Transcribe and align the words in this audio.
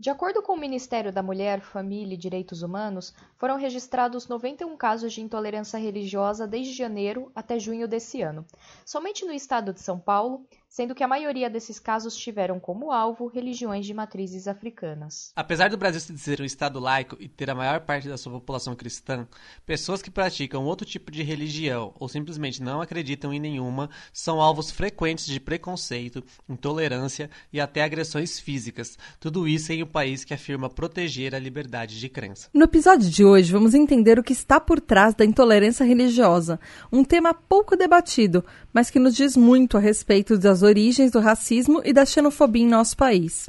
De 0.00 0.10
acordo 0.10 0.40
com 0.40 0.52
o 0.52 0.56
Ministério 0.56 1.12
da 1.12 1.24
Mulher, 1.24 1.60
Família 1.60 2.14
e 2.14 2.16
Direitos 2.16 2.62
Humanos, 2.62 3.12
foram 3.36 3.56
registrados 3.56 4.28
91 4.28 4.76
casos 4.76 5.12
de 5.12 5.20
intolerância 5.20 5.76
religiosa 5.76 6.46
desde 6.46 6.72
janeiro 6.72 7.32
até 7.34 7.58
junho 7.58 7.88
desse 7.88 8.22
ano. 8.22 8.46
Somente 8.86 9.24
no 9.24 9.32
estado 9.32 9.72
de 9.72 9.80
São 9.80 9.98
Paulo, 9.98 10.46
sendo 10.68 10.94
que 10.94 11.02
a 11.02 11.08
maioria 11.08 11.48
desses 11.48 11.78
casos 11.78 12.16
tiveram 12.16 12.60
como 12.60 12.92
alvo 12.92 13.26
religiões 13.26 13.86
de 13.86 13.94
matrizes 13.94 14.46
africanas. 14.46 15.32
Apesar 15.34 15.70
do 15.70 15.76
Brasil 15.76 16.00
ser 16.00 16.40
um 16.40 16.44
estado 16.44 16.78
laico 16.78 17.16
e 17.18 17.28
ter 17.28 17.50
a 17.50 17.54
maior 17.54 17.80
parte 17.80 18.08
da 18.08 18.18
sua 18.18 18.32
população 18.32 18.76
cristã, 18.76 19.26
pessoas 19.64 20.02
que 20.02 20.10
praticam 20.10 20.64
outro 20.64 20.86
tipo 20.86 21.10
de 21.10 21.22
religião 21.22 21.94
ou 21.98 22.08
simplesmente 22.08 22.62
não 22.62 22.80
acreditam 22.80 23.32
em 23.32 23.40
nenhuma 23.40 23.88
são 24.12 24.40
alvos 24.40 24.70
frequentes 24.70 25.26
de 25.26 25.40
preconceito, 25.40 26.22
intolerância 26.48 27.30
e 27.52 27.60
até 27.60 27.82
agressões 27.82 28.38
físicas. 28.38 28.98
Tudo 29.18 29.48
isso 29.48 29.72
em 29.72 29.82
um 29.82 29.86
país 29.86 30.24
que 30.24 30.34
afirma 30.34 30.68
proteger 30.68 31.34
a 31.34 31.38
liberdade 31.38 31.98
de 31.98 32.08
crença. 32.08 32.48
No 32.52 32.64
episódio 32.64 33.08
de 33.08 33.24
hoje, 33.24 33.50
vamos 33.50 33.74
entender 33.74 34.18
o 34.18 34.22
que 34.22 34.32
está 34.32 34.60
por 34.60 34.80
trás 34.80 35.14
da 35.14 35.24
intolerância 35.24 35.84
religiosa, 35.84 36.60
um 36.92 37.02
tema 37.02 37.32
pouco 37.32 37.76
debatido, 37.76 38.44
mas 38.78 38.90
que 38.90 39.00
nos 39.00 39.16
diz 39.16 39.36
muito 39.36 39.76
a 39.76 39.80
respeito 39.80 40.38
das 40.38 40.62
origens 40.62 41.10
do 41.10 41.18
racismo 41.18 41.82
e 41.84 41.92
da 41.92 42.06
xenofobia 42.06 42.62
em 42.62 42.68
nosso 42.68 42.96
país. 42.96 43.48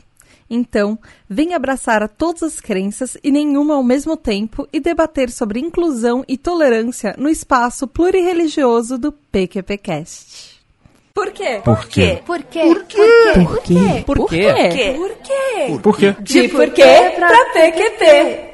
Então, 0.49 0.97
venha 1.29 1.55
abraçar 1.55 2.01
a 2.01 2.07
todas 2.07 2.41
as 2.41 2.59
crenças 2.59 3.15
e 3.23 3.31
nenhuma 3.31 3.75
ao 3.75 3.83
mesmo 3.83 4.17
tempo 4.17 4.67
e 4.73 4.79
debater 4.79 5.29
sobre 5.29 5.59
inclusão 5.59 6.25
e 6.27 6.35
tolerância 6.35 7.13
no 7.15 7.29
espaço 7.29 7.87
plurireligioso 7.87 8.97
do 8.97 9.11
PQPcast. 9.11 10.59
Por 11.13 11.31
quê? 11.31 11.61
Por 11.63 11.85
quê? 11.85 12.23
Por 12.25 12.43
quê? 12.43 12.61
Por 12.63 12.81
quê? 12.81 13.35
Por 13.35 13.61
quê? 13.61 14.03
Por 14.03 14.29
quê? 14.29 14.93
Por 14.97 15.15
quê? 15.21 15.79
Por 15.83 15.95
quê? 15.95 16.15
De 16.21 16.49
porquê 16.49 17.13
pra 17.15 17.45
PQP. 17.53 18.48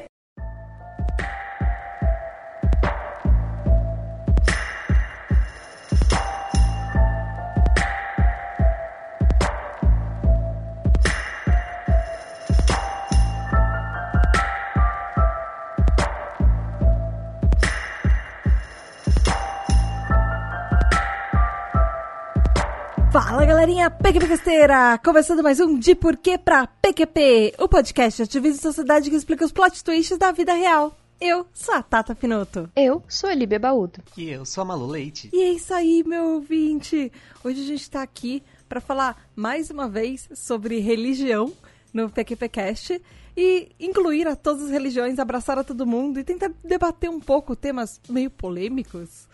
Fala 23.15 23.45
galerinha 23.45 23.89
PQPcasteira! 23.89 24.97
Começando 24.97 25.41
mais 25.41 25.61
um 25.61 25.79
De 25.79 25.95
Porquê 25.95 26.37
pra 26.37 26.67
PQP, 26.67 27.53
o 27.59 27.69
podcast 27.69 28.17
de 28.17 28.23
ativismo 28.23 28.59
e 28.59 28.61
sociedade 28.61 29.09
que 29.09 29.15
explica 29.15 29.45
os 29.45 29.53
plot 29.53 29.81
twists 29.81 30.17
da 30.17 30.33
vida 30.33 30.51
real. 30.51 30.93
Eu 31.21 31.47
sou 31.53 31.73
a 31.73 31.81
Tata 31.81 32.13
Finoto. 32.13 32.69
Eu 32.75 33.01
sou 33.07 33.29
a 33.29 33.33
Líbia 33.33 33.57
Baúdo. 33.57 34.03
E 34.17 34.29
eu 34.29 34.45
sou 34.45 34.63
a 34.63 34.65
Malu 34.65 34.85
Leite. 34.85 35.29
E 35.31 35.41
é 35.41 35.53
isso 35.53 35.73
aí, 35.73 36.03
meu 36.05 36.25
ouvinte! 36.33 37.09
Hoje 37.41 37.61
a 37.61 37.65
gente 37.65 37.89
tá 37.89 38.01
aqui 38.01 38.43
para 38.67 38.81
falar 38.81 39.29
mais 39.33 39.69
uma 39.69 39.87
vez 39.87 40.27
sobre 40.35 40.79
religião 40.79 41.53
no 41.93 42.09
PQPcast 42.09 43.01
e 43.37 43.69
incluir 43.79 44.27
a 44.27 44.35
todas 44.35 44.63
as 44.63 44.71
religiões, 44.71 45.19
abraçar 45.19 45.57
a 45.57 45.63
todo 45.63 45.87
mundo 45.87 46.19
e 46.19 46.23
tentar 46.25 46.51
debater 46.61 47.09
um 47.09 47.21
pouco 47.21 47.55
temas 47.55 48.01
meio 48.09 48.29
polêmicos. 48.29 49.25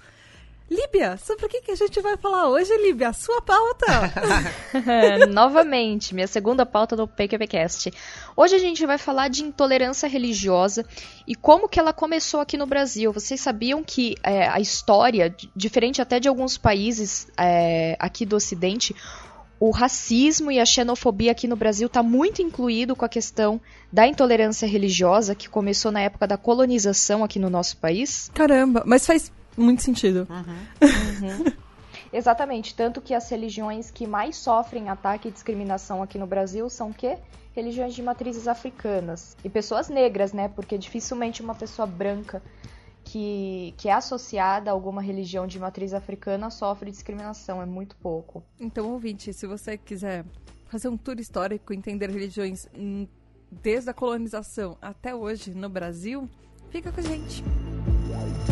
Líbia, 0.71 1.17
sobre 1.17 1.47
o 1.47 1.49
que, 1.49 1.59
que 1.59 1.71
a 1.71 1.75
gente 1.75 1.99
vai 1.99 2.15
falar 2.15 2.47
hoje, 2.47 2.71
Líbia? 2.77 3.09
A 3.09 3.13
sua 3.13 3.41
pauta! 3.41 3.85
Novamente, 5.29 6.15
minha 6.15 6.27
segunda 6.27 6.65
pauta 6.65 6.95
do 6.95 7.05
PQPcast. 7.05 7.91
Hoje 8.37 8.55
a 8.55 8.57
gente 8.57 8.85
vai 8.85 8.97
falar 8.97 9.27
de 9.27 9.43
intolerância 9.43 10.07
religiosa 10.07 10.85
e 11.27 11.35
como 11.35 11.67
que 11.67 11.77
ela 11.77 11.91
começou 11.91 12.39
aqui 12.39 12.55
no 12.55 12.65
Brasil. 12.65 13.11
Vocês 13.11 13.41
sabiam 13.41 13.83
que 13.83 14.15
é, 14.23 14.47
a 14.47 14.61
história, 14.61 15.35
diferente 15.53 16.01
até 16.01 16.21
de 16.21 16.29
alguns 16.29 16.57
países 16.57 17.27
é, 17.37 17.97
aqui 17.99 18.25
do 18.25 18.37
Ocidente, 18.37 18.95
o 19.59 19.71
racismo 19.71 20.49
e 20.53 20.59
a 20.59 20.65
xenofobia 20.65 21.33
aqui 21.33 21.49
no 21.49 21.57
Brasil 21.57 21.87
está 21.87 22.01
muito 22.01 22.41
incluído 22.41 22.95
com 22.95 23.03
a 23.03 23.09
questão 23.09 23.59
da 23.91 24.07
intolerância 24.07 24.65
religiosa, 24.65 25.35
que 25.35 25.49
começou 25.49 25.91
na 25.91 25.99
época 25.99 26.25
da 26.25 26.37
colonização 26.37 27.25
aqui 27.25 27.39
no 27.39 27.49
nosso 27.49 27.75
país. 27.75 28.31
Caramba, 28.33 28.83
mas 28.85 29.05
faz 29.05 29.29
muito 29.57 29.81
sentido. 29.81 30.27
Exatamente, 32.13 32.75
tanto 32.75 33.01
que 33.01 33.13
as 33.13 33.29
religiões 33.29 33.89
que 33.89 34.05
mais 34.05 34.35
sofrem 34.35 34.89
ataque 34.89 35.29
e 35.29 35.31
discriminação 35.31 36.03
aqui 36.03 36.17
no 36.17 36.27
Brasil 36.27 36.69
são 36.69 36.89
o 36.89 36.93
quê? 36.93 37.17
Religiões 37.53 37.93
de 37.93 38.03
matrizes 38.03 38.47
africanas. 38.47 39.37
E 39.43 39.49
pessoas 39.49 39.87
negras, 39.87 40.33
né? 40.33 40.49
Porque 40.49 40.77
dificilmente 40.77 41.41
uma 41.41 41.55
pessoa 41.55 41.85
branca 41.85 42.41
que, 43.03 43.73
que 43.77 43.89
é 43.89 43.93
associada 43.93 44.69
a 44.69 44.73
alguma 44.73 45.01
religião 45.01 45.47
de 45.47 45.59
matriz 45.59 45.93
africana 45.93 46.49
sofre 46.49 46.91
discriminação, 46.91 47.61
é 47.61 47.65
muito 47.65 47.95
pouco. 47.97 48.43
Então, 48.59 48.91
ouvinte, 48.91 49.33
se 49.33 49.47
você 49.47 49.77
quiser 49.77 50.25
fazer 50.67 50.87
um 50.87 50.97
tour 50.97 51.19
histórico, 51.19 51.73
entender 51.73 52.09
religiões 52.09 52.67
desde 53.51 53.89
a 53.89 53.93
colonização 53.93 54.77
até 54.81 55.13
hoje 55.13 55.53
no 55.53 55.69
Brasil, 55.69 56.29
fica 56.69 56.91
com 56.91 56.99
a 56.99 57.03
gente. 57.03 57.43
Então, 57.43 58.50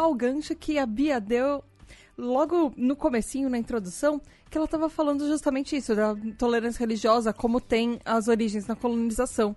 aproveitar 0.00 0.06
o 0.06 0.14
gancho 0.14 0.54
que 0.54 0.78
a 0.78 0.86
Bia 0.86 1.20
deu 1.20 1.62
logo 2.16 2.72
no 2.76 2.96
comecinho, 2.96 3.48
na 3.48 3.58
introdução, 3.58 4.20
que 4.50 4.56
ela 4.56 4.64
estava 4.64 4.88
falando 4.88 5.26
justamente 5.26 5.76
isso, 5.76 5.94
da 5.94 6.12
intolerância 6.12 6.80
religiosa, 6.80 7.32
como 7.32 7.60
tem 7.60 8.00
as 8.04 8.28
origens 8.28 8.66
na 8.66 8.74
colonização. 8.74 9.54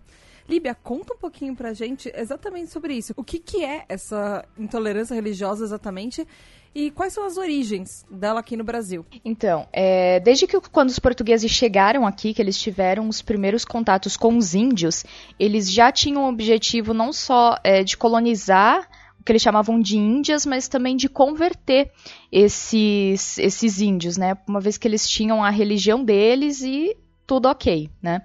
Líbia, 0.48 0.76
conta 0.76 1.14
um 1.14 1.18
pouquinho 1.18 1.56
pra 1.56 1.74
gente 1.74 2.12
exatamente 2.14 2.70
sobre 2.70 2.94
isso. 2.94 3.14
O 3.16 3.24
que, 3.24 3.40
que 3.40 3.64
é 3.64 3.86
essa 3.88 4.46
intolerância 4.58 5.16
religiosa 5.16 5.64
exatamente 5.64 6.28
e 6.76 6.92
quais 6.92 7.14
são 7.14 7.26
as 7.26 7.38
origens 7.38 8.06
dela 8.12 8.42
aqui 8.42 8.58
no 8.58 8.64
Brasil? 8.64 9.06
Então, 9.24 9.68
é, 9.72 10.20
desde 10.20 10.46
que 10.46 10.60
quando 10.60 10.90
os 10.90 11.00
portugueses 11.00 11.50
chegaram 11.50 12.06
aqui, 12.06 12.34
que 12.34 12.42
eles 12.42 12.60
tiveram 12.60 13.08
os 13.08 13.22
primeiros 13.22 13.64
contatos 13.64 14.18
com 14.18 14.38
os 14.38 14.54
índios, 14.54 15.06
eles 15.40 15.72
já 15.72 15.92
tinham 15.94 16.26
o 16.26 16.30
objetivo 16.30 16.94
não 16.94 17.14
só 17.14 17.58
é, 17.64 17.82
de 17.84 17.96
colonizar 17.96 18.90
que 19.24 19.32
eles 19.32 19.42
chamavam 19.42 19.80
de 19.80 19.98
índias, 19.98 20.46
mas 20.46 20.68
também 20.68 20.96
de 20.96 21.08
converter 21.08 21.92
esses, 22.32 23.38
esses 23.38 23.80
índios, 23.80 24.18
né? 24.18 24.38
Uma 24.48 24.60
vez 24.60 24.78
que 24.78 24.88
eles 24.88 25.08
tinham 25.08 25.44
a 25.44 25.50
religião 25.50 26.04
deles 26.04 26.62
e 26.62 26.96
tudo 27.26 27.48
ok, 27.48 27.90
né? 28.02 28.22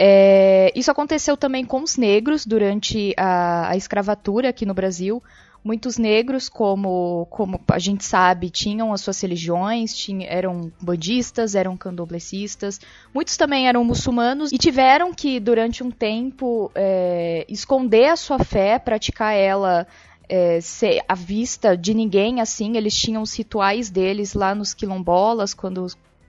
É, 0.00 0.72
isso 0.76 0.92
aconteceu 0.92 1.36
também 1.36 1.64
com 1.64 1.82
os 1.82 1.96
negros 1.96 2.46
durante 2.46 3.12
a, 3.16 3.70
a 3.70 3.76
escravatura 3.76 4.50
aqui 4.50 4.64
no 4.64 4.72
Brasil. 4.72 5.20
Muitos 5.64 5.98
negros, 5.98 6.48
como, 6.48 7.26
como 7.30 7.60
a 7.66 7.80
gente 7.80 8.04
sabe, 8.04 8.48
tinham 8.48 8.92
as 8.92 9.00
suas 9.00 9.20
religiões, 9.20 9.92
tinha, 9.92 10.24
eram 10.28 10.70
bandistas, 10.80 11.56
eram 11.56 11.76
candoblecistas, 11.76 12.80
muitos 13.12 13.36
também 13.36 13.66
eram 13.66 13.82
muçulmanos 13.82 14.52
e 14.52 14.56
tiveram 14.56 15.12
que, 15.12 15.40
durante 15.40 15.82
um 15.82 15.90
tempo, 15.90 16.70
é, 16.76 17.44
esconder 17.48 18.06
a 18.06 18.16
sua 18.16 18.38
fé, 18.38 18.78
praticar 18.78 19.34
ela 19.34 19.84
é, 20.28 20.60
ser 20.60 21.02
à 21.08 21.14
vista 21.14 21.76
de 21.76 21.94
ninguém, 21.94 22.40
assim, 22.40 22.76
eles 22.76 22.94
tinham 22.94 23.22
os 23.22 23.34
rituais 23.34 23.88
deles 23.88 24.34
lá 24.34 24.54
nos 24.54 24.74
quilombolas, 24.74 25.54
quando, 25.54 25.86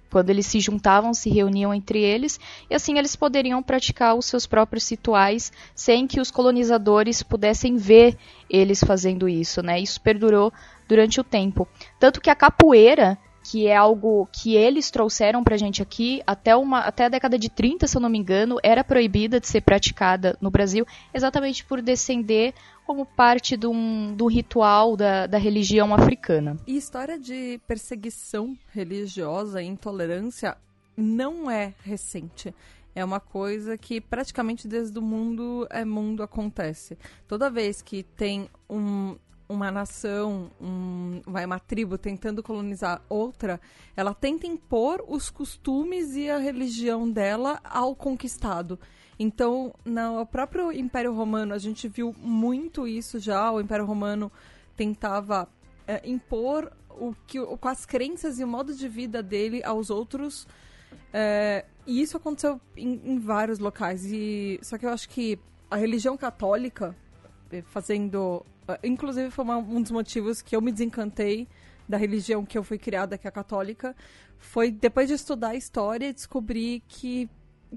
quando 0.10 0.30
eles 0.30 0.46
se 0.46 0.60
juntavam, 0.60 1.14
se 1.14 1.30
reuniam 1.30 1.74
entre 1.74 2.02
eles, 2.02 2.40
e 2.70 2.76
assim 2.76 2.98
eles 2.98 3.16
poderiam 3.16 3.62
praticar 3.62 4.16
os 4.16 4.26
seus 4.26 4.48
próprios 4.48 4.90
rituais 4.90 5.52
sem 5.76 6.08
que 6.08 6.22
os 6.22 6.32
colonizadores 6.32 7.22
pudessem 7.22 7.76
ver 7.76 8.18
eles 8.50 8.84
fazendo 8.84 9.28
isso, 9.28 9.62
né? 9.62 9.80
Isso 9.80 10.00
perdurou 10.00 10.52
durante 10.88 11.20
o 11.20 11.24
tempo. 11.24 11.68
Tanto 12.00 12.22
que 12.22 12.30
a 12.30 12.36
capoeira, 12.36 13.18
que 13.44 13.68
é 13.68 13.76
algo 13.76 14.28
que 14.32 14.56
eles 14.56 14.92
trouxeram 14.92 15.44
pra 15.44 15.58
gente 15.58 15.82
aqui, 15.82 16.22
até, 16.26 16.56
uma, 16.56 16.80
até 16.80 17.06
a 17.06 17.10
década 17.10 17.38
de 17.38 17.50
30, 17.50 17.88
se 17.88 17.96
eu 17.98 18.02
não 18.02 18.10
me 18.10 18.18
engano, 18.18 18.58
era 18.64 18.84
proibida 18.84 19.40
de 19.40 19.48
ser 19.48 19.62
praticada 19.62 20.38
no 20.42 20.52
Brasil, 20.52 20.86
exatamente 21.14 21.66
por 21.66 21.82
descender 21.82 22.54
como 22.86 23.06
parte 23.06 23.56
de 23.56 23.68
um, 23.68 24.14
do 24.16 24.26
ritual 24.28 24.98
da, 24.98 25.28
da 25.28 25.38
religião 25.38 25.94
africana. 25.94 26.58
E 26.66 26.76
história 26.76 27.20
de 27.20 27.60
perseguição 27.68 28.58
religiosa 28.74 29.62
e 29.62 29.68
intolerância 29.68 30.58
não 30.98 31.50
é 31.50 31.74
recente. 31.84 32.54
é 32.96 33.06
uma 33.06 33.20
coisa 33.20 33.78
que 33.78 34.02
praticamente 34.02 34.68
desde 34.68 34.98
o 34.98 35.02
mundo 35.02 35.68
é 35.70 35.86
mundo 35.86 36.24
acontece. 36.24 36.98
Toda 37.28 37.50
vez 37.50 37.82
que 37.82 38.04
tem 38.04 38.50
um, 38.70 39.16
uma 39.50 39.72
nação, 39.72 40.52
um, 40.62 41.22
vai 41.26 41.44
uma 41.44 41.60
tribo 41.60 41.98
tentando 41.98 42.44
colonizar 42.44 43.02
outra, 43.10 43.60
ela 43.98 44.14
tenta 44.14 44.46
impor 44.46 45.04
os 45.08 45.32
costumes 45.32 46.16
e 46.16 46.30
a 46.30 46.38
religião 46.38 47.10
dela 47.10 47.60
ao 47.64 47.96
conquistado. 47.96 48.80
Então, 49.18 49.74
no 49.84 50.26
próprio 50.26 50.72
Império 50.72 51.14
Romano, 51.14 51.54
a 51.54 51.58
gente 51.58 51.90
viu 51.90 52.16
muito 52.18 52.88
isso 52.88 53.20
já. 53.20 53.52
O 53.52 53.60
Império 53.60 53.86
Romano 53.86 54.32
tentava 54.78 55.50
é, 55.86 56.08
impor 56.08 56.72
o 56.88 57.14
que, 57.28 57.40
o, 57.40 57.60
as 57.64 57.86
crenças 57.86 58.40
e 58.40 58.44
o 58.44 58.48
modo 58.48 58.74
de 58.74 58.88
vida 58.88 59.22
dele 59.22 59.62
aos 59.64 59.90
outros. 59.90 60.48
É, 61.12 61.66
e 61.86 62.02
isso 62.02 62.16
aconteceu 62.16 62.62
em, 62.78 63.02
em, 63.04 63.20
vários 63.20 63.60
locais. 63.60 64.06
E, 64.06 64.60
só 64.62 64.78
que 64.78 64.86
eu 64.86 64.90
acho 64.90 65.10
que 65.10 65.38
a 65.70 65.76
religião 65.76 66.16
católica, 66.16 66.96
é, 67.52 67.62
fazendo. 67.62 68.46
É, 68.70 68.88
inclusive, 68.88 69.32
foi 69.32 69.44
uma, 69.44 69.58
um 69.58 69.82
dos 69.82 69.92
motivos 69.92 70.42
que 70.42 70.56
eu 70.56 70.62
me 70.62 70.72
desencantei 70.72 71.48
da 71.88 71.98
religião 71.98 72.46
que 72.46 72.58
eu 72.58 72.64
fui 72.64 72.78
criada, 72.78 73.18
que 73.18 73.28
é 73.28 73.32
católica, 73.32 73.96
foi 74.38 74.70
depois 74.70 75.08
de 75.08 75.16
estudar 75.16 75.50
a 75.50 75.56
história 75.56 76.14
descobrir 76.14 76.84
que 76.88 77.28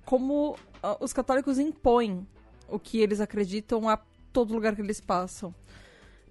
como 0.04 0.52
uh, 0.52 0.56
os 1.00 1.12
católicos 1.12 1.58
impõem 1.58 2.26
o 2.68 2.78
que 2.78 2.98
eles 3.00 3.20
acreditam 3.20 3.88
a 3.88 3.98
todo 4.32 4.54
lugar 4.54 4.74
que 4.74 4.82
eles 4.82 5.00
passam 5.00 5.54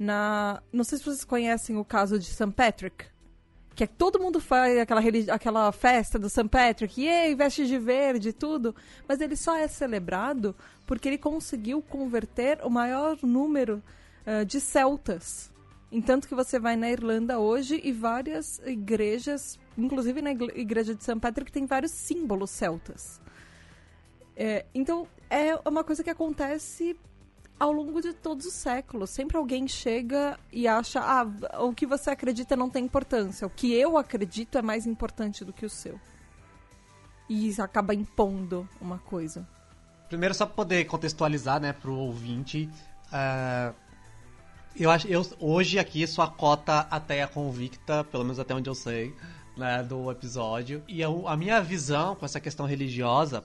na. 0.02 0.62
Não 0.72 0.84
sei 0.84 0.98
se 0.98 1.04
vocês 1.04 1.24
conhecem 1.24 1.78
o 1.78 1.86
caso 1.86 2.18
de 2.18 2.26
St. 2.26 2.52
Patrick. 2.52 3.06
Que 3.74 3.86
é 3.86 3.88
que 3.88 3.94
todo 3.94 4.20
mundo 4.20 4.42
faz 4.42 4.78
aquela, 4.78 5.02
aquela 5.30 5.72
festa 5.72 6.20
do 6.20 6.30
St. 6.30 6.50
Patrick, 6.50 7.02
e 7.02 7.08
aí, 7.08 7.34
veste 7.34 7.66
de 7.66 7.80
verde 7.80 8.30
e 8.30 8.34
tudo, 8.34 8.76
mas 9.08 9.22
ele 9.22 9.38
só 9.38 9.56
é 9.56 9.66
celebrado 9.66 10.54
porque 10.86 11.08
ele 11.08 11.18
conseguiu 11.18 11.82
converter 11.82 12.60
o 12.66 12.70
maior 12.70 13.18
número 13.24 13.82
uh, 14.26 14.46
de 14.46 14.60
celtas. 14.60 15.52
Entanto 15.92 16.28
que 16.28 16.36
você 16.36 16.58
vai 16.58 16.76
na 16.76 16.90
Irlanda 16.90 17.38
hoje 17.38 17.82
e 17.84 17.92
várias 17.92 18.60
igrejas, 18.66 19.60
inclusive 19.78 20.22
na 20.22 20.32
igreja 20.32 20.96
de 20.96 21.04
St. 21.04 21.20
Patrick, 21.20 21.52
tem 21.52 21.66
vários 21.66 21.92
símbolos 21.92 22.50
celtas. 22.50 23.22
É, 24.36 24.66
então, 24.74 25.06
é 25.30 25.54
uma 25.68 25.84
coisa 25.84 26.04
que 26.04 26.10
acontece 26.10 26.98
ao 27.60 27.72
longo 27.72 28.02
de 28.02 28.14
todos 28.14 28.46
os 28.46 28.54
séculos. 28.54 29.10
Sempre 29.10 29.38
alguém 29.38 29.68
chega 29.68 30.40
e 30.52 30.68
acha, 30.68 31.00
ah, 31.00 31.28
o 31.64 31.74
que 31.74 31.86
você 31.86 32.10
acredita 32.10 32.56
não 32.56 32.70
tem 32.70 32.86
importância. 32.86 33.46
O 33.46 33.50
que 33.52 33.74
eu 33.74 33.98
acredito 33.98 34.58
é 34.58 34.62
mais 34.62 34.88
importante 34.88 35.46
do 35.46 35.54
que 35.54 35.66
o 35.66 35.70
seu. 35.70 36.00
E 37.30 37.54
acaba 37.62 37.94
impondo 37.94 38.68
uma 38.80 38.98
coisa. 38.98 39.48
Primeiro, 40.10 40.34
só 40.34 40.46
para 40.46 40.56
poder 40.56 40.86
contextualizar, 40.86 41.62
né, 41.62 41.72
pro 41.72 41.96
ouvinte, 41.96 42.68
uh, 43.08 43.76
eu 44.76 44.90
acho, 44.90 45.08
eu 45.08 45.26
hoje 45.40 45.80
aqui 45.80 46.06
sou 46.08 46.24
a 46.24 46.28
cota 46.28 46.80
até 46.90 47.24
a 47.24 47.28
convicta, 47.28 48.04
pelo 48.06 48.24
menos 48.24 48.40
até 48.40 48.54
onde 48.54 48.70
eu 48.70 48.76
sei, 48.76 49.14
né, 49.58 49.84
do 49.84 50.10
episódio. 50.12 50.84
E 50.88 51.02
eu, 51.02 51.28
a 51.28 51.36
minha 51.36 51.62
visão 51.62 52.16
com 52.16 52.26
essa 52.26 52.40
questão 52.40 52.66
religiosa 52.66 53.44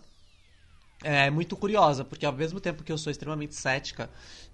é 1.02 1.30
muito 1.30 1.56
curiosa, 1.56 2.04
porque 2.04 2.24
ao 2.24 2.32
mesmo 2.32 2.60
tempo 2.60 2.82
que 2.82 2.92
eu 2.92 2.98
sou 2.98 3.10
extremamente 3.10 3.54
cética 3.54 4.08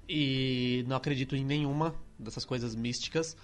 e 0.08 0.84
não 0.88 0.96
acredito 0.96 1.36
em 1.36 1.44
nenhuma 1.44 1.94
dessas 2.18 2.44
coisas 2.44 2.74
místicas, 2.74 3.36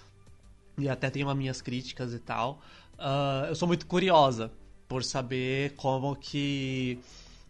e 0.77 0.87
até 0.87 1.09
tenho 1.09 1.29
as 1.29 1.37
minhas 1.37 1.61
críticas 1.61 2.13
e 2.13 2.19
tal, 2.19 2.61
uh, 2.97 3.47
eu 3.47 3.55
sou 3.55 3.67
muito 3.67 3.85
curiosa 3.85 4.51
por 4.87 5.03
saber 5.03 5.75
como 5.75 6.15
que 6.15 6.99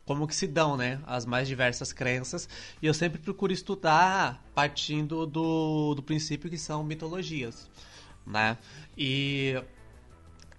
como 0.09 0.27
que 0.27 0.35
se 0.35 0.47
dão, 0.47 0.75
né, 0.75 0.99
as 1.05 1.23
mais 1.23 1.47
diversas 1.47 1.93
crenças, 1.93 2.49
e 2.81 2.87
eu 2.87 2.95
sempre 2.95 3.21
procuro 3.21 3.53
estudar 3.53 4.43
partindo 4.55 5.27
do, 5.27 5.93
do 5.93 6.01
princípio 6.01 6.49
que 6.49 6.57
são 6.57 6.83
mitologias, 6.83 7.69
né, 8.25 8.57
e 8.97 9.61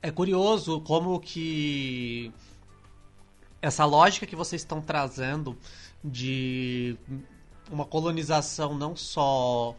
é 0.01 0.09
curioso 0.13 0.81
como 0.83 1.19
que 1.19 2.33
essa 3.61 3.85
lógica 3.85 4.25
que 4.25 4.37
vocês 4.37 4.63
estão 4.63 4.81
trazendo 4.81 5.59
de 6.03 6.97
uma 7.69 7.85
colonização 7.85 8.73
não 8.79 8.95
só 8.95 9.75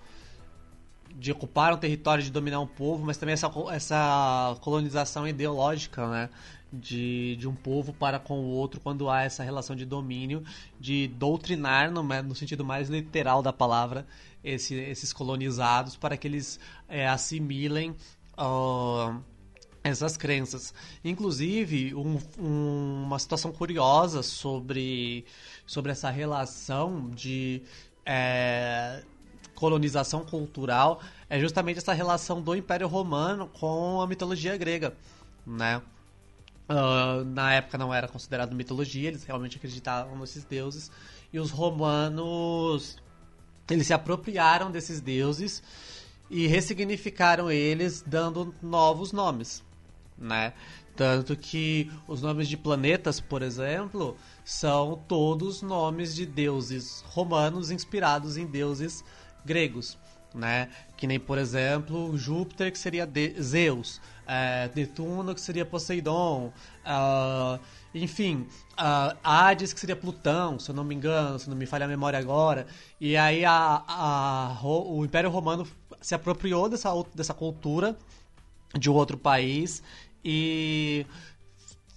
de 1.16 1.32
ocupar 1.32 1.74
um 1.74 1.78
território, 1.78 2.22
de 2.22 2.30
dominar 2.30 2.60
um 2.60 2.68
povo, 2.68 3.06
mas 3.06 3.16
também 3.16 3.34
essa, 3.34 3.50
essa 3.72 4.58
colonização 4.60 5.26
ideológica, 5.26 6.08
né? 6.10 6.30
De, 6.74 7.36
de 7.36 7.50
um 7.50 7.54
povo 7.54 7.92
para 7.92 8.18
com 8.18 8.40
o 8.40 8.46
outro 8.46 8.80
quando 8.80 9.10
há 9.10 9.24
essa 9.24 9.44
relação 9.44 9.76
de 9.76 9.86
domínio, 9.86 10.42
de 10.80 11.06
doutrinar, 11.10 11.92
no, 11.92 12.02
no 12.02 12.34
sentido 12.34 12.64
mais 12.64 12.90
literal 12.90 13.42
da 13.44 13.52
palavra, 13.52 14.08
esse, 14.42 14.76
esses 14.76 15.12
colonizados 15.12 15.98
para 15.98 16.16
que 16.16 16.28
eles 16.28 16.62
é, 16.88 17.06
assimilem 17.08 17.94
uh, 18.38 19.22
essas 19.84 20.16
crenças. 20.16 20.74
Inclusive, 21.04 21.94
um, 21.96 22.18
um, 22.40 23.04
uma 23.04 23.20
situação 23.20 23.52
curiosa 23.52 24.24
sobre, 24.24 25.26
sobre 25.66 25.92
essa 25.92 26.10
relação 26.10 27.10
de 27.10 27.64
é, 28.06 29.04
colonização 29.56 30.24
cultural 30.26 31.02
é 31.30 31.40
justamente 31.40 31.78
essa 31.78 31.94
relação 31.94 32.42
do 32.42 32.56
Império 32.56 32.88
Romano 32.88 33.48
com 33.48 34.02
a 34.02 34.08
mitologia 34.08 34.56
grega, 34.58 34.96
né? 35.46 35.82
Uh, 36.72 37.26
na 37.26 37.54
época 37.54 37.78
não 37.78 37.94
era 37.94 38.08
considerado 38.08 38.56
mitologia, 38.56 39.10
eles 39.10 39.24
realmente 39.24 39.58
acreditavam 39.58 40.18
nesses 40.18 40.46
deuses 40.46 40.90
e 41.34 41.40
os 41.40 41.52
romanos 41.52 42.98
eles 43.70 43.88
se 43.88 43.94
apropriaram 43.94 44.72
desses 44.72 45.02
deuses 45.02 45.62
e 46.30 46.48
ressignificaram 46.48 47.52
eles 47.52 48.02
dando 48.06 48.56
novos 48.62 49.12
nomes 49.12 49.64
né? 50.22 50.54
Tanto 50.96 51.36
que 51.36 51.92
os 52.08 52.22
nomes 52.22 52.48
de 52.48 52.56
planetas, 52.56 53.20
por 53.20 53.42
exemplo, 53.42 54.16
são 54.46 55.02
todos 55.08 55.62
nomes 55.62 56.14
de 56.14 56.26
deuses 56.26 57.04
romanos 57.08 57.72
inspirados 57.72 58.38
em 58.38 58.46
deuses 58.46 59.04
gregos, 59.44 59.98
né? 60.33 60.69
Que 60.98 61.07
nem, 61.07 61.19
por 61.19 61.38
exemplo, 61.38 62.18
Júpiter, 62.18 62.72
que 62.72 62.78
seria 62.78 63.06
de 63.06 63.42
Zeus, 63.42 64.01
é, 64.28 64.69
Netuno, 64.75 65.33
que 65.36 65.42
seria 65.42 65.66
Poseidon, 65.66 66.54
uh, 66.86 67.60
enfim, 67.94 68.48
uh, 68.74 69.18
Hades, 69.24 69.74
que 69.74 69.80
seria 69.80 69.95
Plutão, 69.95 70.57
se 70.60 70.69
eu 70.69 70.75
não 70.75 70.83
me 70.83 70.95
engano, 70.95 71.38
se 71.38 71.50
não 71.50 71.57
me 71.57 71.66
falha 71.66 71.86
a 71.86 71.89
memória 71.89 72.18
agora. 72.18 72.66
E 73.00 73.17
aí 73.17 73.44
a, 73.44 73.84
a, 73.88 74.58
o 74.63 75.03
Império 75.03 75.29
Romano 75.29 75.67
se 76.00 76.15
apropriou 76.15 76.70
dessa, 76.70 76.89
dessa 77.13 77.34
cultura 77.34 77.98
de 78.77 78.89
outro 78.89 79.17
país 79.17 79.84
e 80.24 81.06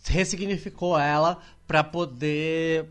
ressignificou 0.06 0.99
ela 0.99 1.38
para 1.66 1.85
poder 1.85 2.87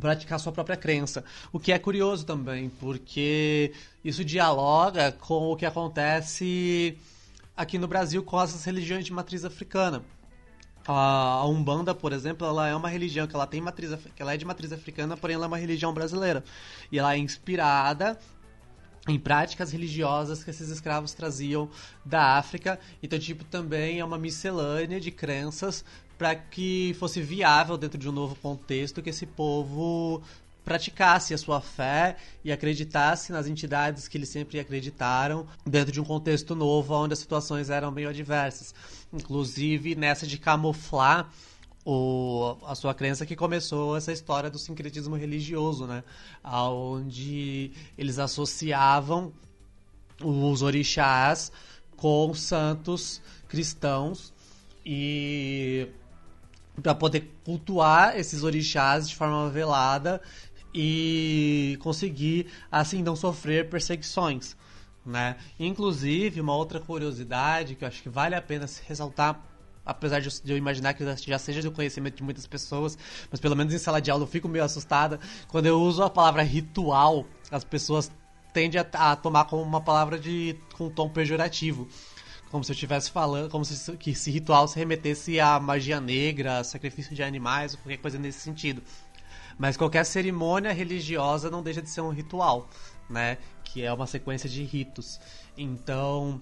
praticar 0.00 0.40
sua 0.40 0.52
própria 0.52 0.76
crença. 0.76 1.24
O 1.52 1.60
que 1.60 1.72
é 1.72 1.78
curioso 1.78 2.24
também, 2.24 2.70
porque 2.80 3.72
isso 4.04 4.24
dialoga 4.24 5.12
com 5.12 5.52
o 5.52 5.56
que 5.56 5.66
acontece 5.66 6.96
aqui 7.56 7.78
no 7.78 7.86
Brasil 7.86 8.22
com 8.22 8.38
as 8.38 8.64
religiões 8.64 9.04
de 9.04 9.12
matriz 9.12 9.44
africana. 9.44 10.02
A 10.86 11.46
Umbanda, 11.46 11.94
por 11.94 12.12
exemplo, 12.12 12.46
ela 12.46 12.66
é 12.66 12.74
uma 12.74 12.88
religião 12.88 13.26
que 13.26 13.34
ela 13.34 13.46
tem 13.46 13.60
matriz, 13.60 13.96
que 14.16 14.22
ela 14.22 14.34
é 14.34 14.36
de 14.36 14.44
matriz 14.44 14.72
africana, 14.72 15.16
porém 15.16 15.34
ela 15.34 15.44
é 15.44 15.48
uma 15.48 15.58
religião 15.58 15.92
brasileira. 15.92 16.42
E 16.90 16.98
ela 16.98 17.14
é 17.14 17.18
inspirada 17.18 18.18
em 19.06 19.18
práticas 19.18 19.72
religiosas 19.72 20.42
que 20.42 20.50
esses 20.50 20.68
escravos 20.68 21.12
traziam 21.12 21.68
da 22.04 22.38
África. 22.38 22.78
Então, 23.02 23.18
tipo, 23.18 23.44
também 23.44 24.00
é 24.00 24.04
uma 24.04 24.18
miscelânea 24.18 25.00
de 25.00 25.10
crenças 25.10 25.84
para 26.20 26.34
que 26.34 26.94
fosse 26.98 27.22
viável 27.22 27.78
dentro 27.78 27.96
de 27.96 28.06
um 28.06 28.12
novo 28.12 28.36
contexto 28.36 29.00
que 29.00 29.08
esse 29.08 29.24
povo 29.24 30.20
praticasse 30.62 31.32
a 31.32 31.38
sua 31.38 31.62
fé 31.62 32.18
e 32.44 32.52
acreditasse 32.52 33.32
nas 33.32 33.46
entidades 33.46 34.06
que 34.06 34.18
eles 34.18 34.28
sempre 34.28 34.60
acreditaram 34.60 35.46
dentro 35.64 35.90
de 35.90 35.98
um 35.98 36.04
contexto 36.04 36.54
novo 36.54 36.92
onde 36.92 37.14
as 37.14 37.20
situações 37.20 37.70
eram 37.70 37.90
meio 37.90 38.10
adversas. 38.10 38.74
Inclusive 39.10 39.94
nessa 39.94 40.26
de 40.26 40.36
camuflar 40.36 41.32
o, 41.86 42.54
a 42.66 42.74
sua 42.74 42.92
crença 42.92 43.24
que 43.24 43.34
começou 43.34 43.96
essa 43.96 44.12
história 44.12 44.50
do 44.50 44.58
sincretismo 44.58 45.16
religioso, 45.16 45.86
né? 45.86 46.04
Onde 46.44 47.72
eles 47.96 48.18
associavam 48.18 49.32
os 50.22 50.60
orixás 50.60 51.50
com 51.96 52.34
santos 52.34 53.22
cristãos 53.48 54.34
e 54.84 55.88
para 56.82 56.94
poder 56.94 57.30
cultuar 57.44 58.18
esses 58.18 58.42
orixás 58.42 59.08
de 59.08 59.16
forma 59.16 59.48
velada 59.50 60.20
e 60.74 61.78
conseguir 61.80 62.46
assim 62.70 63.02
não 63.02 63.16
sofrer 63.16 63.68
perseguições, 63.68 64.56
né? 65.04 65.36
Inclusive 65.58 66.40
uma 66.40 66.54
outra 66.54 66.80
curiosidade 66.80 67.74
que 67.74 67.84
eu 67.84 67.88
acho 67.88 68.02
que 68.02 68.08
vale 68.08 68.34
a 68.34 68.42
pena 68.42 68.66
se 68.66 68.82
ressaltar 68.86 69.50
apesar 69.84 70.20
de 70.20 70.30
eu 70.46 70.56
imaginar 70.56 70.94
que 70.94 71.04
já 71.26 71.38
seja 71.38 71.62
do 71.62 71.72
conhecimento 71.72 72.16
de 72.16 72.22
muitas 72.22 72.46
pessoas, 72.46 72.96
mas 73.30 73.40
pelo 73.40 73.56
menos 73.56 73.74
em 73.74 73.78
sala 73.78 74.00
de 74.00 74.10
aula 74.10 74.22
eu 74.24 74.28
fico 74.28 74.48
meio 74.48 74.64
assustada. 74.64 75.18
Quando 75.48 75.66
eu 75.66 75.80
uso 75.80 76.02
a 76.02 76.10
palavra 76.10 76.42
ritual, 76.42 77.26
as 77.50 77.64
pessoas 77.64 78.10
tendem 78.52 78.80
a, 78.80 79.12
a 79.12 79.16
tomar 79.16 79.44
como 79.46 79.62
uma 79.62 79.80
palavra 79.80 80.18
de 80.18 80.56
com 80.76 80.90
tom 80.90 81.08
pejorativo. 81.08 81.88
Como 82.50 82.64
se 82.64 82.72
eu 82.72 82.74
estivesse 82.74 83.10
falando, 83.10 83.48
como 83.48 83.64
se 83.64 83.96
que 83.96 84.10
esse 84.10 84.30
ritual 84.30 84.66
se 84.66 84.78
remetesse 84.78 85.38
à 85.38 85.60
magia 85.60 86.00
negra, 86.00 86.64
sacrifício 86.64 87.14
de 87.14 87.22
animais, 87.22 87.74
ou 87.74 87.78
qualquer 87.78 87.98
coisa 87.98 88.18
nesse 88.18 88.40
sentido. 88.40 88.82
Mas 89.56 89.76
qualquer 89.76 90.04
cerimônia 90.04 90.72
religiosa 90.72 91.50
não 91.50 91.62
deixa 91.62 91.80
de 91.80 91.88
ser 91.90 92.00
um 92.00 92.10
ritual, 92.10 92.68
né? 93.08 93.38
Que 93.62 93.84
é 93.84 93.92
uma 93.92 94.06
sequência 94.06 94.48
de 94.48 94.64
ritos. 94.64 95.20
Então, 95.56 96.40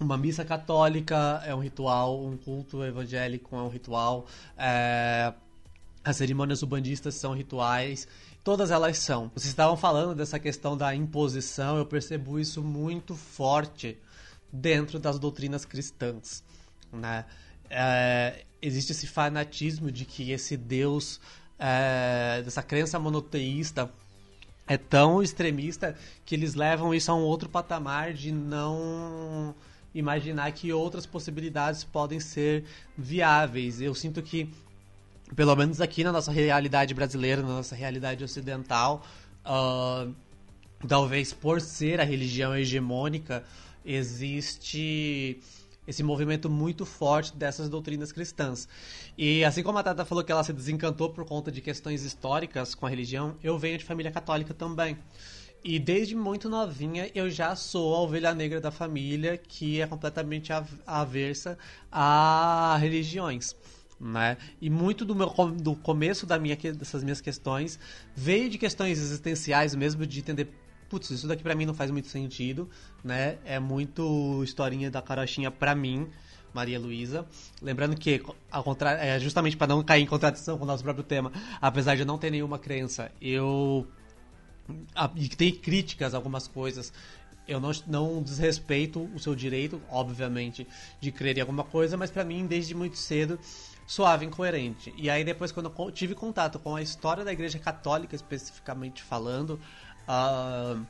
uma 0.00 0.16
missa 0.16 0.44
católica 0.44 1.42
é 1.46 1.54
um 1.54 1.60
ritual, 1.60 2.24
um 2.24 2.36
culto 2.36 2.82
evangélico 2.82 3.54
é 3.54 3.62
um 3.62 3.68
ritual, 3.68 4.26
é... 4.58 5.32
as 6.02 6.16
cerimônias 6.16 6.62
ubandistas 6.62 7.14
são 7.14 7.34
rituais, 7.34 8.08
todas 8.42 8.70
elas 8.70 8.98
são. 8.98 9.30
Vocês 9.34 9.50
estavam 9.50 9.76
falando 9.76 10.14
dessa 10.14 10.38
questão 10.38 10.76
da 10.76 10.94
imposição, 10.94 11.78
eu 11.78 11.86
percebo 11.86 12.38
isso 12.38 12.62
muito 12.62 13.14
forte 13.14 13.98
dentro 14.52 14.98
das 14.98 15.18
doutrinas 15.18 15.64
cristãs, 15.64 16.42
né? 16.92 17.24
É, 17.68 18.44
existe 18.60 18.92
esse 18.92 19.06
fanatismo 19.06 19.90
de 19.90 20.04
que 20.04 20.32
esse 20.32 20.56
Deus, 20.56 21.20
é, 21.58 22.42
dessa 22.42 22.62
crença 22.62 22.98
monoteísta, 22.98 23.90
é 24.66 24.76
tão 24.76 25.22
extremista 25.22 25.96
que 26.24 26.34
eles 26.34 26.54
levam 26.54 26.94
isso 26.94 27.10
a 27.10 27.14
um 27.14 27.22
outro 27.22 27.48
patamar 27.48 28.12
de 28.12 28.32
não 28.32 29.54
imaginar 29.94 30.52
que 30.52 30.72
outras 30.72 31.06
possibilidades 31.06 31.82
podem 31.82 32.20
ser 32.20 32.64
viáveis. 32.96 33.80
Eu 33.80 33.94
sinto 33.94 34.22
que, 34.22 34.48
pelo 35.34 35.54
menos 35.56 35.80
aqui 35.80 36.04
na 36.04 36.12
nossa 36.12 36.30
realidade 36.30 36.94
brasileira, 36.94 37.42
na 37.42 37.48
nossa 37.48 37.74
realidade 37.74 38.22
ocidental, 38.22 39.04
uh, 39.44 40.14
talvez 40.86 41.32
por 41.32 41.60
ser 41.60 42.00
a 42.00 42.04
religião 42.04 42.54
hegemônica, 42.54 43.42
existe 43.84 45.40
esse 45.86 46.02
movimento 46.02 46.48
muito 46.48 46.86
forte 46.86 47.34
dessas 47.36 47.68
doutrinas 47.68 48.12
cristãs. 48.12 48.68
E 49.18 49.44
assim 49.44 49.62
como 49.62 49.78
a 49.78 49.82
Tata 49.82 50.04
falou 50.04 50.22
que 50.22 50.30
ela 50.30 50.44
se 50.44 50.52
desencantou 50.52 51.10
por 51.10 51.24
conta 51.24 51.50
de 51.50 51.60
questões 51.60 52.04
históricas 52.04 52.74
com 52.74 52.86
a 52.86 52.88
religião, 52.88 53.36
eu 53.42 53.58
venho 53.58 53.76
de 53.76 53.84
família 53.84 54.12
católica 54.12 54.54
também. 54.54 54.96
E 55.62 55.78
desde 55.78 56.14
muito 56.14 56.48
novinha 56.48 57.10
eu 57.14 57.28
já 57.28 57.54
sou 57.54 57.94
a 57.94 58.00
ovelha 58.00 58.34
negra 58.34 58.60
da 58.60 58.70
família 58.70 59.36
que 59.36 59.80
é 59.80 59.86
completamente 59.86 60.52
aversa 60.86 61.58
a 61.90 62.78
religiões. 62.80 63.54
Né? 64.00 64.38
E 64.62 64.70
muito 64.70 65.04
do 65.04 65.14
meu 65.14 65.28
do 65.60 65.76
começo 65.76 66.24
da 66.24 66.38
minha, 66.38 66.56
dessas 66.56 67.02
minhas 67.02 67.20
questões 67.20 67.78
veio 68.14 68.48
de 68.48 68.56
questões 68.56 68.98
existenciais 68.98 69.74
mesmo, 69.74 70.06
de 70.06 70.20
entender 70.20 70.48
putz, 70.90 71.08
isso 71.10 71.28
daqui 71.28 71.42
para 71.42 71.54
mim 71.54 71.64
não 71.64 71.72
faz 71.72 71.90
muito 71.90 72.08
sentido, 72.08 72.68
né? 73.02 73.38
É 73.44 73.60
muito 73.60 74.42
historinha 74.42 74.90
da 74.90 75.00
carochinha 75.00 75.50
para 75.50 75.74
mim, 75.74 76.08
Maria 76.52 76.78
Luísa. 76.78 77.24
Lembrando 77.62 77.96
que, 77.96 78.20
ao 78.50 78.64
contrário, 78.64 79.00
é 79.00 79.18
justamente 79.20 79.56
para 79.56 79.68
não 79.68 79.82
cair 79.84 80.02
em 80.02 80.06
contradição 80.06 80.58
com 80.58 80.64
o 80.64 80.66
nosso 80.66 80.82
próprio 80.82 81.04
tema, 81.04 81.32
apesar 81.60 81.94
de 81.94 82.02
eu 82.02 82.06
não 82.06 82.18
ter 82.18 82.30
nenhuma 82.30 82.58
crença, 82.58 83.10
eu 83.22 83.86
e 85.16 85.28
tem 85.28 85.52
críticas 85.52 86.12
algumas 86.12 86.48
coisas. 86.48 86.92
Eu 87.46 87.58
não, 87.58 87.70
não 87.86 88.22
desrespeito 88.22 89.10
o 89.14 89.18
seu 89.18 89.34
direito, 89.34 89.80
obviamente, 89.90 90.66
de 91.00 91.10
crer 91.10 91.38
em 91.38 91.40
alguma 91.40 91.64
coisa, 91.64 91.96
mas 91.96 92.10
para 92.10 92.22
mim, 92.24 92.46
desde 92.46 92.74
muito 92.74 92.96
cedo, 92.96 93.40
suave, 93.90 94.24
incoerente. 94.24 94.94
E 94.96 95.10
aí 95.10 95.24
depois, 95.24 95.50
quando 95.50 95.72
eu 95.76 95.90
tive 95.90 96.14
contato 96.14 96.60
com 96.60 96.76
a 96.76 96.82
história 96.82 97.24
da 97.24 97.32
Igreja 97.32 97.58
Católica, 97.58 98.14
especificamente 98.14 99.02
falando, 99.02 99.58
Uh, 100.10 100.84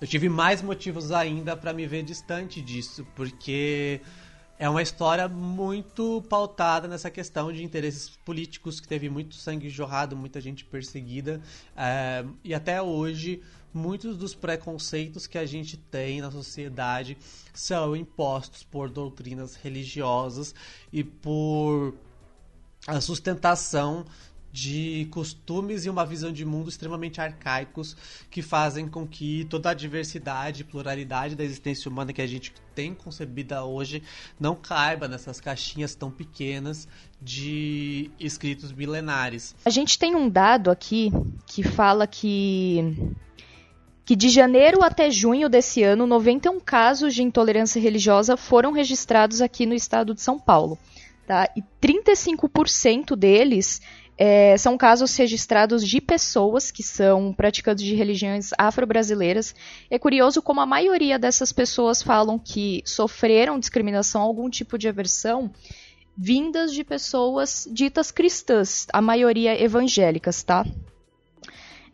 eu 0.00 0.06
tive 0.06 0.30
mais 0.30 0.62
motivos 0.62 1.12
ainda 1.12 1.54
para 1.54 1.74
me 1.74 1.86
ver 1.86 2.02
distante 2.02 2.62
disso, 2.62 3.06
porque 3.14 4.00
é 4.58 4.66
uma 4.68 4.80
história 4.80 5.28
muito 5.28 6.22
pautada 6.22 6.88
nessa 6.88 7.10
questão 7.10 7.52
de 7.52 7.62
interesses 7.62 8.08
políticos, 8.24 8.80
que 8.80 8.88
teve 8.88 9.10
muito 9.10 9.34
sangue 9.34 9.68
jorrado, 9.68 10.16
muita 10.16 10.40
gente 10.40 10.64
perseguida, 10.64 11.42
uh, 11.76 12.34
e 12.42 12.54
até 12.54 12.80
hoje 12.80 13.42
muitos 13.72 14.16
dos 14.16 14.34
preconceitos 14.34 15.26
que 15.26 15.36
a 15.36 15.44
gente 15.44 15.76
tem 15.76 16.22
na 16.22 16.30
sociedade 16.30 17.18
são 17.52 17.94
impostos 17.94 18.62
por 18.62 18.88
doutrinas 18.88 19.54
religiosas 19.54 20.54
e 20.90 21.04
por 21.04 21.94
a 22.86 23.00
sustentação 23.00 24.06
de 24.52 25.06
costumes 25.10 25.84
e 25.84 25.90
uma 25.90 26.04
visão 26.04 26.32
de 26.32 26.44
mundo 26.44 26.68
extremamente 26.68 27.20
arcaicos 27.20 27.96
que 28.30 28.42
fazem 28.42 28.88
com 28.88 29.06
que 29.06 29.46
toda 29.48 29.70
a 29.70 29.74
diversidade 29.74 30.62
e 30.62 30.64
pluralidade 30.64 31.36
da 31.36 31.44
existência 31.44 31.90
humana 31.90 32.12
que 32.12 32.22
a 32.22 32.26
gente 32.26 32.52
tem 32.74 32.94
concebida 32.94 33.64
hoje 33.64 34.02
não 34.38 34.54
caiba 34.54 35.06
nessas 35.06 35.40
caixinhas 35.40 35.94
tão 35.94 36.10
pequenas 36.10 36.88
de 37.20 38.10
escritos 38.18 38.72
milenares. 38.72 39.54
A 39.64 39.70
gente 39.70 39.98
tem 39.98 40.16
um 40.16 40.28
dado 40.28 40.70
aqui 40.70 41.10
que 41.46 41.62
fala 41.62 42.06
que 42.06 43.14
que 44.10 44.16
de 44.16 44.28
janeiro 44.28 44.82
até 44.82 45.08
junho 45.08 45.48
desse 45.48 45.84
ano, 45.84 46.04
91 46.04 46.58
casos 46.58 47.14
de 47.14 47.22
intolerância 47.22 47.80
religiosa 47.80 48.36
foram 48.36 48.72
registrados 48.72 49.40
aqui 49.40 49.64
no 49.64 49.72
estado 49.72 50.12
de 50.14 50.20
São 50.20 50.36
Paulo. 50.36 50.76
Tá? 51.28 51.48
E 51.56 51.62
35% 51.80 53.14
deles 53.14 53.80
é, 54.22 54.54
são 54.58 54.76
casos 54.76 55.16
registrados 55.16 55.82
de 55.82 55.98
pessoas 55.98 56.70
que 56.70 56.82
são 56.82 57.32
praticantes 57.32 57.82
de 57.82 57.94
religiões 57.94 58.50
afro-brasileiras. 58.58 59.54
É 59.90 59.98
curioso 59.98 60.42
como 60.42 60.60
a 60.60 60.66
maioria 60.66 61.18
dessas 61.18 61.54
pessoas 61.54 62.02
falam 62.02 62.38
que 62.38 62.82
sofreram 62.84 63.58
discriminação, 63.58 64.20
algum 64.20 64.50
tipo 64.50 64.76
de 64.76 64.90
aversão, 64.90 65.50
vindas 66.14 66.74
de 66.74 66.84
pessoas 66.84 67.66
ditas 67.72 68.10
cristãs, 68.10 68.86
a 68.92 69.00
maioria 69.00 69.58
evangélicas, 69.58 70.42
tá? 70.42 70.66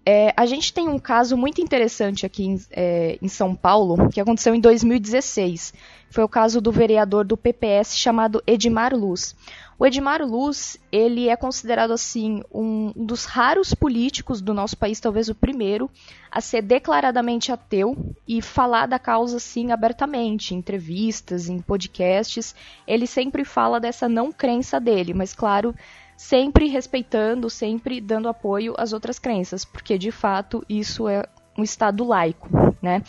É, 0.04 0.32
a 0.36 0.46
gente 0.46 0.72
tem 0.72 0.88
um 0.88 0.98
caso 0.98 1.36
muito 1.36 1.60
interessante 1.60 2.26
aqui 2.26 2.44
em, 2.44 2.60
é, 2.72 3.18
em, 3.22 3.28
São 3.28 3.54
Paulo, 3.54 4.08
que 4.08 4.20
aconteceu 4.20 4.52
em 4.52 4.60
2016. 4.60 5.74
Foi 6.10 6.24
o 6.24 6.28
caso 6.28 6.60
do 6.60 6.72
vereador 6.72 7.24
do 7.24 7.36
PPS 7.36 7.96
chamado 7.96 8.42
Edmar 8.46 8.94
Luz. 8.94 9.34
O 9.78 9.84
Edmar 9.84 10.22
Luz, 10.22 10.78
ele 10.90 11.28
é 11.28 11.36
considerado 11.36 11.90
assim 11.90 12.42
um 12.50 12.92
dos 12.96 13.26
raros 13.26 13.74
políticos 13.74 14.40
do 14.40 14.54
nosso 14.54 14.74
país, 14.74 14.98
talvez 15.00 15.28
o 15.28 15.34
primeiro, 15.34 15.90
a 16.30 16.40
ser 16.40 16.62
declaradamente 16.62 17.52
ateu 17.52 18.14
e 18.26 18.40
falar 18.40 18.86
da 18.86 18.98
causa 18.98 19.36
assim 19.36 19.72
abertamente, 19.72 20.54
em 20.54 20.58
entrevistas, 20.58 21.50
em 21.50 21.60
podcasts. 21.60 22.54
Ele 22.86 23.06
sempre 23.06 23.44
fala 23.44 23.78
dessa 23.78 24.08
não 24.08 24.32
crença 24.32 24.80
dele, 24.80 25.12
mas 25.12 25.34
claro, 25.34 25.74
sempre 26.16 26.68
respeitando, 26.68 27.50
sempre 27.50 28.00
dando 28.00 28.30
apoio 28.30 28.74
às 28.78 28.94
outras 28.94 29.18
crenças, 29.18 29.62
porque 29.62 29.98
de 29.98 30.10
fato 30.10 30.64
isso 30.70 31.06
é 31.06 31.26
um 31.56 31.62
estado 31.62 32.02
laico, 32.02 32.48
né? 32.80 33.02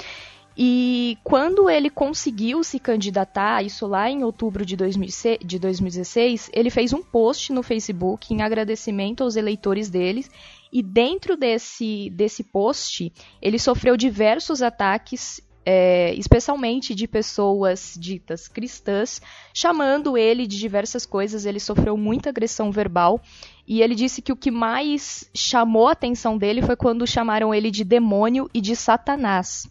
E 0.60 1.20
quando 1.24 1.70
ele 1.70 1.88
conseguiu 1.88 2.64
se 2.64 2.80
candidatar, 2.80 3.64
isso 3.64 3.86
lá 3.86 4.10
em 4.10 4.24
outubro 4.24 4.66
de, 4.66 4.76
2016, 4.76 6.50
ele 6.52 6.72
fez 6.72 6.92
um 6.94 7.04
post 7.04 7.54
no 7.54 7.62
Facebook 7.62 8.34
em 8.34 8.42
agradecimento 8.42 9.24
aos 9.24 9.36
eleitores 9.36 9.88
deles. 9.88 10.32
E 10.74 10.82
dentro 10.82 11.38
desse, 11.38 12.10
desse 12.10 12.44
post, 12.44 13.14
ele 13.40 13.60
sofreu 13.60 13.96
diversos 13.96 14.64
ataques, 14.64 15.40
é, 15.64 16.16
especialmente 16.16 16.96
de 16.96 17.08
pessoas 17.08 17.94
ditas 17.96 18.48
cristãs, 18.48 19.22
chamando 19.54 20.18
ele 20.18 20.48
de 20.48 20.58
diversas 20.58 21.06
coisas. 21.06 21.46
Ele 21.46 21.60
sofreu 21.60 21.96
muita 21.96 22.32
agressão 22.32 22.72
verbal. 22.72 23.22
E 23.68 23.84
ele 23.84 23.94
disse 23.94 24.24
que 24.24 24.32
o 24.32 24.36
que 24.36 24.50
mais 24.50 25.30
chamou 25.36 25.88
a 25.88 25.92
atenção 25.92 26.36
dele 26.36 26.64
foi 26.64 26.76
quando 26.76 27.06
chamaram 27.06 27.54
ele 27.54 27.70
de 27.70 27.84
demônio 27.84 28.50
e 28.56 28.60
de 28.60 28.76
satanás 28.76 29.70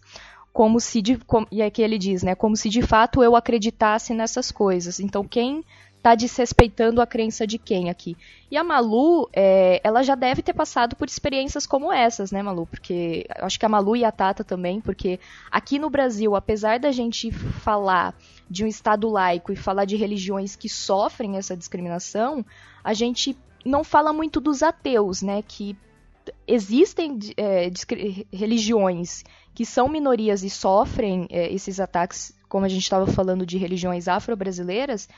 como 0.57 0.79
se 0.79 1.03
de, 1.03 1.17
com, 1.17 1.45
e 1.51 1.61
aqui 1.61 1.83
ele 1.83 1.99
diz, 1.99 2.23
né, 2.23 2.33
como 2.33 2.57
se 2.57 2.67
de 2.67 2.81
fato 2.81 3.21
eu 3.21 3.35
acreditasse 3.35 4.11
nessas 4.11 4.51
coisas. 4.51 4.99
Então 4.99 5.23
quem 5.23 5.63
está 5.95 6.15
desrespeitando 6.15 6.99
a 6.99 7.05
crença 7.05 7.45
de 7.45 7.59
quem 7.59 7.91
aqui? 7.91 8.17
E 8.49 8.57
a 8.57 8.63
Malu, 8.63 9.29
é, 9.31 9.79
ela 9.83 10.01
já 10.01 10.15
deve 10.15 10.41
ter 10.41 10.53
passado 10.53 10.95
por 10.95 11.07
experiências 11.07 11.67
como 11.67 11.93
essas, 11.93 12.31
né, 12.31 12.41
Malu? 12.41 12.65
Porque 12.65 13.27
acho 13.35 13.59
que 13.59 13.67
a 13.67 13.69
Malu 13.69 13.95
e 13.95 14.03
a 14.03 14.11
Tata 14.11 14.43
também, 14.43 14.81
porque 14.81 15.19
aqui 15.51 15.77
no 15.77 15.91
Brasil, 15.91 16.35
apesar 16.35 16.79
da 16.79 16.91
gente 16.91 17.29
falar 17.31 18.15
de 18.49 18.63
um 18.63 18.67
Estado 18.67 19.07
laico 19.07 19.51
e 19.51 19.55
falar 19.55 19.85
de 19.85 19.95
religiões 19.95 20.55
que 20.55 20.67
sofrem 20.67 21.37
essa 21.37 21.55
discriminação, 21.55 22.43
a 22.83 22.95
gente 22.95 23.37
não 23.63 23.83
fala 23.83 24.11
muito 24.11 24.41
dos 24.41 24.63
ateus, 24.63 25.21
né? 25.21 25.43
Que 25.47 25.77
existem 26.47 27.19
é, 27.35 27.69
religiões 28.31 29.23
que 29.53 29.65
são 29.65 29.87
minorias 29.87 30.43
e 30.43 30.49
sofrem 30.49 31.27
é, 31.29 31.51
esses 31.51 31.79
ataques, 31.79 32.37
como 32.47 32.65
a 32.65 32.69
gente 32.69 32.83
estava 32.83 33.07
falando 33.07 33.45
de 33.45 33.57
religiões 33.57 34.07
afro-brasileiras, 34.07 35.09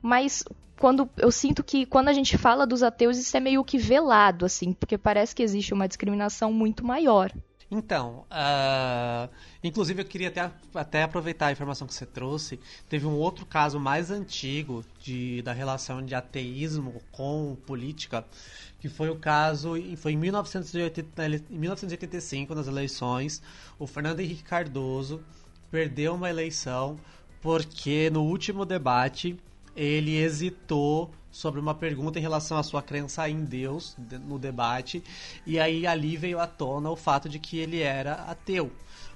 mas 0.00 0.44
quando 0.78 1.10
eu 1.16 1.30
sinto 1.30 1.62
que 1.62 1.84
quando 1.84 2.08
a 2.08 2.12
gente 2.12 2.38
fala 2.38 2.66
dos 2.66 2.82
ateus 2.82 3.18
isso 3.18 3.36
é 3.36 3.40
meio 3.40 3.62
que 3.62 3.76
velado 3.76 4.46
assim, 4.46 4.72
porque 4.72 4.96
parece 4.96 5.34
que 5.34 5.42
existe 5.42 5.74
uma 5.74 5.86
discriminação 5.86 6.52
muito 6.52 6.84
maior. 6.86 7.30
Então, 7.70 8.26
uh, 8.30 9.30
inclusive 9.62 10.02
eu 10.02 10.04
queria 10.04 10.28
até, 10.28 10.50
até 10.74 11.02
aproveitar 11.04 11.46
a 11.46 11.52
informação 11.52 11.86
que 11.86 11.94
você 11.94 12.04
trouxe. 12.04 12.58
Teve 12.88 13.06
um 13.06 13.14
outro 13.14 13.46
caso 13.46 13.78
mais 13.78 14.10
antigo 14.10 14.84
de, 15.00 15.40
da 15.42 15.52
relação 15.52 16.04
de 16.04 16.12
ateísmo 16.12 17.00
com 17.12 17.56
política, 17.66 18.24
que 18.80 18.88
foi 18.88 19.08
o 19.08 19.16
caso, 19.16 19.74
foi 19.98 20.12
em, 20.12 20.16
1980, 20.16 21.26
em 21.26 21.58
1985, 21.58 22.54
nas 22.56 22.66
eleições, 22.66 23.40
o 23.78 23.86
Fernando 23.86 24.18
Henrique 24.18 24.42
Cardoso 24.42 25.22
perdeu 25.70 26.14
uma 26.16 26.28
eleição 26.28 26.98
porque 27.40 28.10
no 28.10 28.24
último 28.24 28.66
debate 28.66 29.38
ele 29.76 30.16
hesitou 30.16 31.10
sobre 31.30 31.60
uma 31.60 31.74
pergunta 31.74 32.18
em 32.18 32.22
relação 32.22 32.58
à 32.58 32.62
sua 32.62 32.82
crença 32.82 33.28
em 33.28 33.44
Deus 33.44 33.96
no 34.26 34.38
debate, 34.38 35.02
e 35.46 35.60
aí 35.60 35.86
ali 35.86 36.16
veio 36.16 36.40
à 36.40 36.46
tona 36.46 36.90
o 36.90 36.96
fato 36.96 37.28
de 37.28 37.38
que 37.38 37.58
ele 37.58 37.80
era 37.80 38.14
ateu. 38.24 38.72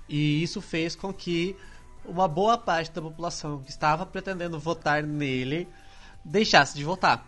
E 0.08 0.42
isso 0.42 0.60
fez 0.60 0.94
com 0.94 1.12
que 1.12 1.56
uma 2.04 2.28
boa 2.28 2.56
parte 2.56 2.92
da 2.92 3.02
população 3.02 3.62
que 3.62 3.70
estava 3.70 4.04
pretendendo 4.04 4.58
votar 4.58 5.02
nele 5.02 5.66
deixasse 6.24 6.76
de 6.76 6.84
votar. 6.84 7.26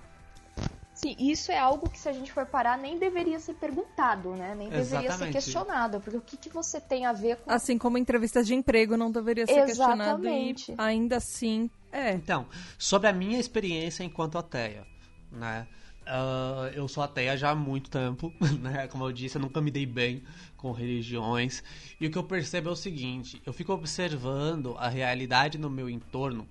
Sim, 0.94 1.14
isso 1.18 1.52
é 1.52 1.58
algo 1.58 1.90
que 1.90 1.98
se 1.98 2.08
a 2.08 2.12
gente 2.12 2.32
for 2.32 2.46
parar 2.46 2.78
nem 2.78 2.98
deveria 2.98 3.38
ser 3.38 3.52
perguntado, 3.54 4.30
né? 4.30 4.54
Nem 4.56 4.70
deveria 4.70 5.08
Exatamente. 5.08 5.18
ser 5.18 5.32
questionado, 5.32 6.00
porque 6.00 6.16
o 6.16 6.22
que, 6.22 6.38
que 6.38 6.48
você 6.48 6.80
tem 6.80 7.04
a 7.04 7.12
ver 7.12 7.36
com 7.36 7.50
Assim 7.50 7.76
como 7.76 7.98
entrevistas 7.98 8.46
de 8.46 8.54
emprego 8.54 8.96
não 8.96 9.10
deveria 9.10 9.46
ser 9.46 9.66
questionado 9.66 10.24
e 10.24 10.28
Exatamente. 10.28 10.74
ainda 10.78 11.18
assim 11.18 11.70
é. 11.96 12.12
Então, 12.12 12.46
sobre 12.78 13.08
a 13.08 13.12
minha 13.12 13.38
experiência 13.38 14.04
enquanto 14.04 14.38
ateia, 14.38 14.86
né? 15.30 15.66
Ah, 16.06 16.70
eu 16.72 16.86
sou 16.86 17.02
ateia 17.02 17.36
já 17.36 17.50
há 17.50 17.54
muito 17.54 17.90
tempo, 17.90 18.32
né? 18.60 18.86
Como 18.88 19.04
eu 19.04 19.12
disse, 19.12 19.36
eu 19.36 19.42
nunca 19.42 19.60
me 19.60 19.70
dei 19.70 19.86
bem 19.86 20.22
com 20.56 20.70
religiões. 20.70 21.64
E 22.00 22.06
o 22.06 22.10
que 22.10 22.18
eu 22.18 22.24
percebo 22.24 22.68
é 22.68 22.72
o 22.72 22.76
seguinte: 22.76 23.42
eu 23.44 23.52
fico 23.52 23.72
observando 23.72 24.76
a 24.78 24.88
realidade 24.88 25.58
no 25.58 25.68
meu 25.68 25.90
entorno 25.90 26.46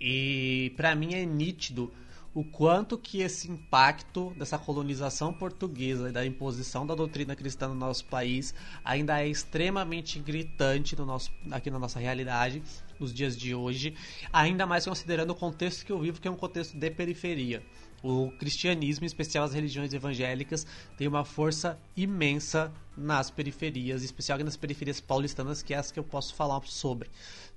e 0.00 0.72
para 0.76 0.94
mim 0.94 1.14
é 1.14 1.26
nítido 1.26 1.92
o 2.32 2.44
quanto 2.44 2.96
que 2.96 3.22
esse 3.22 3.50
impacto 3.50 4.32
dessa 4.38 4.56
colonização 4.56 5.32
portuguesa 5.32 6.08
e 6.08 6.12
da 6.12 6.24
imposição 6.24 6.86
da 6.86 6.94
doutrina 6.94 7.34
cristã 7.34 7.68
no 7.68 7.74
nosso 7.74 8.04
país 8.04 8.54
ainda 8.84 9.20
é 9.20 9.28
extremamente 9.28 10.18
gritante 10.20 10.96
no 10.96 11.04
nosso, 11.04 11.32
aqui 11.50 11.70
na 11.70 11.78
nossa 11.78 11.98
realidade, 11.98 12.62
nos 13.00 13.12
dias 13.12 13.36
de 13.36 13.54
hoje, 13.54 13.94
ainda 14.32 14.64
mais 14.66 14.84
considerando 14.84 15.30
o 15.30 15.34
contexto 15.34 15.84
que 15.84 15.90
eu 15.90 15.98
vivo, 15.98 16.20
que 16.20 16.28
é 16.28 16.30
um 16.30 16.36
contexto 16.36 16.76
de 16.76 16.90
periferia. 16.90 17.62
O 18.02 18.30
cristianismo, 18.38 19.04
em 19.04 19.06
especial 19.06 19.44
as 19.44 19.52
religiões 19.52 19.92
evangélicas, 19.92 20.66
tem 20.96 21.06
uma 21.06 21.24
força 21.24 21.78
imensa 21.96 22.72
nas 22.96 23.30
periferias, 23.30 24.02
em 24.02 24.04
especial 24.04 24.38
nas 24.38 24.56
periferias 24.56 25.00
paulistanas, 25.00 25.62
que 25.62 25.74
é 25.74 25.78
as 25.78 25.90
que 25.90 25.98
eu 25.98 26.04
posso 26.04 26.34
falar 26.34 26.62
sobre, 26.64 27.10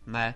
né? 0.06 0.36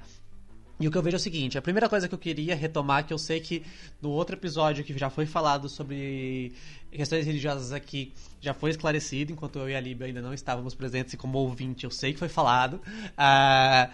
E 0.80 0.88
o 0.88 0.92
que 0.92 0.98
eu 0.98 1.02
vejo 1.02 1.16
é 1.16 1.20
o 1.20 1.20
seguinte, 1.20 1.58
a 1.58 1.62
primeira 1.62 1.90
coisa 1.90 2.08
que 2.08 2.14
eu 2.14 2.20
queria 2.20 2.56
retomar, 2.56 3.04
que 3.04 3.12
eu 3.12 3.18
sei 3.18 3.40
que 3.40 3.64
no 4.00 4.10
outro 4.10 4.36
episódio 4.36 4.84
que 4.84 4.96
já 4.96 5.10
foi 5.10 5.26
falado 5.26 5.68
sobre 5.68 6.54
questões 6.92 7.26
religiosas 7.26 7.72
aqui, 7.72 8.14
já 8.40 8.54
foi 8.54 8.70
esclarecido, 8.70 9.32
enquanto 9.32 9.58
eu 9.58 9.68
e 9.68 9.76
a 9.76 9.80
Líbia 9.80 10.06
ainda 10.06 10.22
não 10.22 10.34
estávamos 10.34 10.76
presentes 10.76 11.14
e 11.14 11.18
como 11.18 11.40
ouvinte 11.40 11.84
eu 11.84 11.90
sei 11.90 12.14
que 12.14 12.20
foi 12.20 12.30
falado, 12.30 12.80
ah, 13.18 13.90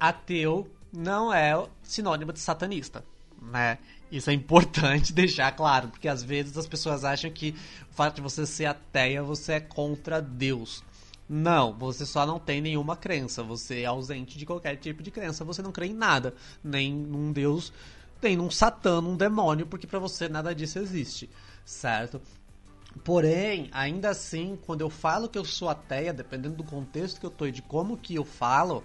ateu 0.00 0.68
não 0.92 1.32
é 1.32 1.64
sinônimo 1.82 2.32
de 2.32 2.40
satanista, 2.40 3.04
né? 3.40 3.78
Isso 4.10 4.30
é 4.30 4.32
importante 4.32 5.12
deixar 5.14 5.52
claro, 5.52 5.88
porque 5.88 6.08
às 6.08 6.22
vezes 6.24 6.58
as 6.58 6.66
pessoas 6.66 7.04
acham 7.04 7.30
que 7.30 7.54
o 7.90 7.94
fato 7.94 8.16
de 8.16 8.20
você 8.20 8.44
ser 8.44 8.66
ateia, 8.66 9.22
você 9.22 9.52
é 9.54 9.60
contra 9.60 10.20
Deus. 10.20 10.82
Não, 11.32 11.72
você 11.72 12.04
só 12.04 12.26
não 12.26 12.40
tem 12.40 12.60
nenhuma 12.60 12.96
crença. 12.96 13.40
Você 13.44 13.82
é 13.82 13.86
ausente 13.86 14.36
de 14.36 14.44
qualquer 14.44 14.74
tipo 14.74 15.00
de 15.00 15.12
crença. 15.12 15.44
Você 15.44 15.62
não 15.62 15.70
crê 15.70 15.86
em 15.86 15.94
nada. 15.94 16.34
Nem 16.62 16.92
num 16.92 17.30
Deus, 17.30 17.72
nem 18.20 18.36
num 18.36 18.50
Satã, 18.50 19.00
num 19.00 19.16
demônio, 19.16 19.64
porque 19.64 19.86
para 19.86 20.00
você 20.00 20.28
nada 20.28 20.52
disso 20.52 20.80
existe. 20.80 21.30
Certo? 21.64 22.20
Porém, 23.04 23.68
ainda 23.70 24.10
assim, 24.10 24.58
quando 24.66 24.80
eu 24.80 24.90
falo 24.90 25.28
que 25.28 25.38
eu 25.38 25.44
sou 25.44 25.68
ateia, 25.68 26.12
dependendo 26.12 26.56
do 26.56 26.64
contexto 26.64 27.20
que 27.20 27.26
eu 27.26 27.30
tô 27.30 27.46
e 27.46 27.52
de 27.52 27.62
como 27.62 27.96
que 27.96 28.16
eu 28.16 28.24
falo, 28.24 28.82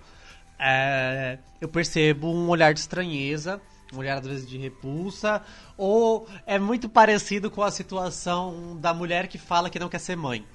é, 0.59 1.39
eu 1.59 1.67
percebo 1.67 2.27
um 2.27 2.47
olhar 2.49 2.75
de 2.75 2.79
estranheza, 2.79 3.59
um 3.91 3.97
olhar 3.97 4.19
às 4.19 4.27
vezes 4.27 4.47
de 4.47 4.59
repulsa, 4.59 5.41
ou 5.75 6.27
é 6.45 6.59
muito 6.59 6.87
parecido 6.87 7.49
com 7.49 7.63
a 7.63 7.71
situação 7.71 8.77
da 8.79 8.93
mulher 8.93 9.27
que 9.27 9.39
fala 9.39 9.67
que 9.67 9.79
não 9.79 9.89
quer 9.89 9.99
ser 9.99 10.15
mãe, 10.15 10.45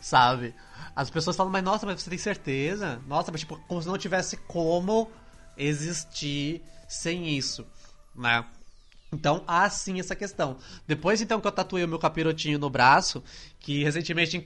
sabe? 0.00 0.54
As 0.94 1.10
pessoas 1.10 1.36
falam, 1.36 1.52
mas 1.52 1.62
nossa, 1.62 1.86
mas 1.86 2.02
você 2.02 2.10
tem 2.10 2.18
certeza? 2.18 3.00
Nossa, 3.06 3.30
mas 3.30 3.40
tipo, 3.40 3.56
como 3.68 3.80
se 3.80 3.88
não 3.88 3.98
tivesse 3.98 4.36
como 4.36 5.10
existir 5.56 6.62
sem 6.88 7.36
isso, 7.36 7.66
né? 8.14 8.44
Então 9.12 9.42
há 9.46 9.68
sim 9.70 9.98
essa 10.00 10.14
questão. 10.14 10.58
Depois 10.86 11.20
então 11.20 11.40
que 11.40 11.46
eu 11.46 11.52
tatuei 11.52 11.84
o 11.84 11.88
meu 11.88 11.98
capirotinho 11.98 12.58
no 12.58 12.68
braço, 12.68 13.22
que 13.58 13.82
recentemente 13.82 14.44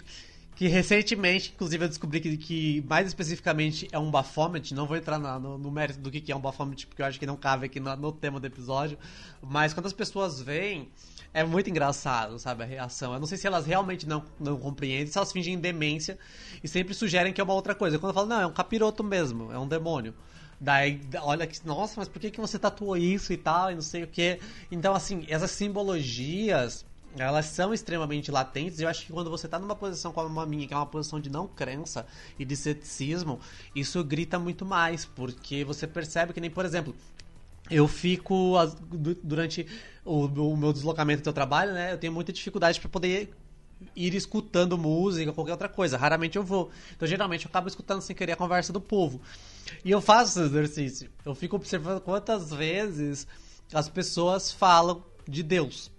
que 0.54 0.68
recentemente, 0.68 1.50
inclusive, 1.54 1.84
eu 1.84 1.88
descobri 1.88 2.20
que, 2.20 2.36
que 2.36 2.84
mais 2.86 3.06
especificamente 3.08 3.88
é 3.90 3.98
um 3.98 4.10
bafômetro. 4.10 4.74
Não 4.76 4.86
vou 4.86 4.96
entrar 4.96 5.18
na- 5.18 5.38
no, 5.38 5.56
no 5.56 5.70
mérito 5.70 5.98
do 5.98 6.10
que, 6.10 6.20
que 6.20 6.30
é 6.30 6.36
um 6.36 6.40
bafômetro, 6.40 6.86
porque 6.86 7.00
eu 7.02 7.06
acho 7.06 7.18
que 7.18 7.26
não 7.26 7.36
cabe 7.36 7.66
aqui 7.66 7.80
no, 7.80 7.96
no 7.96 8.12
tema 8.12 8.38
do 8.38 8.46
episódio. 8.46 8.98
Mas 9.42 9.72
quando 9.72 9.86
as 9.86 9.94
pessoas 9.94 10.40
veem, 10.40 10.88
é 11.34 11.42
muito 11.44 11.70
engraçado, 11.70 12.38
sabe, 12.38 12.62
a 12.62 12.66
reação. 12.66 13.14
Eu 13.14 13.20
não 13.20 13.26
sei 13.26 13.38
se 13.38 13.46
elas 13.46 13.64
realmente 13.66 14.06
não, 14.06 14.22
não 14.38 14.58
compreendem, 14.58 15.06
se 15.06 15.16
elas 15.16 15.32
fingem 15.32 15.58
demência 15.58 16.18
e 16.62 16.68
sempre 16.68 16.94
sugerem 16.94 17.32
que 17.32 17.40
é 17.40 17.44
uma 17.44 17.54
outra 17.54 17.74
coisa. 17.74 17.98
Quando 17.98 18.10
eu 18.10 18.14
falo, 18.14 18.26
não, 18.26 18.40
é 18.40 18.46
um 18.46 18.52
capiroto 18.52 19.02
mesmo, 19.02 19.50
é 19.50 19.58
um 19.58 19.66
demônio. 19.66 20.14
Daí, 20.60 21.00
olha 21.22 21.46
que, 21.46 21.66
nossa, 21.66 21.94
mas 21.96 22.08
por 22.08 22.20
que, 22.20 22.30
que 22.30 22.40
você 22.40 22.58
tatuou 22.58 22.96
isso 22.96 23.32
e 23.32 23.36
tal, 23.36 23.70
e 23.72 23.74
não 23.74 23.82
sei 23.82 24.04
o 24.04 24.06
que. 24.06 24.38
Então, 24.70 24.94
assim, 24.94 25.24
essas 25.28 25.50
simbologias, 25.50 26.84
elas 27.16 27.46
são 27.46 27.74
extremamente 27.74 28.30
latentes. 28.30 28.78
E 28.78 28.84
eu 28.84 28.88
acho 28.88 29.06
que 29.06 29.12
quando 29.12 29.30
você 29.30 29.48
tá 29.48 29.58
numa 29.58 29.74
posição 29.74 30.12
como 30.12 30.38
a 30.38 30.46
minha, 30.46 30.66
que 30.68 30.74
é 30.74 30.76
uma 30.76 30.86
posição 30.86 31.18
de 31.18 31.30
não 31.30 31.48
crença 31.48 32.06
e 32.38 32.44
de 32.44 32.54
ceticismo, 32.54 33.40
isso 33.74 34.04
grita 34.04 34.38
muito 34.38 34.64
mais, 34.64 35.04
porque 35.04 35.64
você 35.64 35.86
percebe 35.86 36.32
que 36.32 36.40
nem, 36.40 36.50
por 36.50 36.64
exemplo, 36.64 36.94
eu 37.70 37.86
fico 37.88 38.54
durante 39.22 39.66
o, 40.04 40.26
o 40.26 40.56
meu 40.56 40.72
deslocamento 40.72 41.22
do 41.22 41.32
trabalho, 41.32 41.72
né? 41.72 41.92
Eu 41.92 41.98
tenho 41.98 42.12
muita 42.12 42.32
dificuldade 42.32 42.80
para 42.80 42.88
poder 42.88 43.32
ir 43.96 44.14
escutando 44.14 44.78
música 44.78 45.30
ou 45.30 45.34
qualquer 45.34 45.52
outra 45.52 45.68
coisa. 45.68 45.96
Raramente 45.96 46.36
eu 46.36 46.42
vou. 46.42 46.70
Então, 46.94 47.06
geralmente, 47.06 47.46
eu 47.46 47.48
acabo 47.48 47.68
escutando 47.68 48.00
sem 48.00 48.14
querer 48.14 48.32
a 48.32 48.36
conversa 48.36 48.72
do 48.72 48.80
povo. 48.80 49.20
E 49.84 49.90
eu 49.90 50.00
faço 50.00 50.38
esse 50.38 50.48
exercício. 50.48 51.10
Eu 51.24 51.34
fico 51.34 51.56
observando 51.56 52.00
quantas 52.00 52.50
vezes 52.52 53.26
as 53.72 53.88
pessoas 53.88 54.52
falam 54.52 55.04
de 55.26 55.42
Deus. 55.42 55.90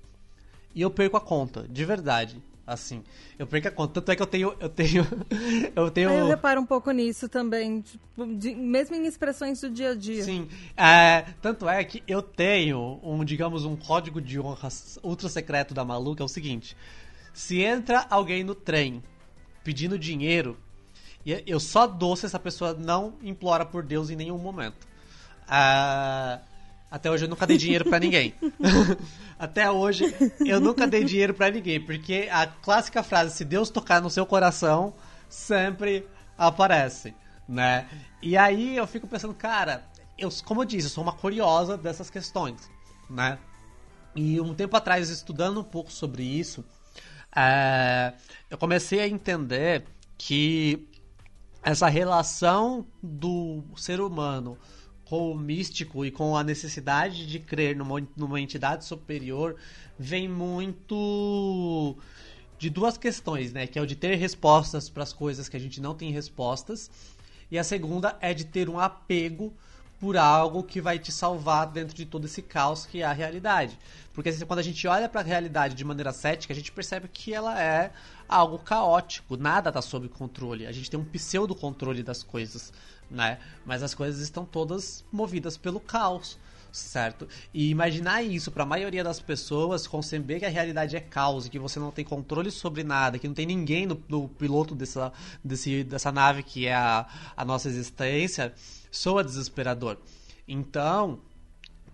E 0.75 0.81
eu 0.81 0.89
perco 0.89 1.17
a 1.17 1.21
conta, 1.21 1.67
de 1.67 1.85
verdade. 1.85 2.41
Assim, 2.65 3.03
eu 3.37 3.45
perco 3.45 3.67
a 3.67 3.71
conta. 3.71 3.95
Tanto 3.95 4.11
é 4.11 4.15
que 4.15 4.21
eu 4.21 4.25
tenho. 4.27 4.55
Eu 4.59 4.69
tenho. 4.69 5.05
Eu 5.75 5.91
tenho. 5.91 6.09
Eu 6.09 6.27
reparo 6.27 6.61
um 6.61 6.65
pouco 6.65 6.89
nisso 6.91 7.27
também, 7.27 7.81
tipo, 7.81 8.25
de- 8.37 8.55
mesmo 8.55 8.95
em 8.95 9.05
expressões 9.05 9.59
do 9.59 9.69
dia 9.69 9.89
a 9.91 9.95
dia. 9.95 10.23
Sim. 10.23 10.47
É, 10.77 11.25
tanto 11.41 11.67
é 11.67 11.83
que 11.83 12.01
eu 12.07 12.21
tenho 12.21 12.99
um, 13.03 13.25
digamos, 13.25 13.65
um 13.65 13.75
código 13.75 14.21
de 14.21 14.39
honra 14.39 14.69
ultra 15.03 15.27
secreto 15.27 15.73
da 15.73 15.83
Malu, 15.83 16.15
que 16.15 16.21
é 16.21 16.25
o 16.25 16.27
seguinte. 16.29 16.77
Se 17.33 17.61
entra 17.61 18.05
alguém 18.09 18.43
no 18.45 18.55
trem 18.55 19.03
pedindo 19.63 19.99
dinheiro, 19.99 20.57
eu 21.45 21.59
só 21.59 21.85
dou 21.87 22.15
se 22.15 22.25
essa 22.25 22.39
pessoa 22.39 22.73
não 22.73 23.15
implora 23.21 23.65
por 23.65 23.83
Deus 23.83 24.09
em 24.09 24.15
nenhum 24.15 24.37
momento. 24.37 24.87
Ah, 25.47 26.39
até 26.93 27.09
hoje 27.09 27.25
eu 27.25 27.27
nunca 27.27 27.47
dei 27.47 27.57
dinheiro 27.57 27.85
pra 27.89 27.99
ninguém. 27.99 28.35
até 29.39 29.71
hoje 29.71 30.05
eu 30.45 30.61
nunca 30.61 30.85
dei 30.85 31.03
dinheiro 31.03 31.33
pra 31.33 31.49
ninguém, 31.49 31.83
porque 31.83 32.29
a 32.31 32.45
clássica 32.45 33.01
frase, 33.01 33.35
se 33.35 33.43
Deus 33.43 33.71
tocar 33.71 33.99
no 33.99 34.11
seu 34.11 34.27
coração, 34.27 34.93
sempre 35.27 36.07
aparece, 36.37 37.15
né? 37.49 37.89
E 38.21 38.37
aí 38.37 38.77
eu 38.77 38.85
fico 38.85 39.07
pensando, 39.07 39.33
cara, 39.33 39.83
eu, 40.19 40.29
como 40.45 40.61
eu 40.61 40.65
disse, 40.65 40.85
eu 40.85 40.91
sou 40.91 41.03
uma 41.03 41.13
curiosa 41.13 41.75
dessas 41.75 42.11
questões, 42.11 42.69
né? 43.09 43.39
E 44.15 44.39
um 44.39 44.53
tempo 44.53 44.77
atrás, 44.77 45.09
estudando 45.09 45.61
um 45.61 45.63
pouco 45.63 45.91
sobre 45.91 46.21
isso, 46.21 46.63
é, 47.35 48.13
eu 48.51 48.57
comecei 48.59 48.99
a 48.99 49.07
entender 49.07 49.83
que 50.15 50.87
essa 51.63 51.87
relação 51.87 52.85
do 53.01 53.63
ser 53.75 53.99
humano 53.99 54.59
com 55.05 55.31
o 55.31 55.37
místico 55.37 56.05
e 56.05 56.11
com 56.11 56.35
a 56.35 56.43
necessidade 56.43 57.27
de 57.27 57.39
crer 57.39 57.75
numa, 57.75 58.05
numa 58.15 58.39
entidade 58.39 58.85
superior 58.85 59.55
vem 59.97 60.27
muito 60.27 61.95
de 62.57 62.69
duas 62.69 62.97
questões, 62.97 63.51
né? 63.51 63.67
Que 63.67 63.77
é 63.77 63.81
o 63.81 63.87
de 63.87 63.95
ter 63.95 64.15
respostas 64.15 64.89
para 64.89 65.03
as 65.03 65.13
coisas 65.13 65.49
que 65.49 65.57
a 65.57 65.59
gente 65.59 65.81
não 65.81 65.93
tem 65.93 66.11
respostas, 66.11 66.89
e 67.51 67.59
a 67.59 67.63
segunda 67.63 68.17
é 68.21 68.33
de 68.33 68.45
ter 68.45 68.69
um 68.69 68.79
apego 68.79 69.53
por 69.99 70.17
algo 70.17 70.63
que 70.63 70.81
vai 70.81 70.99
te 70.99 71.11
salvar 71.11 71.67
dentro 71.67 71.95
de 71.95 72.05
todo 72.05 72.25
esse 72.25 72.41
caos 72.41 72.85
que 72.85 73.01
é 73.01 73.05
a 73.05 73.13
realidade. 73.13 73.79
Porque 74.13 74.33
quando 74.45 74.59
a 74.59 74.63
gente 74.63 74.85
olha 74.85 75.07
para 75.07 75.21
a 75.21 75.23
realidade 75.23 75.75
de 75.75 75.85
maneira 75.85 76.11
cética, 76.11 76.51
a 76.51 76.55
gente 76.55 76.71
percebe 76.73 77.07
que 77.07 77.33
ela 77.33 77.61
é 77.61 77.91
algo 78.27 78.59
caótico, 78.59 79.37
nada 79.37 79.69
está 79.69 79.81
sob 79.81 80.09
controle. 80.09 80.65
A 80.65 80.71
gente 80.71 80.91
tem 80.91 80.99
um 80.99 81.05
pseudo 81.05 81.55
controle 81.55 82.03
das 82.03 82.21
coisas, 82.21 82.73
né? 83.09 83.39
Mas 83.65 83.83
as 83.83 83.93
coisas 83.93 84.21
estão 84.21 84.45
todas 84.45 85.03
movidas 85.11 85.57
pelo 85.57 85.79
caos 85.79 86.37
certo? 86.73 87.27
E 87.53 87.69
imaginar 87.69 88.23
isso 88.23 88.51
para 88.51 88.63
a 88.63 88.65
maioria 88.65 89.03
das 89.03 89.19
pessoas, 89.19 89.85
conceber 89.85 90.39
que 90.39 90.45
a 90.45 90.49
realidade 90.49 90.95
é 90.95 90.99
caos, 90.99 91.47
que 91.47 91.59
você 91.59 91.79
não 91.79 91.91
tem 91.91 92.03
controle 92.03 92.49
sobre 92.49 92.83
nada, 92.83 93.19
que 93.19 93.27
não 93.27 93.35
tem 93.35 93.45
ninguém 93.45 93.85
no, 93.85 94.01
no 94.09 94.27
piloto 94.27 94.73
dessa, 94.73 95.13
desse, 95.43 95.83
dessa 95.83 96.11
nave 96.11 96.41
que 96.41 96.65
é 96.65 96.73
a, 96.73 97.05
a 97.37 97.45
nossa 97.45 97.69
existência, 97.69 98.53
soa 98.89 99.23
desesperador. 99.23 99.99
Então, 100.47 101.19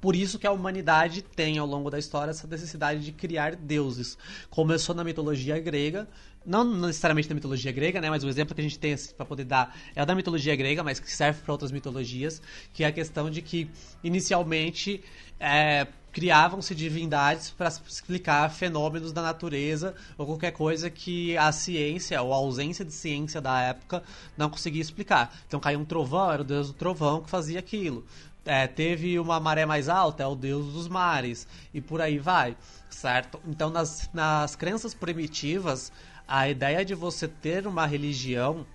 por 0.02 0.16
isso 0.16 0.40
que 0.40 0.48
a 0.48 0.52
humanidade 0.52 1.22
tem 1.22 1.58
ao 1.58 1.68
longo 1.68 1.90
da 1.90 2.00
história 2.00 2.32
essa 2.32 2.48
necessidade 2.48 3.04
de 3.04 3.12
criar 3.12 3.56
deuses. 3.56 4.18
Começou 4.50 4.96
na 4.96 5.04
mitologia 5.04 5.60
grega, 5.60 6.08
não 6.46 6.64
necessariamente 6.64 7.28
da 7.28 7.36
mitologia 7.36 7.72
grega, 7.72 8.00
né, 8.00 8.10
mas 8.10 8.24
o 8.24 8.30
exemplo 8.30 8.56
que 8.56 8.62
a 8.62 8.64
gente 8.64 8.80
tem 8.80 8.94
assim, 8.94 9.14
para 9.14 9.26
poder 9.26 9.44
dar 9.44 9.76
é 9.96 10.06
da 10.06 10.16
mitologia 10.16 10.56
grega, 10.56 10.84
mas 10.84 11.00
que 11.00 11.12
serve 11.12 11.42
para 11.42 11.52
outras 11.52 11.72
mitologias, 11.72 12.42
que 12.74 12.84
é 12.84 12.88
a 12.88 12.92
questão 12.92 13.30
de 13.30 13.42
que 13.42 13.70
inicialmente 14.04 15.04
é, 15.40 15.88
criavam-se 16.12 16.74
divindades 16.74 17.52
para 17.52 17.68
explicar 17.68 18.50
fenômenos 18.50 19.12
da 19.12 19.22
natureza 19.22 19.96
ou 20.18 20.26
qualquer 20.26 20.52
coisa 20.52 20.90
que 20.90 21.38
a 21.38 21.52
ciência 21.52 22.22
ou 22.22 22.34
a 22.34 22.38
ausência 22.38 22.84
de 22.84 22.94
ciência 22.94 23.40
da 23.40 23.62
época 23.62 24.04
não 24.38 24.50
conseguia 24.50 24.82
explicar. 24.82 25.34
Então 25.48 25.60
caiu 25.60 25.80
um 25.80 25.86
trovão, 25.86 26.32
era 26.32 26.42
o 26.42 26.46
deus 26.46 26.68
do 26.68 26.74
trovão 26.74 27.22
que 27.22 27.30
fazia 27.30 27.60
aquilo. 27.60 28.06
É, 28.46 28.68
teve 28.68 29.20
uma 29.20 29.40
maré 29.40 29.66
mais 29.66 29.90
alta, 29.90 30.24
é 30.24 30.28
o 30.28 30.36
deus 30.36 30.74
dos 30.74 30.88
mares, 30.88 31.48
e 31.74 31.82
por 31.82 32.02
aí 32.02 32.18
vai, 32.18 32.56
certo? 32.90 33.40
Então, 33.46 33.70
nas, 33.70 34.10
nas 34.14 34.56
crenças 34.56 34.94
primitivas, 34.94 35.92
a 36.28 36.48
ideia 36.48 36.84
de 36.86 36.96
você 36.96 37.28
ter 37.28 37.68
uma 37.68 37.86
religião 37.86 38.66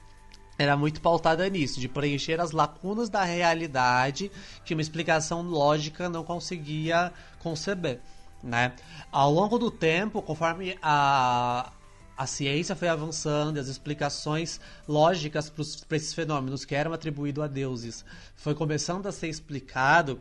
era 0.59 0.77
muito 0.77 1.01
pautada 1.01 1.49
nisso, 1.49 1.81
de 1.81 1.89
preencher 1.89 2.41
as 2.41 2.53
lacunas 2.53 3.09
da 3.09 3.25
realidade 3.25 4.31
que 4.65 4.75
uma 4.75 4.83
explicação 4.83 5.43
lógica 5.43 6.09
não 6.09 6.23
conseguia 6.23 7.13
conceber. 7.41 8.01
Né? 8.43 8.73
Ao 9.11 9.31
longo 9.31 9.59
do 9.59 9.71
tempo, 9.71 10.23
conforme 10.23 10.77
a, 10.83 11.73
a 12.17 12.27
ciência 12.27 12.77
foi 12.77 12.89
avançando 12.89 13.59
as 13.59 13.69
explicações 13.69 14.61
lógicas 14.87 15.51
para 15.51 15.97
esses 15.97 16.15
fenômenos 16.15 16.65
que 16.65 16.75
eram 16.75 16.93
atribuídos 16.93 17.43
a 17.43 17.47
deuses 17.47 18.05
foi 18.37 18.55
começando 18.55 19.07
a 19.07 19.13
ser 19.13 19.29
explicado, 19.29 20.21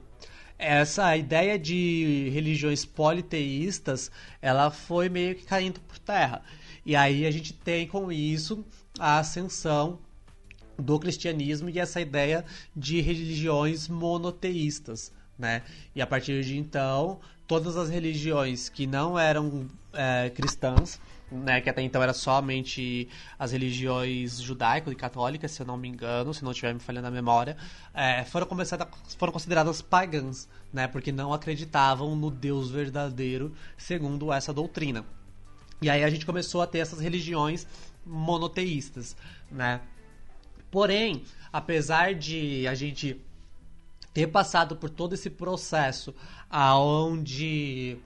essa 0.58 1.16
ideia 1.18 1.58
de 1.60 2.30
religiões 2.34 2.86
politeístas 2.86 4.10
ela 4.42 4.72
foi 4.72 5.10
meio 5.10 5.36
que 5.36 5.46
caindo 5.46 5.80
por 5.82 6.00
terra. 6.00 6.42
E 6.86 6.96
aí 6.96 7.26
a 7.26 7.32
gente 7.32 7.54
tem 7.54 7.88
com 7.88 8.12
isso 8.12 8.66
a 9.00 9.20
ascensão 9.20 10.00
do 10.78 11.00
cristianismo 11.00 11.70
e 11.70 11.80
essa 11.80 12.02
ideia 12.02 12.46
de 12.76 13.02
religiões 13.02 13.88
monoteístas, 13.88 15.12
né? 15.38 15.64
E 15.96 16.02
a 16.02 16.08
partir 16.08 16.44
de 16.44 16.58
então, 16.58 17.20
todas 17.48 17.78
as 17.78 17.90
religiões 17.90 18.70
que 18.70 18.88
não 18.88 19.18
eram 19.18 19.68
é, 19.94 20.30
cristãs, 20.30 21.00
né, 21.32 21.62
que 21.62 21.70
até 21.70 21.82
então 21.82 22.02
era 22.02 22.14
somente 22.14 23.08
as 23.38 23.52
religiões 23.52 24.40
judaico 24.40 24.92
e 24.92 24.96
católicas, 24.96 25.52
se 25.52 25.62
eu 25.62 25.66
não 25.66 25.78
me 25.78 25.88
engano, 25.88 26.34
se 26.34 26.44
não 26.44 26.52
estiver 26.52 26.74
me 26.74 26.80
falhando 26.80 27.08
a 27.08 27.12
memória, 27.12 27.58
é, 27.94 28.24
foram, 28.24 28.48
foram 29.18 29.34
consideradas 29.34 29.82
pagãs, 29.82 30.48
né, 30.72 30.88
porque 30.88 31.12
não 31.12 31.34
acreditavam 31.34 32.16
no 32.16 32.30
Deus 32.30 32.70
verdadeiro 32.70 33.54
segundo 33.78 34.32
essa 34.32 34.54
doutrina. 34.54 35.06
E 35.82 35.90
aí 35.90 36.04
a 36.04 36.10
gente 36.10 36.26
começou 36.26 36.62
a 36.62 36.68
ter 36.68 36.80
essas 36.80 37.00
religiões 37.00 37.68
monoteístas, 38.06 39.18
né? 39.52 39.82
Porém, 40.72 41.24
apesar 41.52 42.16
de 42.16 42.66
a 42.68 42.74
gente 42.74 43.20
ter 44.14 44.28
passado 44.28 44.76
por 44.76 44.90
todo 44.90 45.14
esse 45.14 45.30
processo 45.30 46.14
aonde 46.50 47.98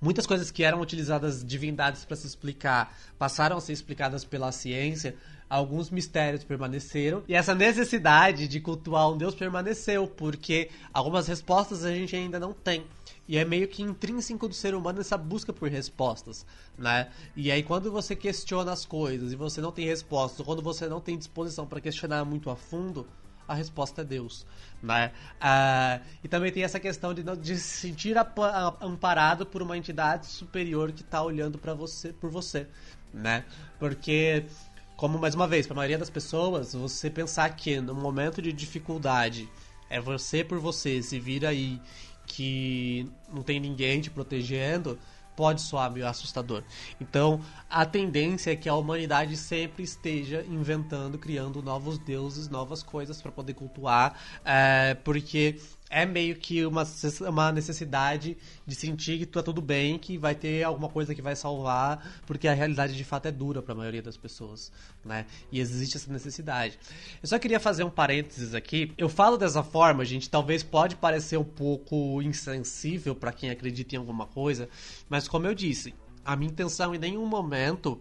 muitas 0.00 0.26
coisas 0.26 0.50
que 0.50 0.62
eram 0.62 0.80
utilizadas 0.80 1.44
divindades 1.44 2.04
para 2.04 2.16
se 2.16 2.26
explicar 2.26 2.96
passaram 3.18 3.56
a 3.56 3.60
ser 3.60 3.72
explicadas 3.72 4.24
pela 4.24 4.52
ciência, 4.52 5.16
alguns 5.48 5.90
mistérios 5.90 6.44
permaneceram 6.44 7.22
e 7.28 7.34
essa 7.34 7.54
necessidade 7.54 8.48
de 8.48 8.60
cultuar 8.60 9.10
um 9.10 9.16
Deus 9.16 9.34
permaneceu, 9.34 10.06
porque 10.06 10.70
algumas 10.92 11.26
respostas 11.26 11.84
a 11.84 11.94
gente 11.94 12.14
ainda 12.14 12.38
não 12.38 12.52
tem. 12.52 12.84
E 13.28 13.36
é 13.36 13.44
meio 13.44 13.66
que 13.66 13.82
intrínseco 13.82 14.46
do 14.46 14.54
ser 14.54 14.74
humano 14.74 15.00
essa 15.00 15.18
busca 15.18 15.52
por 15.52 15.68
respostas, 15.68 16.46
né? 16.78 17.08
E 17.34 17.50
aí 17.50 17.62
quando 17.62 17.90
você 17.90 18.14
questiona 18.14 18.72
as 18.72 18.84
coisas 18.84 19.32
e 19.32 19.36
você 19.36 19.60
não 19.60 19.72
tem 19.72 19.84
respostas, 19.84 20.40
ou 20.40 20.46
quando 20.46 20.62
você 20.62 20.86
não 20.86 21.00
tem 21.00 21.18
disposição 21.18 21.66
para 21.66 21.80
questionar 21.80 22.24
muito 22.24 22.50
a 22.50 22.56
fundo, 22.56 23.06
a 23.46 23.54
resposta 23.54 24.02
é 24.02 24.04
Deus, 24.04 24.46
né? 24.82 25.12
Ah, 25.40 26.00
e 26.22 26.28
também 26.28 26.52
tem 26.52 26.62
essa 26.62 26.80
questão 26.80 27.14
de, 27.14 27.22
de 27.22 27.56
se 27.56 27.88
sentir 27.88 28.16
amparado 28.80 29.46
por 29.46 29.62
uma 29.62 29.76
entidade 29.76 30.26
superior 30.26 30.92
que 30.92 31.02
está 31.02 31.22
olhando 31.22 31.58
para 31.58 31.74
você, 31.74 32.12
por 32.12 32.30
você, 32.30 32.66
né? 33.12 33.44
Porque 33.78 34.44
como 34.96 35.18
mais 35.18 35.34
uma 35.34 35.46
vez, 35.46 35.66
para 35.66 35.74
a 35.74 35.76
maioria 35.76 35.98
das 35.98 36.08
pessoas, 36.08 36.72
você 36.72 37.10
pensar 37.10 37.54
que 37.54 37.80
no 37.80 37.94
momento 37.94 38.40
de 38.40 38.50
dificuldade 38.52 39.48
é 39.90 40.00
você 40.00 40.42
por 40.42 40.58
você, 40.58 41.02
se 41.02 41.20
vira 41.20 41.50
aí 41.50 41.80
que 42.26 43.06
não 43.32 43.42
tem 43.42 43.60
ninguém 43.60 44.00
te 44.00 44.10
protegendo, 44.10 44.98
pode 45.36 45.60
soar 45.60 45.90
meio 45.90 46.06
assustador. 46.08 46.62
Então, 47.00 47.40
a 47.68 47.84
tendência 47.84 48.50
é 48.50 48.56
que 48.56 48.68
a 48.68 48.74
humanidade 48.74 49.36
sempre 49.36 49.84
esteja 49.84 50.44
inventando, 50.48 51.18
criando 51.18 51.62
novos 51.62 51.98
deuses, 51.98 52.48
novas 52.48 52.82
coisas 52.82 53.20
para 53.20 53.30
poder 53.30 53.54
cultuar, 53.54 54.18
é, 54.44 54.94
porque 55.04 55.60
é 55.88 56.04
meio 56.04 56.36
que 56.36 56.64
uma, 56.66 56.84
uma 57.28 57.52
necessidade 57.52 58.36
de 58.66 58.74
sentir 58.74 59.18
que 59.18 59.26
tá 59.26 59.42
tudo 59.42 59.62
bem, 59.62 59.98
que 59.98 60.18
vai 60.18 60.34
ter 60.34 60.64
alguma 60.64 60.88
coisa 60.88 61.14
que 61.14 61.22
vai 61.22 61.36
salvar, 61.36 62.20
porque 62.26 62.48
a 62.48 62.54
realidade 62.54 62.96
de 62.96 63.04
fato 63.04 63.26
é 63.26 63.32
dura 63.32 63.62
para 63.62 63.72
a 63.72 63.76
maioria 63.76 64.02
das 64.02 64.16
pessoas, 64.16 64.72
né? 65.04 65.26
E 65.50 65.60
existe 65.60 65.96
essa 65.96 66.12
necessidade. 66.12 66.78
Eu 67.22 67.28
só 67.28 67.38
queria 67.38 67.60
fazer 67.60 67.84
um 67.84 67.90
parênteses 67.90 68.54
aqui. 68.54 68.92
Eu 68.98 69.08
falo 69.08 69.36
dessa 69.36 69.62
forma, 69.62 70.04
gente, 70.04 70.28
talvez 70.28 70.62
pode 70.62 70.96
parecer 70.96 71.36
um 71.36 71.44
pouco 71.44 72.20
insensível 72.20 73.14
para 73.14 73.32
quem 73.32 73.50
acredita 73.50 73.94
em 73.94 73.98
alguma 73.98 74.26
coisa, 74.26 74.68
mas 75.08 75.28
como 75.28 75.46
eu 75.46 75.54
disse, 75.54 75.94
a 76.24 76.34
minha 76.34 76.50
intenção 76.50 76.94
em 76.94 76.98
nenhum 76.98 77.26
momento 77.26 78.00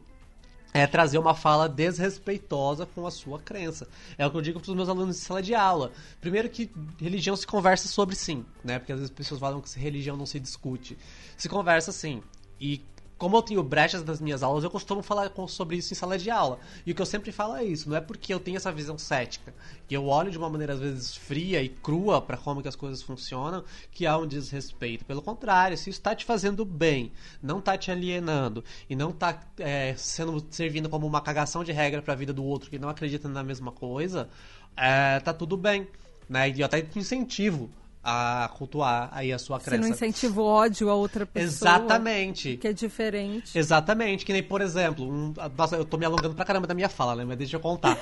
é 0.76 0.86
trazer 0.86 1.18
uma 1.18 1.34
fala 1.34 1.70
desrespeitosa 1.70 2.86
com 2.86 3.08
a 3.08 3.12
sua 3.12 3.40
crença. 3.40 3.88
É 4.18 4.28
o 4.28 4.30
que 4.30 4.36
eu 4.36 4.42
digo 4.42 4.60
para 4.60 4.70
os 4.70 4.76
meus 4.76 4.90
alunos 4.90 5.16
de 5.16 5.22
sala 5.22 5.42
de 5.42 5.56
aula. 5.56 5.94
Primeiro 6.20 6.50
que 6.50 6.70
religião 7.00 7.34
se 7.34 7.48
conversa 7.48 7.88
sobre 7.88 8.14
sim, 8.14 8.46
né? 8.62 8.78
Porque 8.78 8.92
às 8.92 9.00
vezes 9.00 9.10
as 9.10 9.18
pessoas 9.18 9.40
falam 9.40 9.62
que 9.62 9.80
religião 9.80 10.18
não 10.18 10.26
se 10.26 10.38
discute. 10.38 10.98
Se 11.38 11.48
conversa 11.48 11.94
sim. 11.94 12.22
E 12.60 12.84
como 13.17 13.38
eu 13.38 13.41
tenho 13.41 13.63
brechas 13.63 14.04
nas 14.04 14.19
minhas 14.19 14.43
aulas, 14.43 14.63
eu 14.63 14.69
costumo 14.69 15.01
falar 15.01 15.32
sobre 15.47 15.78
isso 15.78 15.93
em 15.93 15.95
sala 15.95 16.17
de 16.17 16.30
aula. 16.30 16.60
E 16.86 16.91
o 16.91 16.95
que 16.95 17.01
eu 17.01 17.06
sempre 17.06 17.32
falo 17.32 17.56
é 17.56 17.63
isso, 17.63 17.89
não 17.89 17.95
é 17.95 18.01
porque 18.01 18.34
eu 18.34 18.39
tenho 18.39 18.58
essa 18.58 18.71
visão 18.71 18.97
cética, 18.97 19.54
que 19.88 19.95
eu 19.95 20.06
olho 20.08 20.30
de 20.30 20.38
uma 20.38 20.49
maneira 20.49 20.73
às 20.73 20.80
vezes 20.80 21.15
fria 21.15 21.62
e 21.62 21.69
crua 21.69 22.21
para 22.21 22.36
como 22.36 22.62
que 22.62 22.67
as 22.67 22.75
coisas 22.75 23.01
funcionam, 23.01 23.63
que 23.91 24.06
há 24.06 24.17
um 24.17 24.28
desrespeito. 24.28 25.06
Pelo 25.06 25.21
contrário, 25.21 25.78
se 25.78 25.89
isso 25.89 25.99
está 25.99 26.13
te 26.13 26.25
fazendo 26.25 26.65
bem, 26.65 27.12
não 27.41 27.60
está 27.60 27.78
te 27.78 27.89
alienando 27.89 28.63
e 28.89 28.95
não 28.95 29.12
está 29.12 29.39
é, 29.60 29.95
sendo 29.97 30.45
servindo 30.49 30.89
como 30.89 31.08
uma 31.08 31.21
cagação 31.21 31.63
de 31.63 31.71
regra 31.71 32.01
para 32.01 32.13
a 32.13 32.17
vida 32.17 32.34
do 32.34 32.43
outro 32.43 32.69
que 32.69 32.78
não 32.78 32.89
acredita 32.89 33.30
na 33.30 33.43
mesma 33.43 33.71
coisa, 33.71 34.30
é, 34.75 35.19
tá 35.21 35.34
tudo 35.34 35.56
bem. 35.56 35.88
Né? 36.28 36.49
E 36.49 36.60
eu 36.60 36.65
até 36.65 36.86
incentivo 36.95 37.69
a 38.08 38.48
cultuar 38.56 39.10
aí 39.12 39.34
a 39.34 39.39
sua 39.39 39.60
crença. 39.60 39.82
Você 39.82 39.89
não 39.89 39.96
incentiva 39.96 40.39
o 40.39 40.46
ódio 40.46 40.91
a 40.91 40.94
outra 40.94 41.26
pessoa. 41.26 41.72
Exatamente. 41.72 42.56
Que 42.56 42.68
é 42.68 42.74
diferente. 42.74 43.58
Exatamente. 43.58 44.24
Que 44.24 44.32
nem, 44.32 44.44
por 44.44 44.62
exemplo, 44.62 45.04
um, 45.10 45.34
nossa, 45.58 45.76
eu 45.76 45.84
tô 45.84 45.98
me 45.98 46.06
alongando 46.06 46.36
pra 46.36 46.46
caramba 46.46 46.68
da 46.68 46.76
minha 46.76 46.88
fala, 46.88 47.15
né? 47.15 47.26
Mas 47.26 47.36
deixa 47.36 47.56
eu 47.56 47.60
contar. 47.60 47.98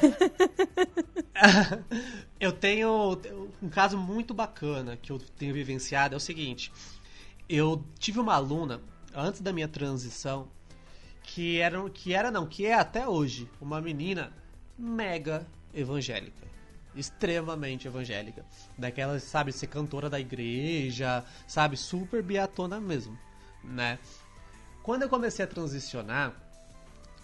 eu 2.38 2.52
tenho 2.52 3.18
um 3.62 3.70
caso 3.70 3.98
muito 3.98 4.34
bacana 4.34 4.98
que 4.98 5.10
eu 5.10 5.18
tenho 5.38 5.54
vivenciado, 5.54 6.16
é 6.16 6.18
o 6.18 6.20
seguinte. 6.20 6.70
Eu 7.48 7.82
tive 7.98 8.20
uma 8.20 8.34
aluna, 8.34 8.82
antes 9.16 9.40
da 9.40 9.54
minha 9.54 9.70
transição, 9.70 10.50
que 11.24 11.60
era, 11.60 11.90
que 11.90 12.14
era 12.14 12.30
não, 12.30 12.46
que 12.46 12.66
é 12.66 12.74
até 12.74 13.08
hoje, 13.08 13.50
uma 13.62 13.80
menina 13.80 14.34
mega 14.78 15.48
evangélica 15.74 16.53
extremamente 16.96 17.88
evangélica. 17.88 18.46
Daquela, 18.78 19.20
sabe, 19.20 19.52
ser 19.52 19.68
cantora 19.68 20.10
da 20.10 20.20
igreja, 20.20 21.24
sabe, 21.48 21.78
super 21.78 22.22
biatona 22.22 22.80
mesmo, 22.80 23.18
né? 23.64 24.00
Quando 24.82 25.04
eu 25.04 25.10
comecei 25.10 25.46
a 25.46 25.48
transicionar, 25.48 26.34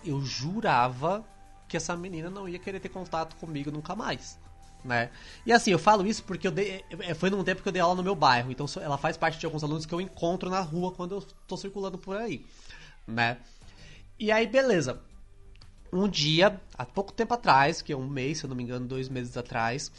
eu 0.04 0.22
jurava 0.22 1.26
que 1.68 1.78
essa 1.78 1.96
menina 1.96 2.30
não 2.30 2.48
ia 2.48 2.58
querer 2.58 2.80
ter 2.80 2.90
contato 2.90 3.36
comigo 3.36 3.70
nunca 3.70 3.96
mais, 3.96 4.40
né? 4.84 5.12
E 5.46 5.52
assim, 5.52 5.72
eu 5.72 5.80
falo 5.80 6.08
isso 6.08 6.24
porque 6.24 6.48
eu 6.48 6.52
dei, 6.52 6.84
é, 7.02 7.14
foi 7.14 7.30
num 7.30 7.44
tempo 7.44 7.62
que 7.62 7.68
eu 7.68 7.74
dei 7.74 7.82
aula 7.82 7.96
no 7.96 8.04
meu 8.04 8.16
bairro, 8.16 8.52
então 8.52 8.66
ela 8.82 8.98
faz 8.98 9.18
parte 9.18 9.38
de 9.38 9.46
alguns 9.46 9.64
alunos 9.64 9.86
que 9.86 9.94
eu 9.94 10.02
encontro 10.02 10.50
na 10.50 10.62
rua 10.62 10.92
quando 10.94 11.16
eu 11.16 11.22
tô 11.48 11.58
circulando 11.58 11.98
por 11.98 12.16
aí, 12.16 12.46
né? 13.06 13.38
E 14.18 14.32
aí, 14.32 14.48
beleza. 14.48 15.02
Um 15.92 16.08
dia, 16.08 16.60
há 16.78 16.86
pouco 16.86 17.12
tempo 17.12 17.34
atrás, 17.34 17.82
que 17.82 17.92
é 17.92 17.98
um 17.98 18.08
mês, 18.08 18.40
se 18.40 18.46
eu 18.46 18.50
não 18.50 18.56
me 18.56 18.64
engano, 18.64 18.88
dois 18.88 19.10
meses 19.10 19.36
atrás, 19.36 19.92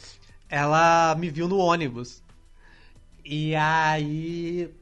ela 0.49 1.15
me 1.17 1.31
viu 1.31 1.49
no 1.49 1.59
ônibus. 1.59 2.23
E 3.25 3.55
aí. 3.55 4.73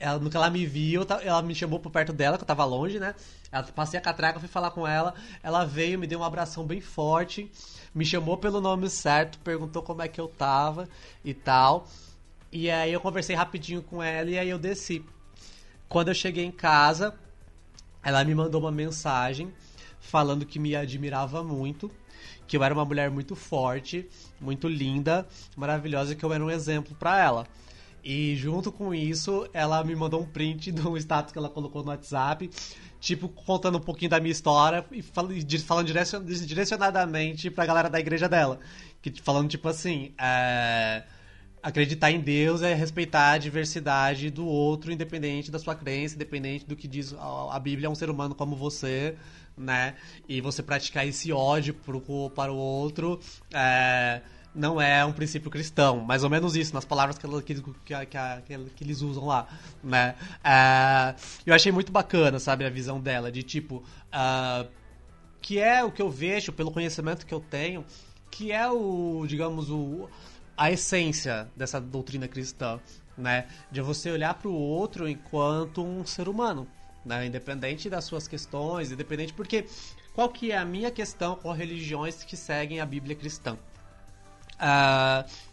Ela, 0.00 0.18
no 0.18 0.28
que 0.28 0.36
ela 0.36 0.50
me 0.50 0.66
viu, 0.66 1.06
ela 1.22 1.42
me 1.42 1.54
chamou 1.54 1.78
por 1.78 1.92
perto 1.92 2.12
dela, 2.12 2.36
que 2.36 2.42
eu 2.42 2.46
tava 2.46 2.64
longe, 2.64 2.98
né? 2.98 3.14
Ela, 3.52 3.62
passei 3.64 3.98
a 3.98 4.02
catraca, 4.02 4.40
fui 4.40 4.48
falar 4.48 4.72
com 4.72 4.86
ela. 4.86 5.14
Ela 5.42 5.64
veio, 5.64 5.98
me 5.98 6.06
deu 6.06 6.18
um 6.18 6.24
abração 6.24 6.66
bem 6.66 6.80
forte 6.80 7.48
me 7.94 8.04
chamou 8.04 8.36
pelo 8.38 8.60
nome 8.60 8.88
certo, 8.88 9.38
perguntou 9.40 9.82
como 9.82 10.02
é 10.02 10.08
que 10.08 10.20
eu 10.20 10.28
tava 10.28 10.88
e 11.24 11.34
tal. 11.34 11.86
E 12.50 12.70
aí 12.70 12.92
eu 12.92 13.00
conversei 13.00 13.36
rapidinho 13.36 13.82
com 13.82 14.02
ela 14.02 14.30
e 14.30 14.38
aí 14.38 14.48
eu 14.48 14.58
desci. 14.58 15.04
Quando 15.88 16.08
eu 16.08 16.14
cheguei 16.14 16.44
em 16.44 16.50
casa, 16.50 17.14
ela 18.02 18.24
me 18.24 18.34
mandou 18.34 18.60
uma 18.60 18.72
mensagem 18.72 19.52
falando 20.02 20.44
que 20.44 20.58
me 20.58 20.76
admirava 20.76 21.42
muito, 21.42 21.90
que 22.46 22.56
eu 22.56 22.62
era 22.62 22.74
uma 22.74 22.84
mulher 22.84 23.10
muito 23.10 23.34
forte, 23.34 24.06
muito 24.40 24.68
linda, 24.68 25.26
maravilhosa, 25.56 26.14
que 26.14 26.24
eu 26.24 26.32
era 26.32 26.44
um 26.44 26.50
exemplo 26.50 26.94
para 26.96 27.18
ela. 27.18 27.46
E 28.04 28.34
junto 28.34 28.72
com 28.72 28.92
isso, 28.92 29.48
ela 29.52 29.82
me 29.84 29.94
mandou 29.94 30.20
um 30.20 30.26
print 30.26 30.70
de 30.72 30.86
um 30.86 30.96
status 30.96 31.32
que 31.32 31.38
ela 31.38 31.48
colocou 31.48 31.82
no 31.82 31.90
WhatsApp, 31.90 32.50
tipo, 33.00 33.28
contando 33.28 33.78
um 33.78 33.80
pouquinho 33.80 34.10
da 34.10 34.20
minha 34.20 34.32
história 34.32 34.84
e 34.90 35.00
falando, 35.00 35.34
direcionadamente 35.34 37.48
pra 37.48 37.64
galera 37.64 37.88
da 37.88 38.00
igreja 38.00 38.28
dela. 38.28 38.58
Que, 39.00 39.22
falando, 39.22 39.48
tipo 39.48 39.68
assim, 39.68 40.12
é, 40.18 41.04
acreditar 41.62 42.10
em 42.10 42.20
Deus 42.20 42.60
é 42.60 42.74
respeitar 42.74 43.32
a 43.32 43.38
diversidade 43.38 44.30
do 44.30 44.44
outro, 44.44 44.90
independente 44.90 45.50
da 45.50 45.60
sua 45.60 45.76
crença, 45.76 46.16
independente 46.16 46.66
do 46.66 46.74
que 46.74 46.88
diz 46.88 47.14
a 47.14 47.58
Bíblia, 47.60 47.86
é 47.86 47.90
um 47.90 47.94
ser 47.94 48.10
humano 48.10 48.34
como 48.34 48.56
você, 48.56 49.14
né? 49.62 49.94
E 50.28 50.40
você 50.40 50.62
praticar 50.62 51.06
esse 51.06 51.32
ódio 51.32 51.74
pro, 51.74 52.30
para 52.30 52.52
o 52.52 52.56
outro. 52.56 53.20
É, 53.52 54.20
não 54.54 54.80
é 54.80 55.04
um 55.04 55.12
princípio 55.12 55.50
cristão. 55.50 56.00
Mais 56.00 56.24
ou 56.24 56.30
menos 56.30 56.56
isso, 56.56 56.74
nas 56.74 56.84
palavras 56.84 57.16
que, 57.16 57.26
que, 57.42 57.54
que, 57.54 58.06
que, 58.74 58.84
eles 58.84 59.00
usam 59.00 59.26
lá, 59.26 59.46
né? 59.82 60.14
Uh, 60.44 61.20
eu 61.46 61.54
achei 61.54 61.72
muito 61.72 61.90
bacana, 61.90 62.38
sabe, 62.38 62.64
a 62.64 62.70
visão 62.70 63.00
dela, 63.00 63.30
de 63.32 63.42
tipo... 63.42 63.76
Uh, 64.12 64.68
que 65.40 65.58
é 65.58 65.82
o 65.82 65.90
que 65.90 66.00
eu 66.00 66.08
vejo, 66.08 66.52
pelo 66.52 66.70
conhecimento 66.70 67.26
que 67.26 67.34
eu 67.34 67.40
tenho, 67.40 67.84
que 68.30 68.52
é 68.52 68.68
o, 68.70 69.26
digamos, 69.26 69.68
o, 69.70 70.08
a 70.56 70.70
essência 70.70 71.50
dessa 71.56 71.80
doutrina 71.80 72.28
cristã, 72.28 72.78
né? 73.18 73.46
De 73.70 73.80
você 73.80 74.10
olhar 74.12 74.34
para 74.34 74.48
o 74.48 74.54
outro 74.54 75.08
enquanto 75.08 75.84
um 75.84 76.06
ser 76.06 76.28
humano, 76.28 76.68
né? 77.04 77.26
Independente 77.26 77.90
das 77.90 78.04
suas 78.04 78.28
questões, 78.28 78.92
independente... 78.92 79.32
Porque 79.32 79.66
qual 80.14 80.28
que 80.28 80.52
é 80.52 80.58
a 80.58 80.64
minha 80.64 80.90
questão 80.90 81.36
com 81.36 81.52
religiões 81.52 82.22
que 82.22 82.36
seguem 82.36 82.80
a 82.80 82.86
Bíblia 82.86 83.16
cristã? 83.16 83.54
Uh... 84.54 85.52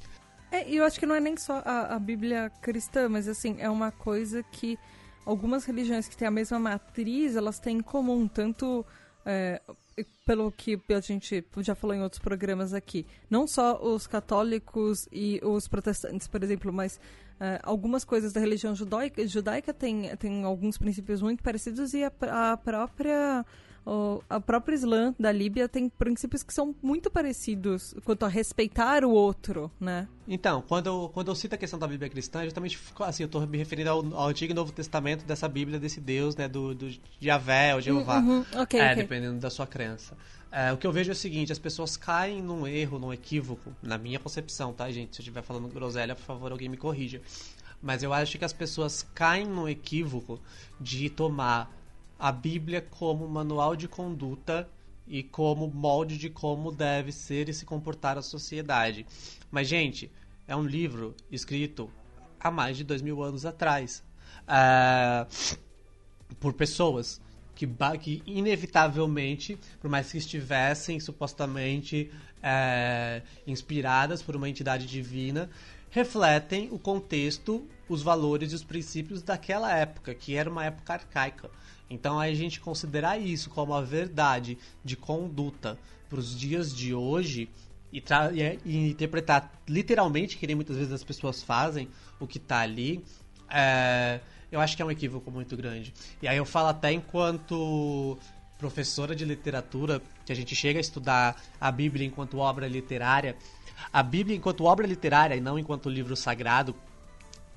É, 0.51 0.67
eu 0.67 0.83
acho 0.83 0.99
que 0.99 1.05
não 1.05 1.13
é 1.13 1.19
nem 1.19 1.37
só 1.37 1.61
a, 1.63 1.95
a, 1.95 1.99
Bíblia 1.99 2.51
cristã, 2.61 3.07
mas 3.07 3.27
assim, 3.27 3.57
é 3.59 3.69
uma 3.69 3.91
coisa 3.91 4.41
que 4.41 4.79
algumas 5.23 5.63
religiões 5.63 6.07
que 6.07 6.17
têm 6.17 6.27
a 6.27 6.31
mesma 6.31 6.57
matriz, 6.57 7.35
elas 7.35 7.59
têm 7.59 7.77
em 7.77 7.81
comum, 7.81 8.27
tanto 8.27 8.83
é, 9.23 9.61
pelo 10.25 10.51
que 10.51 10.79
a 10.89 10.99
gente 11.01 11.45
já 11.59 11.75
falou 11.75 11.95
em 11.95 12.01
outros 12.01 12.21
programas 12.21 12.73
aqui, 12.73 13.05
não 13.29 13.47
só 13.47 13.79
os 13.81 14.07
católicos 14.07 15.07
e 15.11 15.39
os 15.43 15.67
protestantes, 15.67 16.27
por 16.27 16.43
exemplo, 16.43 16.73
mas 16.73 16.99
algumas 17.63 18.03
coisas 18.03 18.33
da 18.33 18.39
religião 18.39 18.75
judaica, 18.75 19.25
judaica 19.27 19.73
tem, 19.73 20.15
tem 20.17 20.43
alguns 20.43 20.77
princípios 20.77 21.21
muito 21.21 21.41
parecidos 21.41 21.93
e 21.93 22.03
a, 22.03 22.11
a 22.51 22.57
própria 22.57 23.45
o, 23.89 24.23
a 24.29 24.39
própria 24.39 24.75
Islã 24.75 25.15
da 25.19 25.31
Líbia 25.31 25.67
tem 25.67 25.89
princípios 25.89 26.43
que 26.43 26.53
são 26.53 26.75
muito 26.79 27.09
parecidos 27.09 27.95
quanto 28.05 28.23
a 28.23 28.27
respeitar 28.27 29.03
o 29.03 29.09
outro, 29.09 29.71
né? 29.79 30.07
Então, 30.27 30.61
quando 30.61 30.85
eu, 30.85 31.09
quando 31.11 31.29
eu 31.29 31.35
cito 31.35 31.55
a 31.55 31.57
questão 31.57 31.79
da 31.79 31.87
Bíblia 31.87 32.07
cristã, 32.07 32.43
justamente 32.43 32.79
assim, 32.99 33.23
eu 33.23 33.25
estou 33.25 33.47
me 33.47 33.57
referindo 33.57 33.89
ao, 33.89 34.05
ao, 34.15 34.27
Antigo 34.27 34.51
e 34.51 34.55
Novo 34.55 34.71
Testamento 34.71 35.25
dessa 35.25 35.47
Bíblia, 35.47 35.79
desse 35.79 35.99
Deus, 35.99 36.35
né, 36.35 36.47
do, 36.47 36.75
do 36.75 36.87
Javé 37.19 37.73
ou 37.73 37.81
Jeová, 37.81 38.19
uhum, 38.19 38.45
okay, 38.61 38.79
é, 38.79 38.91
okay. 38.91 38.95
dependendo 38.95 39.39
da 39.39 39.49
sua 39.49 39.65
crença. 39.65 40.15
É, 40.51 40.71
o 40.71 40.77
que 40.77 40.85
eu 40.85 40.91
vejo 40.91 41.09
é 41.09 41.13
o 41.13 41.15
seguinte, 41.15 41.51
as 41.51 41.59
pessoas 41.59 41.97
caem 41.97 42.43
num 42.43 42.67
erro, 42.67 42.99
num 42.99 43.11
equívoco, 43.11 43.73
na 43.81 43.97
minha 43.97 44.19
concepção, 44.19 44.71
tá, 44.71 44.89
gente? 44.91 45.15
Se 45.15 45.21
eu 45.21 45.23
estiver 45.23 45.41
falando 45.41 45.67
groselha, 45.67 46.15
por 46.15 46.23
favor, 46.23 46.51
alguém 46.51 46.69
me 46.69 46.77
corrija. 46.77 47.21
Mas 47.81 48.03
eu 48.03 48.13
acho 48.13 48.37
que 48.37 48.45
as 48.45 48.53
pessoas 48.53 49.03
caem 49.15 49.47
num 49.47 49.67
equívoco 49.67 50.39
de 50.79 51.09
tomar 51.09 51.78
a 52.19 52.31
Bíblia 52.31 52.81
como 52.81 53.27
manual 53.27 53.75
de 53.75 53.87
conduta 53.87 54.69
e 55.07 55.23
como 55.23 55.67
molde 55.67 56.17
de 56.17 56.29
como 56.29 56.71
deve 56.71 57.11
ser 57.11 57.47
e 57.47 57.53
se 57.53 57.65
comportar 57.65 58.17
a 58.17 58.21
sociedade. 58.21 59.05
Mas, 59.49 59.67
gente, 59.67 60.11
é 60.45 60.55
um 60.55 60.65
livro 60.65 61.15
escrito 61.31 61.89
há 62.39 62.51
mais 62.51 62.77
de 62.77 62.83
dois 62.83 63.01
mil 63.01 63.23
anos 63.23 63.45
atrás 63.45 64.03
uh, 64.43 65.55
por 66.39 66.53
pessoas 66.53 67.21
que, 67.55 67.67
que, 67.99 68.23
inevitavelmente, 68.25 69.57
por 69.81 69.89
mais 69.89 70.11
que 70.11 70.17
estivessem 70.17 70.99
supostamente 70.99 72.11
uh, 72.37 73.27
inspiradas 73.47 74.21
por 74.21 74.35
uma 74.35 74.47
entidade 74.47 74.85
divina, 74.85 75.49
refletem 75.89 76.69
o 76.71 76.79
contexto, 76.79 77.67
os 77.87 78.01
valores 78.01 78.51
e 78.51 78.55
os 78.55 78.63
princípios 78.63 79.21
daquela 79.21 79.75
época, 79.75 80.13
que 80.13 80.35
era 80.35 80.49
uma 80.49 80.65
época 80.65 80.93
arcaica. 80.93 81.49
Então 81.89 82.19
a 82.19 82.31
gente 82.33 82.59
considerar 82.59 83.17
isso 83.17 83.49
como 83.49 83.73
a 83.73 83.81
verdade 83.81 84.57
de 84.83 84.95
conduta 84.95 85.77
para 86.09 86.19
os 86.19 86.37
dias 86.37 86.75
de 86.75 86.93
hoje 86.93 87.49
e, 87.91 88.03
e, 88.65 88.89
interpretar 88.89 89.51
literalmente, 89.67 90.37
que 90.37 90.45
nem 90.45 90.55
muitas 90.55 90.77
vezes 90.77 90.93
as 90.93 91.03
pessoas 91.03 91.41
fazem, 91.41 91.87
o 92.19 92.27
que 92.27 92.37
está 92.37 92.59
ali, 92.59 93.03
é, 93.49 94.19
eu 94.51 94.59
acho 94.59 94.75
que 94.75 94.81
é 94.81 94.85
um 94.85 94.91
equívoco 94.91 95.31
muito 95.31 95.55
grande. 95.57 95.93
E 96.21 96.27
aí 96.27 96.37
eu 96.37 96.45
falo 96.45 96.69
até 96.69 96.91
enquanto 96.91 98.17
professora 98.57 99.15
de 99.15 99.23
literatura, 99.23 100.01
que 100.25 100.31
a 100.31 100.35
gente 100.35 100.55
chega 100.55 100.79
a 100.79 100.81
estudar 100.81 101.41
a 101.59 101.71
Bíblia 101.71 102.05
enquanto 102.05 102.37
obra 102.37 102.67
literária, 102.67 103.35
a 103.91 104.03
Bíblia 104.03 104.35
enquanto 104.35 104.65
obra 104.65 104.85
literária 104.85 105.35
e 105.35 105.39
não 105.39 105.57
enquanto 105.57 105.89
livro 105.89 106.15
sagrado, 106.15 106.75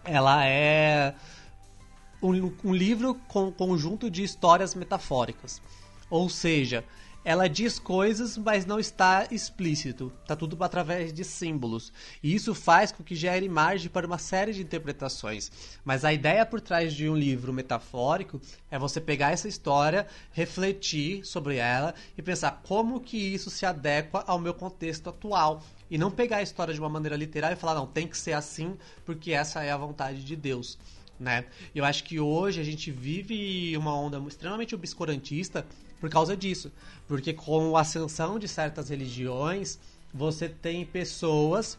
ela 0.05 0.47
é 0.47 1.15
um, 2.23 2.53
um 2.65 2.75
livro 2.75 3.15
com 3.29 3.47
um 3.47 3.53
conjunto 3.53 4.11
de 4.11 4.23
histórias 4.23 4.75
metafóricas. 4.75 5.61
Ou 6.09 6.29
seja, 6.29 6.85
ela 7.25 7.49
diz 7.49 7.79
coisas, 7.79 8.37
mas 8.37 8.67
não 8.67 8.81
está 8.81 9.29
explícito. 9.31 10.13
Está 10.23 10.35
tudo 10.35 10.63
através 10.63 11.13
de 11.13 11.25
símbolos. 11.25 11.93
E 12.21 12.35
isso 12.35 12.53
faz 12.53 12.91
com 12.91 13.05
que 13.05 13.15
gere 13.15 13.49
margem 13.49 13.89
para 13.89 14.07
uma 14.07 14.19
série 14.19 14.53
de 14.53 14.63
interpretações. 14.63 15.51
Mas 15.85 16.05
a 16.05 16.13
ideia 16.13 16.45
por 16.45 16.61
trás 16.61 16.93
de 16.93 17.09
um 17.09 17.17
livro 17.17 17.53
metafórico 17.53 18.41
é 18.71 18.79
você 18.79 19.01
pegar 19.01 19.31
essa 19.31 19.47
história, 19.47 20.07
refletir 20.33 21.25
sobre 21.25 21.57
ela 21.57 21.95
e 22.19 22.23
pensar 22.23 22.61
como 22.67 23.01
que 23.01 23.17
isso 23.17 23.51
se 23.51 23.65
adequa 23.65 24.25
ao 24.27 24.41
meu 24.41 24.53
contexto 24.53 25.09
atual. 25.09 25.63
E 25.89 25.97
não 25.97 26.11
pegar 26.11 26.39
a 26.39 26.43
história 26.43 26.75
de 26.75 26.81
uma 26.81 26.89
maneira 26.89 27.17
literal 27.17 27.53
e 27.53 27.57
falar, 27.57 27.75
não, 27.75 27.87
tem 27.87 28.09
que 28.09 28.19
ser 28.19 28.33
assim 28.33 28.77
porque 29.05 29.31
essa 29.31 29.63
é 29.63 29.71
a 29.71 29.77
vontade 29.77 30.25
de 30.25 30.35
Deus 30.35 30.77
né? 31.23 31.47
Eu 31.75 31.85
acho 31.85 32.05
que 32.05 32.21
hoje 32.21 32.61
a 32.61 32.65
gente 32.65 32.91
vive 32.91 33.77
uma 33.77 33.97
onda 33.97 34.19
extremamente 34.27 34.75
obscurantista 34.75 35.65
por 36.01 36.11
causa 36.11 36.37
disso. 36.37 36.71
Porque 37.07 37.33
com 37.33 37.77
a 37.77 37.81
ascensão 37.81 38.39
de 38.39 38.49
certas 38.49 38.89
religiões, 38.89 39.79
você 40.13 40.49
tem 40.49 40.85
pessoas 40.85 41.79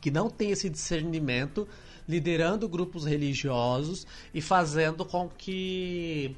que 0.00 0.10
não 0.10 0.28
têm 0.28 0.50
esse 0.50 0.68
discernimento 0.68 1.66
liderando 2.06 2.68
grupos 2.68 3.06
religiosos 3.06 4.06
e 4.34 4.42
fazendo 4.42 5.04
com 5.06 5.28
que 5.28 6.36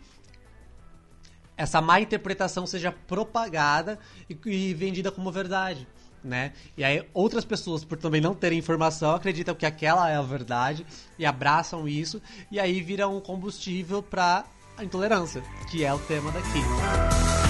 essa 1.56 1.80
má 1.80 2.00
interpretação 2.00 2.66
seja 2.66 2.92
propagada 2.92 3.98
e, 4.28 4.38
e 4.48 4.74
vendida 4.74 5.10
como 5.10 5.32
verdade 5.32 5.88
né? 6.26 6.52
E 6.76 6.84
aí 6.84 7.06
outras 7.14 7.44
pessoas, 7.44 7.84
por 7.84 7.96
também 7.96 8.20
não 8.20 8.34
terem 8.34 8.58
informação, 8.58 9.14
acreditam 9.14 9.54
que 9.54 9.64
aquela 9.64 10.10
é 10.10 10.16
a 10.16 10.22
verdade 10.22 10.84
e 11.18 11.24
abraçam 11.24 11.88
isso 11.88 12.20
e 12.50 12.60
aí 12.60 12.80
vira 12.80 13.08
um 13.08 13.20
combustível 13.20 14.02
para 14.02 14.44
a 14.76 14.84
intolerância, 14.84 15.42
que 15.70 15.84
é 15.84 15.94
o 15.94 15.98
tema 15.98 16.30
daqui. 16.32 16.60
falando 16.60 17.45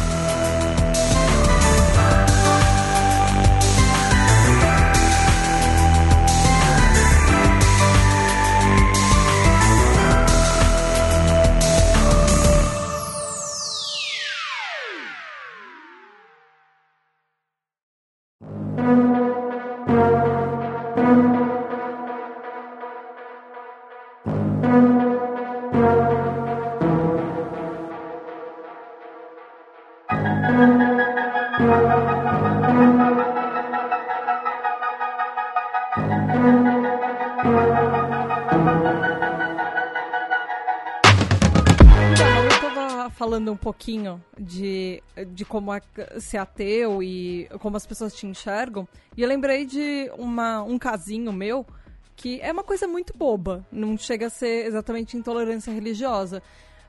pouquinho 43.66 44.22
de, 44.38 45.02
de 45.32 45.44
como 45.44 45.74
é 45.74 45.80
ser 46.20 46.36
ateu 46.36 47.02
e 47.02 47.48
como 47.58 47.76
as 47.76 47.84
pessoas 47.84 48.14
te 48.14 48.24
enxergam. 48.24 48.86
E 49.16 49.22
eu 49.22 49.28
lembrei 49.28 49.66
de 49.66 50.08
uma, 50.16 50.62
um 50.62 50.78
casinho 50.78 51.32
meu 51.32 51.66
que 52.14 52.40
é 52.40 52.52
uma 52.52 52.62
coisa 52.62 52.86
muito 52.86 53.12
boba. 53.18 53.66
Não 53.72 53.98
chega 53.98 54.28
a 54.28 54.30
ser 54.30 54.66
exatamente 54.66 55.16
intolerância 55.16 55.72
religiosa. 55.72 56.40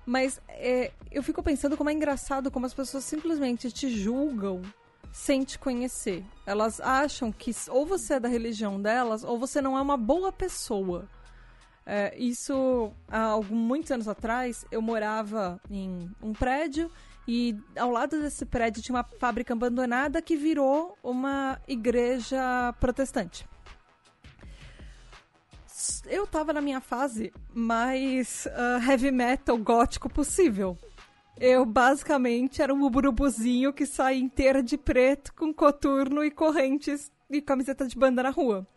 Mas 0.06 0.40
é, 0.50 0.92
eu 1.12 1.24
fico 1.24 1.42
pensando 1.42 1.76
como 1.76 1.90
é 1.90 1.94
engraçado 1.94 2.52
como 2.52 2.68
as 2.68 2.76
pessoas 2.76 3.04
simplesmente 3.04 3.72
te 3.72 3.90
julgam 3.90 4.62
sem 5.12 5.44
te 5.44 5.58
conhecer. 5.58 6.24
Elas 6.46 6.80
acham 6.80 7.32
que 7.32 7.56
ou 7.70 7.88
você 7.88 8.14
é 8.14 8.20
da 8.20 8.30
religião 8.30 8.80
delas 8.80 9.24
ou 9.24 9.40
você 9.40 9.64
não 9.64 9.76
é 9.76 9.82
uma 9.82 9.98
boa 9.98 10.32
pessoa. 10.32 11.10
É, 11.90 12.14
isso, 12.18 12.92
há 13.08 13.22
alguns, 13.22 13.58
muitos 13.58 13.92
anos 13.92 14.10
atrás, 14.10 14.66
eu 14.70 14.82
morava 14.82 15.58
em 15.72 16.12
um 16.22 16.34
prédio 16.34 16.92
e 17.26 17.58
ao 17.78 17.90
lado 17.90 18.22
desse 18.22 18.46
prédio 18.46 18.82
tinha 18.82 18.98
uma 18.98 19.06
fábrica 19.06 19.54
abandonada 19.54 20.22
que 20.22 20.36
virou 20.36 20.98
uma 21.02 21.62
igreja 21.66 22.76
protestante. 22.78 23.48
Eu 26.06 26.26
estava 26.26 26.52
na 26.52 26.60
minha 26.60 26.82
fase 26.82 27.32
mais 27.54 28.46
uh, 28.48 28.90
heavy 28.92 29.10
metal 29.10 29.58
gótico 29.58 30.10
possível. 30.10 30.78
Eu 31.40 31.66
basicamente 31.66 32.62
era 32.62 32.74
um 32.74 32.84
urubuzinho 32.84 33.72
que 33.72 33.86
saía 33.86 34.20
inteira 34.20 34.62
de 34.62 34.78
preto 34.78 35.34
com 35.34 35.54
coturno 35.54 36.22
e 36.22 36.32
correntes 36.32 37.10
e 37.30 37.42
camiseta 37.42 37.88
de 37.88 37.98
banda 37.98 38.24
na 38.24 38.30
rua. 38.30 38.68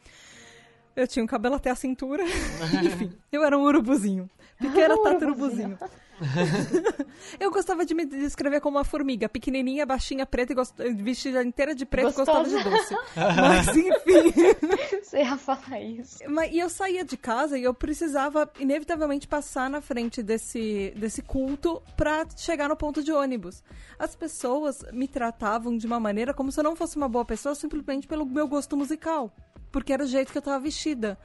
Eu 0.94 1.07
tinha 1.07 1.24
um 1.24 1.26
cabelo 1.26 1.55
até 1.55 1.70
a 1.70 1.74
cintura. 1.74 2.24
Enfim, 2.85 3.12
eu 3.31 3.44
era 3.44 3.57
um 3.57 3.62
urubuzinho. 3.62 4.29
Pequena 4.59 4.96
taturubuzinho. 5.03 5.79
eu 7.40 7.50
gostava 7.50 7.85
de 7.85 7.94
me 7.94 8.05
descrever 8.05 8.61
como 8.61 8.76
uma 8.76 8.85
formiga, 8.85 9.29
pequenininha, 9.29 9.87
baixinha, 9.87 10.26
preta, 10.26 10.53
e 10.53 10.55
gost... 10.55 10.74
vestida 10.96 11.42
inteira 11.42 11.74
de 11.74 11.87
preto 11.87 12.12
Gostosa. 12.14 12.31
e 12.31 12.62
gostava 12.62 12.76
de 12.76 12.76
doce. 12.76 12.96
Mas, 13.16 13.68
enfim. 13.68 15.00
Você 15.03 15.18
ia 15.18 15.37
falar 15.37 15.81
isso. 15.81 16.18
Mas, 16.29 16.53
e 16.53 16.59
eu 16.59 16.68
saía 16.68 17.05
de 17.05 17.16
casa 17.16 17.59
e 17.59 17.64
eu 17.64 17.72
precisava, 17.72 18.50
inevitavelmente, 18.59 19.26
passar 19.26 19.70
na 19.70 19.81
frente 19.81 20.22
desse, 20.22 20.92
desse 20.96 21.22
culto 21.22 21.83
pra 21.96 22.26
chegar 22.37 22.68
no 22.68 22.76
ponto 22.76 23.03
de 23.03 23.12
ônibus. 23.12 23.62
As 23.98 24.14
pessoas 24.14 24.85
me 24.92 25.09
tratavam 25.09 25.76
de 25.76 25.87
uma 25.87 25.98
maneira 25.98 26.35
como 26.35 26.53
se 26.53 26.61
eu 26.61 26.64
não 26.64 26.76
fosse 26.76 26.96
uma 26.96 27.09
boa 27.09 27.24
pessoa 27.24 27.55
simplesmente 27.55 28.07
pelo 28.07 28.26
meu 28.26 28.46
gosto 28.46 28.76
musical 28.76 29.33
porque 29.71 29.93
era 29.93 30.05
o 30.05 30.07
jeito 30.07 30.33
que 30.33 30.39
eu 30.39 30.43
tava 30.43 30.61
vestida. 30.61 31.19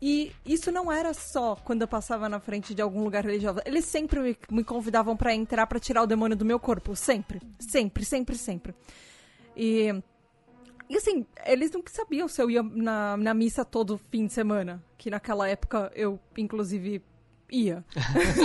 E 0.00 0.32
isso 0.46 0.70
não 0.70 0.92
era 0.92 1.12
só 1.12 1.56
quando 1.56 1.82
eu 1.82 1.88
passava 1.88 2.28
na 2.28 2.38
frente 2.38 2.72
de 2.74 2.80
algum 2.80 3.02
lugar 3.02 3.24
religioso. 3.24 3.60
Eles 3.64 3.84
sempre 3.84 4.20
me, 4.20 4.38
me 4.50 4.64
convidavam 4.64 5.16
para 5.16 5.34
entrar 5.34 5.66
para 5.66 5.80
tirar 5.80 6.02
o 6.02 6.06
demônio 6.06 6.36
do 6.36 6.44
meu 6.44 6.60
corpo. 6.60 6.94
Sempre. 6.94 7.40
Sempre, 7.58 8.04
sempre, 8.04 8.36
sempre. 8.36 8.74
E. 9.56 9.92
E 10.90 10.96
assim, 10.96 11.26
eles 11.44 11.70
não 11.70 11.82
sabiam 11.86 12.26
se 12.28 12.40
eu 12.40 12.50
ia 12.50 12.62
na, 12.62 13.14
na 13.18 13.34
missa 13.34 13.62
todo 13.62 14.00
fim 14.10 14.26
de 14.26 14.32
semana. 14.32 14.82
Que 14.96 15.10
naquela 15.10 15.46
época 15.48 15.92
eu, 15.94 16.18
inclusive, 16.36 17.02
ia. 17.50 17.84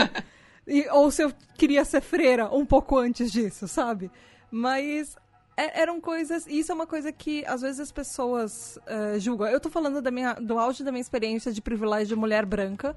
e, 0.67 0.89
ou 0.89 1.09
se 1.09 1.23
eu 1.23 1.31
queria 1.55 1.85
ser 1.85 2.01
freira 2.01 2.53
um 2.53 2.65
pouco 2.65 2.97
antes 2.97 3.31
disso, 3.31 3.65
sabe? 3.67 4.11
Mas 4.51 5.15
eram 5.55 6.01
coisas. 6.01 6.45
Isso 6.47 6.71
é 6.71 6.75
uma 6.75 6.87
coisa 6.87 7.11
que 7.11 7.45
às 7.45 7.61
vezes 7.61 7.79
as 7.79 7.91
pessoas 7.91 8.77
uh, 8.87 9.19
julgam. 9.19 9.47
Eu 9.47 9.59
tô 9.59 9.69
falando 9.69 10.01
da 10.01 10.11
minha, 10.11 10.33
do 10.33 10.57
auge 10.57 10.83
da 10.83 10.91
minha 10.91 11.01
experiência 11.01 11.51
de 11.51 11.61
privilégio 11.61 12.07
de 12.07 12.15
mulher 12.15 12.45
branca. 12.45 12.95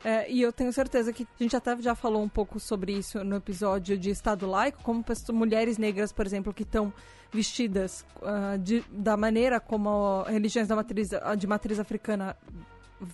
Uh, 0.00 0.30
e 0.30 0.40
eu 0.42 0.52
tenho 0.52 0.72
certeza 0.72 1.12
que 1.12 1.24
a 1.24 1.42
gente 1.42 1.56
até 1.56 1.76
já 1.80 1.94
falou 1.94 2.22
um 2.22 2.28
pouco 2.28 2.60
sobre 2.60 2.92
isso 2.92 3.24
no 3.24 3.36
episódio 3.36 3.98
de 3.98 4.10
Estado 4.10 4.46
Laico, 4.46 4.82
como 4.82 5.02
pessoas, 5.02 5.36
mulheres 5.36 5.76
negras, 5.76 6.12
por 6.12 6.24
exemplo, 6.24 6.54
que 6.54 6.62
estão 6.62 6.92
vestidas 7.32 8.06
uh, 8.22 8.56
de, 8.58 8.84
da 8.90 9.16
maneira 9.16 9.58
como 9.58 10.22
religiões 10.22 10.68
da 10.68 10.76
matriz, 10.76 11.10
de 11.36 11.46
matriz 11.46 11.80
africana 11.80 12.36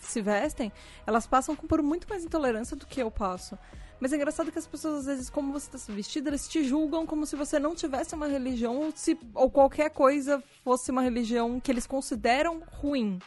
se 0.00 0.20
vestem, 0.20 0.72
elas 1.06 1.26
passam 1.26 1.54
por 1.56 1.82
muito 1.82 2.06
mais 2.08 2.24
intolerância 2.24 2.76
do 2.76 2.86
que 2.86 3.00
eu 3.00 3.10
passo. 3.10 3.58
Mas 4.00 4.12
é 4.12 4.16
engraçado 4.16 4.50
que 4.50 4.58
as 4.58 4.66
pessoas, 4.66 5.00
às 5.00 5.06
vezes, 5.06 5.30
como 5.30 5.52
você 5.52 5.74
está 5.74 5.92
vestida, 5.92 6.28
eles 6.28 6.48
te 6.48 6.64
julgam 6.64 7.06
como 7.06 7.24
se 7.24 7.36
você 7.36 7.58
não 7.58 7.74
tivesse 7.74 8.14
uma 8.14 8.26
religião 8.26 8.76
ou, 8.76 8.92
se, 8.94 9.18
ou 9.34 9.50
qualquer 9.50 9.90
coisa 9.90 10.42
fosse 10.62 10.90
uma 10.90 11.02
religião 11.02 11.60
que 11.60 11.70
eles 11.70 11.86
consideram 11.86 12.62
ruim. 12.72 13.18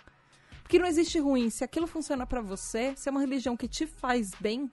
Porque 0.62 0.77
não 0.77 0.86
existe 0.86 1.17
ruim. 1.19 1.49
Se 1.49 1.63
aquilo 1.63 1.88
funciona 1.88 2.25
para 2.27 2.41
você, 2.41 2.93
se 2.95 3.08
é 3.08 3.12
uma 3.12 3.21
religião 3.21 3.56
que 3.56 3.67
te 3.67 3.88
faz 3.88 4.32
bem, 4.39 4.69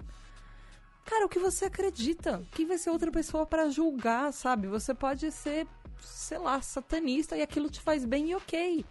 cara, 1.05 1.25
o 1.25 1.29
que 1.29 1.39
você 1.39 1.67
acredita? 1.67 2.43
Quem 2.51 2.67
vai 2.67 2.77
ser 2.77 2.91
outra 2.91 3.11
pessoa 3.13 3.47
para 3.47 3.71
julgar, 3.71 4.33
sabe? 4.33 4.67
Você 4.67 4.93
pode 4.93 5.31
ser, 5.31 5.67
sei 6.01 6.39
lá, 6.39 6.61
satanista 6.61 7.37
e 7.37 7.43
aquilo 7.43 7.71
te 7.71 7.81
faz 7.81 8.05
bem 8.05 8.31
e 8.31 8.35
ok. 8.35 8.85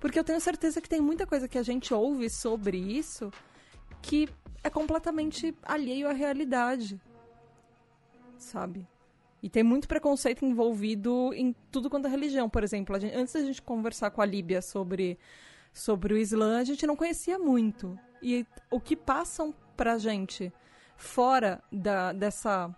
Porque 0.00 0.18
eu 0.18 0.24
tenho 0.24 0.40
certeza 0.40 0.80
que 0.80 0.88
tem 0.88 1.00
muita 1.00 1.26
coisa 1.26 1.46
que 1.46 1.58
a 1.58 1.62
gente 1.62 1.94
ouve 1.94 2.28
sobre 2.28 2.76
isso 2.76 3.30
que 4.02 4.28
é 4.62 4.70
completamente 4.70 5.56
alheio 5.62 6.08
à 6.08 6.12
realidade. 6.12 7.00
Sabe? 8.38 8.86
E 9.42 9.48
tem 9.48 9.62
muito 9.62 9.88
preconceito 9.88 10.44
envolvido 10.44 11.32
em 11.34 11.54
tudo 11.70 11.88
quanto 11.88 12.06
é 12.06 12.10
religião. 12.10 12.48
Por 12.48 12.62
exemplo, 12.62 12.98
gente, 12.98 13.14
antes 13.14 13.32
da 13.32 13.40
gente 13.40 13.62
conversar 13.62 14.10
com 14.10 14.20
a 14.20 14.26
Líbia 14.26 14.60
sobre, 14.60 15.18
sobre 15.72 16.14
o 16.14 16.16
Islã, 16.16 16.58
a 16.58 16.64
gente 16.64 16.86
não 16.86 16.96
conhecia 16.96 17.38
muito. 17.38 17.98
E 18.22 18.46
o 18.70 18.78
que 18.78 18.94
passam 18.94 19.54
pra 19.76 19.96
gente 19.96 20.52
fora 20.96 21.62
da, 21.72 22.12
dessa 22.12 22.74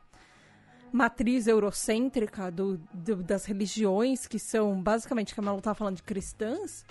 matriz 0.93 1.49
eurocêntrica 1.49 2.51
do, 2.51 2.77
do, 2.93 3.17
das 3.17 3.45
religiões, 3.45 4.27
que 4.27 4.39
são 4.39 4.81
basicamente, 4.81 5.35
que 5.35 5.41
a 5.41 5.43
Malu 5.43 5.59
estava 5.59 5.75
falando 5.75 5.97
de 5.97 6.03
cristãs, 6.03 6.85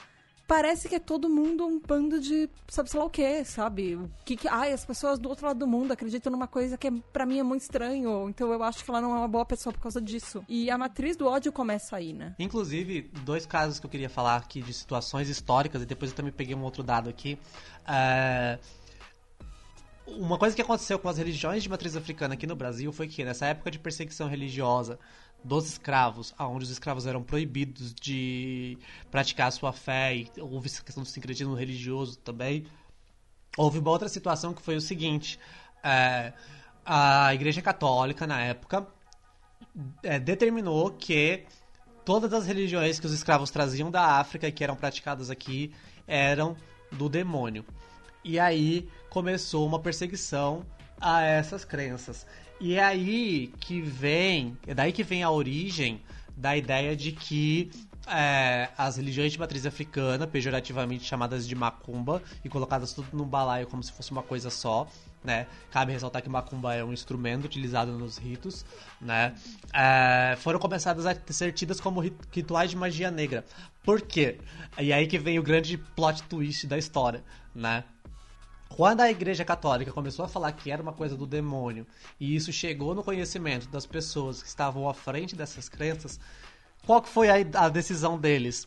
parece 0.51 0.89
que 0.89 0.95
é 0.95 0.99
todo 0.99 1.29
mundo 1.29 1.65
um 1.65 1.79
bando 1.79 2.19
de 2.19 2.49
sabe 2.67 2.89
sei 2.89 2.99
lá 2.99 3.05
o 3.05 3.09
que, 3.09 3.45
sabe? 3.45 3.95
O 3.95 4.11
que, 4.25 4.35
que 4.35 4.49
ai, 4.49 4.73
as 4.73 4.83
pessoas 4.83 5.17
do 5.17 5.29
outro 5.29 5.45
lado 5.45 5.59
do 5.59 5.65
mundo 5.65 5.93
acreditam 5.93 6.29
numa 6.29 6.45
coisa 6.45 6.77
que 6.77 6.87
é, 6.87 6.91
para 7.13 7.25
mim 7.25 7.39
é 7.39 7.43
muito 7.43 7.61
estranho, 7.61 8.27
então 8.27 8.51
eu 8.51 8.61
acho 8.61 8.83
que 8.83 8.91
ela 8.91 8.99
não 8.99 9.15
é 9.15 9.19
uma 9.19 9.29
boa 9.29 9.45
pessoa 9.45 9.71
por 9.71 9.79
causa 9.79 10.01
disso. 10.01 10.43
E 10.49 10.69
a 10.69 10.77
matriz 10.77 11.15
do 11.15 11.25
ódio 11.25 11.53
começa 11.53 11.95
aí, 11.95 12.11
né? 12.11 12.35
Inclusive, 12.37 13.09
dois 13.23 13.45
casos 13.45 13.79
que 13.79 13.85
eu 13.85 13.89
queria 13.89 14.09
falar 14.09 14.35
aqui 14.35 14.61
de 14.61 14.73
situações 14.73 15.29
históricas 15.29 15.83
e 15.83 15.85
depois 15.85 16.11
eu 16.11 16.17
também 16.17 16.33
peguei 16.33 16.53
um 16.53 16.63
outro 16.63 16.83
dado 16.83 17.09
aqui. 17.09 17.39
Uh 17.83 18.80
uma 20.17 20.37
coisa 20.37 20.55
que 20.55 20.61
aconteceu 20.61 20.99
com 20.99 21.09
as 21.09 21.17
religiões 21.17 21.63
de 21.63 21.69
matriz 21.69 21.95
africana 21.95 22.33
aqui 22.33 22.45
no 22.45 22.55
Brasil 22.55 22.91
foi 22.91 23.07
que 23.07 23.23
nessa 23.23 23.45
época 23.47 23.71
de 23.71 23.79
perseguição 23.79 24.27
religiosa 24.27 24.99
dos 25.43 25.67
escravos, 25.67 26.33
onde 26.39 26.65
os 26.65 26.69
escravos 26.69 27.07
eram 27.07 27.23
proibidos 27.23 27.93
de 27.93 28.77
praticar 29.09 29.47
a 29.47 29.51
sua 29.51 29.73
fé 29.73 30.15
e 30.15 30.29
houve 30.39 30.67
essa 30.67 30.83
questão 30.83 31.03
do 31.03 31.09
sincretismo 31.09 31.55
religioso 31.55 32.17
também. 32.19 32.65
Houve 33.57 33.79
uma 33.79 33.89
outra 33.89 34.07
situação 34.07 34.53
que 34.53 34.61
foi 34.61 34.75
o 34.75 34.81
seguinte: 34.81 35.39
é, 35.83 36.33
a 36.85 37.33
Igreja 37.33 37.61
Católica, 37.61 38.27
na 38.27 38.39
época, 38.41 38.87
é, 40.03 40.19
determinou 40.19 40.91
que 40.91 41.43
todas 42.05 42.33
as 42.33 42.45
religiões 42.45 42.99
que 42.99 43.05
os 43.05 43.13
escravos 43.13 43.51
traziam 43.51 43.89
da 43.89 44.19
África 44.19 44.47
e 44.47 44.51
que 44.51 44.63
eram 44.63 44.75
praticadas 44.75 45.29
aqui 45.29 45.73
eram 46.07 46.55
do 46.91 47.09
demônio. 47.09 47.65
E 48.23 48.39
aí 48.39 48.87
começou 49.11 49.67
uma 49.67 49.77
perseguição 49.77 50.65
a 50.99 51.21
essas 51.21 51.65
crenças. 51.65 52.25
E 52.61 52.75
é 52.75 52.83
aí 52.83 53.53
que 53.59 53.81
vem, 53.81 54.57
é 54.65 54.73
daí 54.73 54.93
que 54.93 55.03
vem 55.03 55.21
a 55.21 55.29
origem 55.29 56.01
da 56.35 56.55
ideia 56.55 56.95
de 56.95 57.11
que 57.11 57.69
é, 58.07 58.69
as 58.77 58.95
religiões 58.95 59.33
de 59.33 59.37
matriz 59.37 59.65
africana, 59.65 60.25
pejorativamente 60.25 61.03
chamadas 61.03 61.45
de 61.45 61.53
macumba, 61.55 62.23
e 62.43 62.47
colocadas 62.47 62.93
tudo 62.93 63.09
num 63.11 63.25
balaio 63.25 63.67
como 63.67 63.83
se 63.83 63.91
fosse 63.91 64.11
uma 64.11 64.23
coisa 64.23 64.49
só, 64.49 64.87
né? 65.21 65.45
Cabe 65.71 65.91
ressaltar 65.91 66.21
que 66.21 66.29
macumba 66.29 66.73
é 66.73 66.81
um 66.81 66.93
instrumento 66.93 67.43
utilizado 67.43 67.91
nos 67.91 68.17
ritos, 68.17 68.65
né? 68.99 69.35
É, 69.73 70.37
foram 70.37 70.57
começadas 70.57 71.05
a 71.05 71.13
ser 71.27 71.51
tidas 71.51 71.81
como 71.81 71.99
rituais 72.31 72.69
de 72.69 72.77
magia 72.77 73.11
negra. 73.11 73.43
Por 73.83 74.01
quê? 74.01 74.39
E 74.79 74.93
aí 74.93 75.05
que 75.05 75.19
vem 75.19 75.37
o 75.37 75.43
grande 75.43 75.77
plot 75.77 76.23
twist 76.23 76.65
da 76.65 76.77
história, 76.77 77.21
né? 77.53 77.83
Quando 78.75 79.01
a 79.01 79.11
Igreja 79.11 79.43
Católica 79.43 79.91
começou 79.91 80.23
a 80.23 80.29
falar 80.29 80.53
que 80.53 80.71
era 80.71 80.81
uma 80.81 80.93
coisa 80.93 81.15
do 81.15 81.27
demônio 81.27 81.85
e 82.17 82.35
isso 82.35 82.53
chegou 82.53 82.95
no 82.95 83.03
conhecimento 83.03 83.67
das 83.67 83.85
pessoas 83.85 84.41
que 84.41 84.47
estavam 84.47 84.87
à 84.87 84.93
frente 84.93 85.35
dessas 85.35 85.67
crenças, 85.67 86.19
qual 86.85 87.01
que 87.01 87.09
foi 87.09 87.29
a, 87.29 87.65
a 87.65 87.69
decisão 87.69 88.17
deles? 88.17 88.65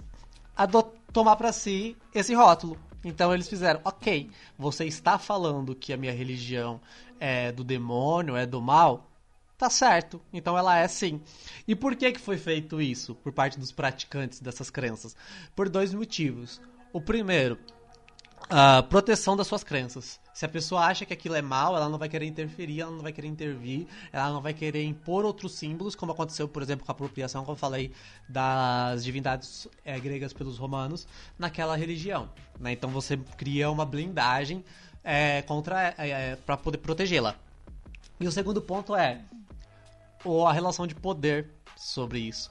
A 0.54 0.66
do, 0.66 0.82
tomar 1.10 1.36
para 1.36 1.52
si 1.52 1.96
esse 2.14 2.34
rótulo. 2.34 2.78
Então 3.02 3.32
eles 3.32 3.48
fizeram, 3.48 3.80
ok, 3.82 4.30
você 4.58 4.84
está 4.84 5.18
falando 5.18 5.74
que 5.74 5.92
a 5.92 5.96
minha 5.96 6.12
religião 6.12 6.80
é 7.18 7.50
do 7.50 7.64
demônio, 7.64 8.36
é 8.36 8.44
do 8.44 8.60
mal, 8.60 9.10
tá 9.56 9.70
certo. 9.70 10.20
Então 10.32 10.56
ela 10.56 10.78
é 10.78 10.86
sim. 10.86 11.20
E 11.66 11.74
por 11.74 11.96
que, 11.96 12.12
que 12.12 12.20
foi 12.20 12.36
feito 12.36 12.80
isso 12.80 13.14
por 13.16 13.32
parte 13.32 13.58
dos 13.58 13.72
praticantes 13.72 14.40
dessas 14.40 14.68
crenças? 14.68 15.16
Por 15.56 15.68
dois 15.68 15.94
motivos. 15.94 16.60
O 16.92 17.00
primeiro, 17.00 17.58
a 18.48 18.82
proteção 18.82 19.36
das 19.36 19.46
suas 19.46 19.64
crenças. 19.64 20.20
Se 20.32 20.44
a 20.44 20.48
pessoa 20.48 20.82
acha 20.82 21.06
que 21.06 21.12
aquilo 21.12 21.34
é 21.34 21.42
mal, 21.42 21.76
ela 21.76 21.88
não 21.88 21.98
vai 21.98 22.08
querer 22.08 22.26
interferir, 22.26 22.80
ela 22.80 22.90
não 22.90 23.00
vai 23.00 23.12
querer 23.12 23.28
intervir, 23.28 23.86
ela 24.12 24.30
não 24.30 24.42
vai 24.42 24.52
querer 24.52 24.84
impor 24.84 25.24
outros 25.24 25.52
símbolos, 25.52 25.94
como 25.94 26.12
aconteceu, 26.12 26.48
por 26.48 26.62
exemplo, 26.62 26.84
com 26.84 26.90
a 26.90 26.94
apropriação, 26.94 27.44
como 27.44 27.54
eu 27.54 27.58
falei, 27.58 27.92
das 28.28 29.04
divindades 29.04 29.68
é, 29.84 29.98
gregas 29.98 30.32
pelos 30.32 30.58
romanos, 30.58 31.06
naquela 31.38 31.76
religião. 31.76 32.28
Né? 32.58 32.72
Então 32.72 32.90
você 32.90 33.16
cria 33.36 33.70
uma 33.70 33.84
blindagem 33.84 34.64
é, 35.02 35.42
contra 35.42 35.94
é, 35.98 36.36
para 36.36 36.56
poder 36.56 36.78
protegê-la. 36.78 37.36
E 38.18 38.26
o 38.26 38.32
segundo 38.32 38.60
ponto 38.60 38.94
é 38.94 39.20
ou 40.24 40.46
a 40.46 40.52
relação 40.52 40.86
de 40.86 40.94
poder 40.94 41.50
sobre 41.76 42.18
isso. 42.18 42.50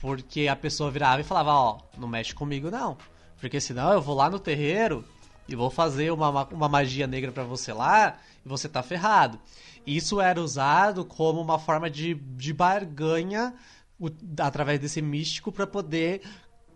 Porque 0.00 0.46
a 0.46 0.54
pessoa 0.54 0.90
virava 0.90 1.20
e 1.20 1.24
falava, 1.24 1.52
ó, 1.52 1.78
não 1.96 2.06
mexe 2.06 2.32
comigo 2.32 2.70
não. 2.70 2.96
Porque 3.40 3.60
senão 3.60 3.92
eu 3.92 4.00
vou 4.00 4.14
lá 4.14 4.30
no 4.30 4.38
terreiro 4.38 5.04
e 5.48 5.56
vou 5.56 5.70
fazer 5.70 6.12
uma, 6.12 6.44
uma 6.48 6.68
magia 6.68 7.06
negra 7.06 7.32
para 7.32 7.44
você 7.44 7.72
lá 7.72 8.18
e 8.44 8.48
você 8.48 8.68
tá 8.68 8.82
ferrado. 8.82 9.40
Isso 9.86 10.20
era 10.20 10.40
usado 10.40 11.04
como 11.04 11.40
uma 11.40 11.58
forma 11.58 11.88
de, 11.88 12.14
de 12.14 12.52
barganha 12.52 13.54
o, 13.98 14.10
através 14.38 14.78
desse 14.78 15.00
místico 15.00 15.50
para 15.50 15.66
poder 15.66 16.20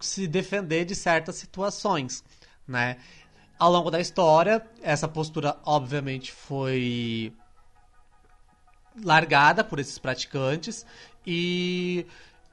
se 0.01 0.27
defender 0.27 0.85
de 0.85 0.95
certas 0.95 1.37
situações, 1.37 2.25
né? 2.67 2.97
Ao 3.59 3.71
longo 3.71 3.91
da 3.91 4.01
história, 4.01 4.67
essa 4.83 5.07
postura 5.07 5.57
obviamente 5.65 6.33
foi 6.33 7.33
largada 9.05 9.63
por 9.63 9.79
esses 9.79 9.99
praticantes 9.99 10.85
e 11.25 12.05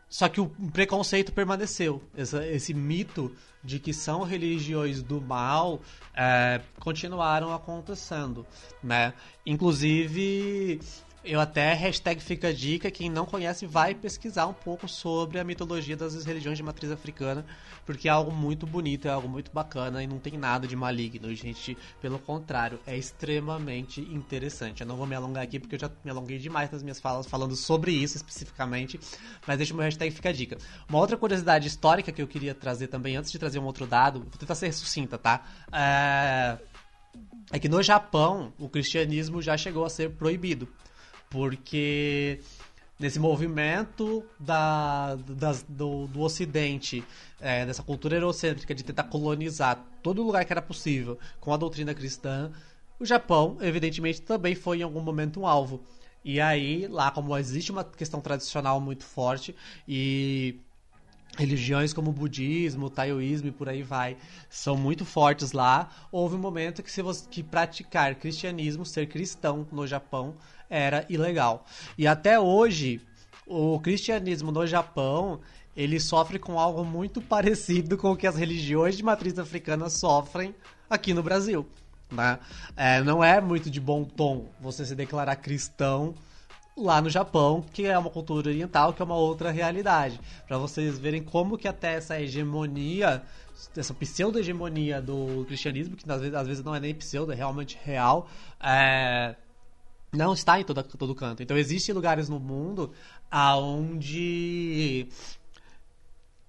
só 0.07 0.28
que 0.30 0.41
o 0.41 0.49
preconceito 0.72 1.32
permaneceu. 1.32 2.03
Essa, 2.15 2.45
esse 2.45 2.74
mito 2.74 3.36
de 3.64 3.80
que 3.80 3.93
são 3.93 4.24
religiões 4.24 5.01
do 5.01 5.20
mal 5.22 5.82
é, 6.16 6.62
continuaram 6.80 7.53
acontecendo, 7.53 8.45
né? 8.82 9.14
Inclusive 9.45 10.80
eu 11.24 11.39
até 11.39 11.74
hashtag 11.74 12.22
fica 12.22 12.53
dica, 12.53 12.89
quem 12.89 13.09
não 13.09 13.26
conhece 13.26 13.65
vai 13.65 13.93
pesquisar 13.93 14.47
um 14.47 14.53
pouco 14.53 14.88
sobre 14.88 15.38
a 15.38 15.43
mitologia 15.43 15.97
das 15.97 16.24
religiões 16.24 16.57
de 16.57 16.63
matriz 16.63 16.91
africana, 16.91 17.45
porque 17.86 18.07
é 18.07 18.11
algo 18.11 18.32
muito 18.32 18.65
bonito, 18.65 19.07
é 19.07 19.11
algo 19.11 19.28
muito 19.28 19.51
bacana 19.51 20.01
e 20.01 20.07
não 20.07 20.17
tem 20.17 20.38
nada 20.38 20.65
de 20.65 20.76
maligno, 20.76 21.34
gente. 21.36 21.78
Pelo 22.01 22.20
contrário, 22.20 22.80
é 22.88 22.97
extremamente 22.97 23.99
interessante. 24.01 24.82
Eu 24.82 24.88
não 24.88 24.95
vou 24.95 25.05
me 25.05 25.13
alongar 25.15 25.43
aqui 25.43 25.59
porque 25.59 25.76
eu 25.76 25.80
já 25.80 25.91
me 26.05 26.09
alonguei 26.09 26.38
demais 26.38 26.72
nas 26.72 26.82
minhas 26.82 26.99
falas 26.99 27.28
falando 27.28 27.55
sobre 27.55 27.91
isso 27.91 28.15
especificamente, 28.15 28.99
mas 29.45 29.57
deixa 29.57 29.74
o 29.74 29.76
meu 29.76 29.84
hashtag 29.84 30.11
fica 30.11 30.32
dica. 30.32 30.57
Uma 30.88 30.99
outra 30.99 31.17
curiosidade 31.17 31.67
histórica 31.67 32.11
que 32.13 32.22
eu 32.22 32.28
queria 32.28 32.55
trazer 32.55 32.88
também, 32.88 33.17
antes 33.17 33.32
de 33.32 33.38
trazer 33.38 33.59
um 33.59 33.65
outro 33.65 33.86
dado, 33.86 34.20
vou 34.22 34.39
tentar 34.39 34.55
ser 34.55 34.72
sucinta, 34.72 35.17
tá? 35.17 35.43
É, 35.72 36.57
é 37.51 37.59
que 37.59 37.67
no 37.67 37.84
Japão 37.84 38.53
o 38.57 38.70
cristianismo 38.70 39.41
já 39.41 39.57
chegou 39.57 39.84
a 39.84 39.89
ser 39.89 40.11
proibido 40.11 40.67
porque 41.30 42.40
nesse 43.00 43.20
movimento 43.20 44.24
da, 44.40 45.16
das, 45.16 45.64
do, 45.68 46.08
do 46.08 46.22
Ocidente, 46.22 47.04
é, 47.40 47.66
dessa 47.66 47.82
cultura 47.82 48.16
eurocêntrica 48.16 48.76
de 48.76 48.84
tentar 48.84 49.04
colonizar 49.04 49.84
todo 50.04 50.24
lugar 50.24 50.44
que 50.44 50.52
era 50.52 50.62
possível 50.62 51.18
com 51.40 51.54
a 51.54 51.58
doutrina 51.58 51.94
cristã, 51.94 52.52
o 53.00 53.06
Japão, 53.06 53.58
evidentemente, 53.62 54.22
também 54.22 54.54
foi 54.54 54.80
em 54.80 54.84
algum 54.84 55.00
momento 55.00 55.40
um 55.40 55.48
alvo. 55.48 55.82
E 56.24 56.42
aí, 56.42 56.86
lá 56.88 57.10
como 57.12 57.38
existe 57.38 57.72
uma 57.72 57.86
questão 57.86 58.20
tradicional 58.20 58.82
muito 58.82 59.06
forte 59.06 59.56
e 59.88 60.60
religiões 61.38 61.94
como 61.94 62.10
o 62.10 62.14
budismo, 62.14 62.88
o 62.88 62.90
taoísmo 62.90 63.48
e 63.48 63.52
por 63.52 63.70
aí 63.70 63.82
vai, 63.82 64.18
são 64.50 64.76
muito 64.76 65.06
fortes 65.06 65.54
lá. 65.54 65.90
Houve 66.12 66.36
um 66.36 66.40
momento 66.40 66.84
que 66.84 66.92
se 66.92 67.02
você 67.02 67.26
que 67.30 67.42
praticar 67.42 68.16
cristianismo, 68.16 68.86
ser 68.86 69.08
cristão 69.08 69.66
no 69.72 69.88
Japão 69.88 70.36
era 70.70 71.05
ilegal. 71.09 71.65
E 71.97 72.05
até 72.05 72.39
hoje, 72.39 73.01
o 73.47 73.80
cristianismo 73.80 74.51
no 74.51 74.67
Japão, 74.67 75.39
ele 75.76 75.99
sofre 75.99 76.38
com 76.38 76.59
algo 76.59 76.86
muito 76.86 77.22
parecido 77.24 77.97
com 77.97 78.11
o 78.11 78.15
que 78.15 78.28
as 78.28 78.36
religiões 78.36 78.95
de 78.95 79.03
matriz 79.03 79.38
africana 79.39 79.89
sofrem 79.89 80.53
aqui 80.89 81.13
no 81.13 81.24
Brasil. 81.24 81.67
Né? 82.11 82.39
É, 82.76 83.01
não 83.01 83.24
é 83.24 83.39
muito 83.39 83.70
de 83.70 83.80
bom 83.80 84.03
tom 84.03 84.47
você 84.59 84.86
se 84.86 84.95
declarar 84.95 85.36
cristão 85.36 86.15
lá 86.76 87.01
no 87.01 87.09
Japão, 87.09 87.63
que 87.74 87.86
é 87.86 87.97
uma 87.97 88.09
cultura 88.09 88.49
oriental, 88.49 88.93
que 88.93 89.01
é 89.01 89.05
uma 89.05 89.15
outra 89.15 89.51
realidade. 89.51 90.20
Para 90.47 90.57
vocês 90.57 90.97
verem 90.97 91.22
como 91.22 91.57
que 91.57 91.67
até 91.67 91.95
essa 91.95 92.20
hegemonia, 92.20 93.22
essa 93.76 93.93
pseudo-hegemonia 93.93 95.01
do 95.01 95.45
cristianismo, 95.45 95.95
que 95.95 96.09
às 96.09 96.22
vezes, 96.22 96.36
às 96.36 96.47
vezes 96.47 96.63
não 96.63 96.74
é 96.74 96.80
nem 96.80 96.95
pseudo, 96.95 97.32
é 97.34 97.36
realmente 97.36 97.78
real, 97.84 98.30
é, 98.61 99.36
não 100.12 100.34
está 100.34 100.60
em 100.60 100.64
todo, 100.64 100.84
todo 100.84 101.16
canto. 101.16 101.43
Então 101.43 101.57
existem 101.57 101.93
lugares 101.93 102.30
no 102.30 102.39
mundo 102.39 102.91
aonde 103.30 105.07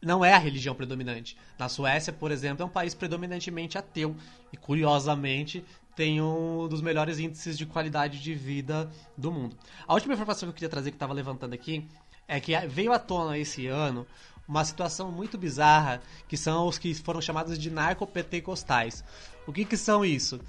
não 0.02 0.24
é 0.24 0.32
a 0.32 0.38
religião 0.38 0.74
predominante. 0.74 1.36
Na 1.58 1.68
Suécia, 1.68 2.12
por 2.12 2.30
exemplo, 2.30 2.62
é 2.62 2.66
um 2.66 2.70
país 2.70 2.94
predominantemente 2.94 3.76
ateu 3.76 4.16
e 4.52 4.56
curiosamente 4.56 5.64
tem 5.94 6.22
um 6.22 6.66
dos 6.68 6.80
melhores 6.80 7.18
índices 7.18 7.58
de 7.58 7.66
qualidade 7.66 8.22
de 8.22 8.34
vida 8.34 8.90
do 9.16 9.30
mundo. 9.30 9.56
A 9.86 9.92
última 9.92 10.14
informação 10.14 10.46
que 10.46 10.50
eu 10.50 10.54
queria 10.54 10.68
trazer 10.68 10.90
que 10.90 10.96
estava 10.96 11.12
levantando 11.12 11.52
aqui 11.52 11.86
é 12.26 12.40
que 12.40 12.56
veio 12.68 12.92
à 12.92 12.98
tona 12.98 13.36
esse 13.36 13.66
ano 13.66 14.06
uma 14.48 14.64
situação 14.64 15.12
muito 15.12 15.36
bizarra 15.36 16.00
que 16.26 16.36
são 16.36 16.66
os 16.66 16.78
que 16.78 16.94
foram 16.94 17.20
chamados 17.20 17.58
de 17.58 17.70
narcopentecostais. 17.70 19.04
O 19.46 19.52
que 19.52 19.64
que 19.64 19.76
são 19.76 20.04
isso? 20.04 20.40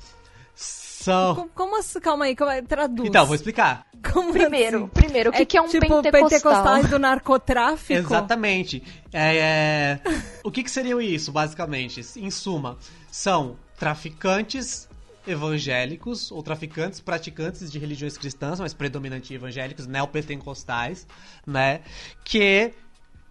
Como, 1.36 1.50
como 1.50 1.80
assim? 1.80 2.00
Calma 2.00 2.26
aí, 2.26 2.36
calma 2.36 2.54
aí, 2.54 2.62
traduz. 2.62 3.08
Então, 3.08 3.26
vou 3.26 3.36
explicar. 3.36 3.86
Como 4.12 4.32
primeiro, 4.32 4.78
assim? 4.78 4.88
primeiro, 4.88 5.30
o 5.30 5.34
que 5.34 5.42
é, 5.42 5.46
que 5.46 5.58
é 5.58 5.62
um 5.62 5.68
tipo, 5.68 5.82
pentecostal? 5.82 6.30
pentecostais 6.30 6.90
do 6.90 7.00
narcotráfico? 7.00 8.00
Exatamente. 8.00 8.84
É, 9.14 9.38
é... 9.38 10.02
o 10.44 10.52
que, 10.52 10.64
que 10.64 10.72
seriam 10.72 11.00
isso, 11.00 11.32
basicamente? 11.32 12.02
Em 12.18 12.32
suma, 12.32 12.78
são 13.12 13.58
traficantes 13.78 14.90
evangélicos 15.28 16.32
ou 16.32 16.42
traficantes 16.42 17.00
praticantes 17.00 17.72
de 17.72 17.78
religiões 17.78 18.18
cristãs, 18.18 18.60
mas 18.60 18.74
predominantemente 18.74 19.34
evangélicos, 19.36 19.86
neopentecostais, 19.86 21.06
né? 21.46 21.82
Que 22.24 22.74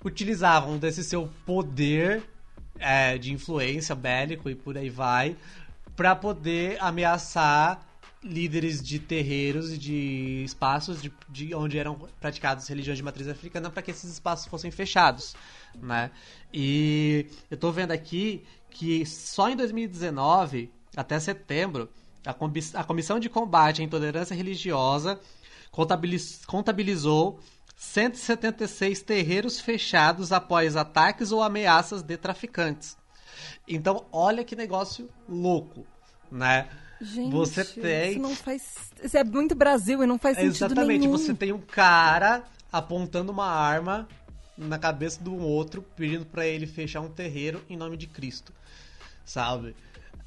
utilizavam 0.04 0.78
desse 0.78 1.02
seu 1.02 1.28
poder 1.44 2.22
é, 2.78 3.18
de 3.18 3.32
influência 3.32 3.94
bélico 3.94 4.48
e 4.48 4.54
por 4.54 4.76
aí 4.76 4.88
vai 4.88 5.36
para 6.00 6.16
poder 6.16 6.78
ameaçar 6.80 7.86
líderes 8.24 8.82
de 8.82 8.98
terreiros 8.98 9.70
e 9.70 9.76
de 9.76 10.42
espaços 10.46 11.02
de, 11.02 11.12
de 11.28 11.54
onde 11.54 11.78
eram 11.78 11.94
praticadas 12.18 12.66
religiões 12.68 12.96
de 12.96 13.04
matriz 13.04 13.28
africana 13.28 13.68
para 13.68 13.82
que 13.82 13.90
esses 13.90 14.10
espaços 14.10 14.46
fossem 14.46 14.70
fechados, 14.70 15.36
né? 15.74 16.10
E 16.54 17.26
eu 17.50 17.54
estou 17.54 17.70
vendo 17.70 17.90
aqui 17.90 18.46
que 18.70 19.04
só 19.04 19.50
em 19.50 19.56
2019, 19.56 20.72
até 20.96 21.20
setembro, 21.20 21.90
a, 22.24 22.30
a 22.80 22.84
Comissão 22.84 23.20
de 23.20 23.28
Combate 23.28 23.82
à 23.82 23.84
Intolerância 23.84 24.34
Religiosa 24.34 25.20
contabiliz, 25.70 26.46
contabilizou 26.46 27.40
176 27.76 29.02
terreiros 29.02 29.60
fechados 29.60 30.32
após 30.32 30.76
ataques 30.76 31.30
ou 31.30 31.42
ameaças 31.42 32.02
de 32.02 32.16
traficantes. 32.16 32.96
Então, 33.66 34.04
olha 34.10 34.44
que 34.44 34.56
negócio 34.56 35.08
louco, 35.28 35.86
né? 36.30 36.68
Gente, 37.00 37.30
você 37.30 37.64
tem. 37.64 38.12
Isso 38.12 38.20
não 38.20 38.34
faz. 38.34 38.92
Isso 39.02 39.16
é 39.16 39.24
muito 39.24 39.54
Brasil 39.54 40.02
e 40.02 40.06
não 40.06 40.18
faz 40.18 40.36
sentido 40.36 40.66
Exatamente, 40.66 41.00
nenhum. 41.00 41.12
você 41.12 41.32
tem 41.32 41.52
um 41.52 41.60
cara 41.60 42.42
apontando 42.70 43.32
uma 43.32 43.46
arma 43.46 44.06
na 44.56 44.78
cabeça 44.78 45.22
do 45.22 45.34
outro, 45.38 45.82
pedindo 45.96 46.26
para 46.26 46.46
ele 46.46 46.66
fechar 46.66 47.00
um 47.00 47.08
terreiro 47.08 47.62
em 47.70 47.76
nome 47.76 47.96
de 47.96 48.06
Cristo. 48.06 48.52
Sabe? 49.24 49.74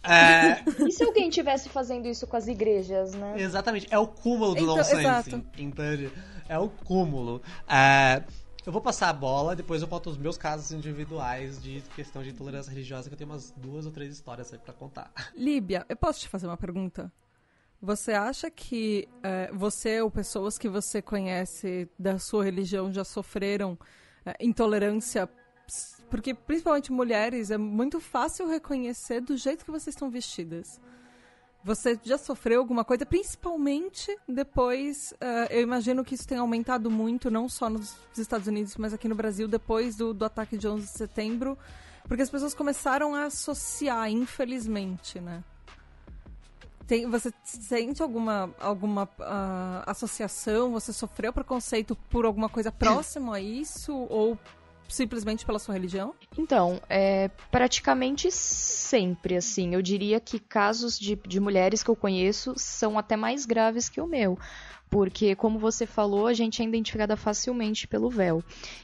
É... 0.04 0.64
e 0.86 0.92
se 0.92 1.04
alguém 1.04 1.30
tivesse 1.30 1.70
fazendo 1.70 2.08
isso 2.08 2.28
com 2.28 2.36
as 2.36 2.48
igrejas, 2.48 3.14
né? 3.14 3.36
Exatamente, 3.38 3.88
é 3.90 3.98
o 3.98 4.08
cúmulo 4.08 4.56
do 4.56 4.64
então, 4.64 4.76
nonsense. 4.76 5.44
Entende? 5.58 6.12
É 6.50 6.58
o 6.58 6.70
cúmulo. 6.70 7.42
É... 7.68 8.24
Eu 8.66 8.72
vou 8.72 8.82
passar 8.82 9.10
a 9.10 9.14
bola, 9.14 9.58
depois 9.58 9.82
eu 9.82 9.88
conto 9.90 10.10
os 10.10 10.18
meus 10.18 10.38
casos 10.38 10.72
individuais 10.72 11.62
de 11.62 11.82
questão 11.96 12.24
de 12.24 12.30
intolerância 12.30 12.72
religiosa, 12.72 13.10
que 13.10 13.14
eu 13.14 13.18
tenho 13.18 13.30
umas 13.30 13.52
duas 13.52 13.86
ou 13.86 13.92
três 13.92 14.14
histórias 14.14 14.54
aí 14.54 14.60
pra 14.60 14.74
contar. 14.74 15.12
Líbia, 15.36 15.86
eu 15.90 15.98
posso 15.98 16.22
te 16.22 16.30
fazer 16.30 16.48
uma 16.48 16.56
pergunta? 16.56 17.12
Você 17.82 18.14
acha 18.14 18.50
que 18.50 19.10
é, 19.22 19.52
você 19.52 20.02
ou 20.02 20.10
pessoas 20.10 20.58
que 20.58 20.70
você 20.70 21.02
conhece 21.02 21.90
da 22.00 22.18
sua 22.18 22.46
religião 22.46 22.90
já 22.94 23.04
sofreram 23.04 23.78
é, 24.26 24.38
intolerância? 24.40 25.30
Porque, 26.10 26.34
principalmente 26.34 26.90
mulheres, 26.90 27.52
é 27.52 27.58
muito 27.58 28.00
fácil 28.00 28.48
reconhecer 28.48 29.20
do 29.20 29.36
jeito 29.36 29.66
que 29.66 29.72
vocês 29.72 29.94
estão 29.94 30.10
vestidas. 30.10 30.80
Você 31.64 31.98
já 32.04 32.18
sofreu 32.18 32.60
alguma 32.60 32.84
coisa, 32.84 33.06
principalmente 33.06 34.14
depois, 34.28 35.14
uh, 35.14 35.48
eu 35.50 35.62
imagino 35.62 36.04
que 36.04 36.14
isso 36.14 36.28
tem 36.28 36.38
aumentado 36.38 36.92
muito, 36.92 37.32
não 37.32 37.48
só 37.48 37.70
nos 37.70 37.96
Estados 38.18 38.48
Unidos, 38.48 38.76
mas 38.76 38.94
aqui 38.94 39.08
no 39.08 39.16
Brasil, 39.16 39.48
depois 39.48 39.96
do, 39.96 40.14
do 40.14 40.26
ataque 40.26 40.58
de 40.58 40.68
11 40.68 40.86
de 40.86 40.92
setembro, 40.92 41.58
porque 42.06 42.22
as 42.22 42.30
pessoas 42.30 42.54
começaram 42.54 43.16
a 43.16 43.26
associar, 43.26 44.12
infelizmente, 44.12 45.22
né? 45.22 45.42
Tem, 46.86 47.10
você 47.10 47.34
sente 47.46 48.04
alguma, 48.04 48.54
alguma 48.60 49.06
uh, 49.06 49.84
associação? 49.88 50.74
Você 50.74 50.92
sofreu 50.92 51.32
preconceito 51.32 51.96
por 52.10 52.26
alguma 52.26 52.50
coisa 52.50 52.74
próxima 52.74 53.38
a 53.38 53.40
isso? 53.40 53.94
Ou 54.10 54.38
simplesmente 54.88 55.46
pela 55.46 55.60
sua 55.60 55.74
religião? 55.74 56.14
Então, 56.38 56.82
é 56.90 57.30
praticamente 57.52 58.32
sempre, 58.32 59.36
assim. 59.36 59.74
Eu 59.74 59.82
diria 59.82 60.20
que 60.20 60.40
casos 60.40 61.00
de, 61.00 61.16
de 61.16 61.40
mulheres 61.40 61.84
que 61.84 61.90
eu 61.90 61.96
conheço 61.96 62.54
são 62.58 62.98
até 62.98 63.16
mais 63.16 63.46
graves 63.46 63.90
que 63.90 64.02
o 64.02 64.08
meu. 64.08 64.38
Porque, 64.90 65.36
como 65.36 65.58
você 65.58 65.88
falou, 65.88 66.28
a 66.28 66.34
gente 66.34 66.62
é 66.62 66.66
identificada 66.66 67.18
facilmente 67.18 67.88
pelo 67.88 68.10
véu. 68.12 68.44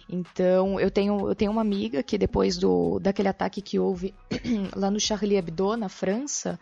Então, 0.10 0.80
eu 0.80 0.89
tenho, 0.89 1.30
eu 1.30 1.36
tenho 1.36 1.52
uma 1.52 1.62
amiga 1.62 2.02
que 2.02 2.18
depois 2.18 2.58
do, 2.58 3.00
daquele 3.00 3.28
ataque 3.28 3.62
que 3.62 3.78
houve 3.78 4.16
lá 4.76 4.89
no 4.89 5.00
Charlie 5.00 5.38
Hebdo, 5.38 5.78
na 5.78 5.88
França, 5.88 6.60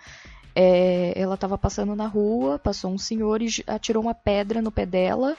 é, 0.54 1.14
ela 1.16 1.36
estava 1.36 1.58
passando 1.58 1.96
na 1.96 2.08
rua, 2.08 2.60
passou 2.60 2.92
um 2.92 2.98
senhor 2.98 3.42
e 3.42 3.48
atirou 3.68 4.04
uma 4.04 4.14
pedra 4.14 4.62
no 4.62 4.72
pé 4.72 4.86
dela 4.86 5.38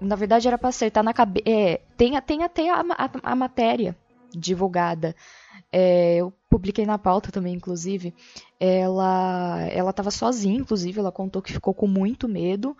na 0.00 0.16
verdade 0.16 0.48
era 0.48 0.58
para 0.58 0.68
acertar 0.68 1.02
na 1.02 1.12
cabeça. 1.12 1.48
É, 1.48 1.80
tem, 1.96 2.20
tem 2.22 2.44
até 2.44 2.70
a, 2.70 2.80
a, 2.80 3.10
a 3.32 3.36
matéria 3.36 3.96
divulgada. 4.34 5.14
É, 5.70 6.16
eu 6.16 6.32
publiquei 6.48 6.86
na 6.86 6.98
pauta 6.98 7.30
também, 7.30 7.54
inclusive. 7.54 8.14
Ela 8.60 9.60
ela 9.70 9.90
estava 9.90 10.10
sozinha, 10.10 10.58
inclusive, 10.58 10.98
ela 10.98 11.12
contou 11.12 11.42
que 11.42 11.52
ficou 11.52 11.74
com 11.74 11.86
muito 11.86 12.28
medo 12.28 12.76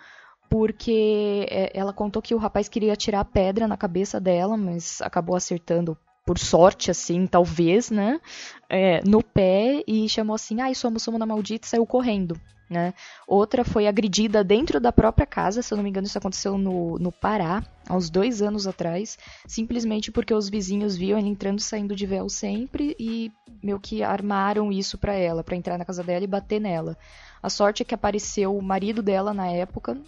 porque 0.53 1.46
é, 1.50 1.70
ela 1.72 1.94
contou 1.94 2.20
que 2.20 2.34
o 2.34 2.38
rapaz 2.38 2.68
queria 2.68 2.94
tirar 2.94 3.20
a 3.20 3.24
pedra 3.24 3.66
na 3.66 3.74
cabeça 3.74 4.20
dela, 4.20 4.55
mas 4.55 5.00
acabou 5.00 5.34
acertando 5.34 5.96
por 6.26 6.38
sorte, 6.38 6.90
assim, 6.90 7.26
talvez, 7.26 7.90
né? 7.90 8.20
É, 8.68 9.03
no 9.03 9.22
pé 9.22 9.82
e 9.86 10.07
chamou 10.11 10.34
assim, 10.34 10.61
ai, 10.61 10.74
sua 10.74 10.90
muçulmana 10.90 11.24
maldita, 11.24 11.66
e 11.66 11.70
saiu 11.70 11.86
correndo. 11.86 12.38
Né? 12.72 12.94
Outra 13.26 13.64
foi 13.64 13.86
agredida 13.86 14.42
dentro 14.42 14.80
da 14.80 14.90
própria 14.90 15.26
casa, 15.26 15.60
se 15.60 15.74
eu 15.74 15.76
não 15.76 15.84
me 15.84 15.90
engano, 15.90 16.06
isso 16.06 16.16
aconteceu 16.16 16.56
no, 16.56 16.98
no 16.98 17.12
Pará, 17.12 17.62
há 17.86 17.94
uns 17.94 18.08
dois 18.08 18.40
anos 18.40 18.66
atrás, 18.66 19.18
simplesmente 19.46 20.10
porque 20.10 20.32
os 20.32 20.48
vizinhos 20.48 20.96
viam 20.96 21.18
ela 21.18 21.28
entrando 21.28 21.58
e 21.58 21.62
saindo 21.62 21.94
de 21.94 22.06
véu 22.06 22.30
sempre 22.30 22.96
e 22.98 23.30
meio 23.62 23.78
que 23.78 24.02
armaram 24.02 24.72
isso 24.72 24.96
para 24.96 25.12
ela, 25.12 25.44
para 25.44 25.54
entrar 25.54 25.76
na 25.76 25.84
casa 25.84 26.02
dela 26.02 26.24
e 26.24 26.26
bater 26.26 26.62
nela. 26.62 26.96
A 27.42 27.50
sorte 27.50 27.82
é 27.82 27.84
que 27.84 27.94
apareceu 27.94 28.56
o 28.56 28.62
marido 28.62 29.02
dela 29.02 29.34
na 29.34 29.48
época 29.48 30.00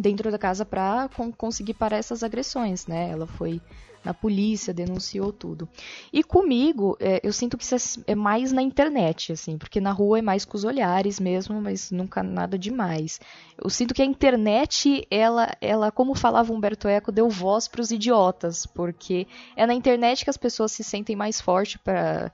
dentro 0.00 0.30
da 0.30 0.38
casa 0.38 0.64
para 0.64 1.10
conseguir 1.36 1.74
parar 1.74 1.96
essas 1.96 2.22
agressões, 2.22 2.86
né? 2.86 3.10
Ela 3.10 3.26
foi 3.26 3.60
na 4.04 4.14
polícia, 4.14 4.72
denunciou 4.72 5.32
tudo. 5.32 5.68
E 6.12 6.22
comigo, 6.22 6.96
é, 7.00 7.20
eu 7.22 7.32
sinto 7.32 7.56
que 7.56 7.64
isso 7.64 8.00
é, 8.06 8.12
é 8.12 8.14
mais 8.14 8.52
na 8.52 8.62
internet, 8.62 9.32
assim, 9.32 9.58
porque 9.58 9.80
na 9.80 9.92
rua 9.92 10.18
é 10.18 10.22
mais 10.22 10.44
com 10.44 10.56
os 10.56 10.64
olhares 10.64 11.18
mesmo, 11.20 11.60
mas 11.60 11.90
nunca 11.90 12.22
nada 12.22 12.58
demais. 12.58 13.20
Eu 13.62 13.68
sinto 13.68 13.94
que 13.94 14.02
a 14.02 14.06
internet, 14.06 15.06
ela, 15.10 15.50
ela 15.60 15.90
como 15.90 16.14
falava 16.14 16.52
Humberto 16.52 16.88
Eco, 16.88 17.12
deu 17.12 17.28
voz 17.28 17.68
para 17.68 17.80
os 17.80 17.90
idiotas, 17.90 18.66
porque 18.66 19.26
é 19.56 19.66
na 19.66 19.74
internet 19.74 20.24
que 20.24 20.30
as 20.30 20.36
pessoas 20.36 20.72
se 20.72 20.84
sentem 20.84 21.16
mais 21.16 21.40
fortes 21.40 21.80
para 21.82 22.32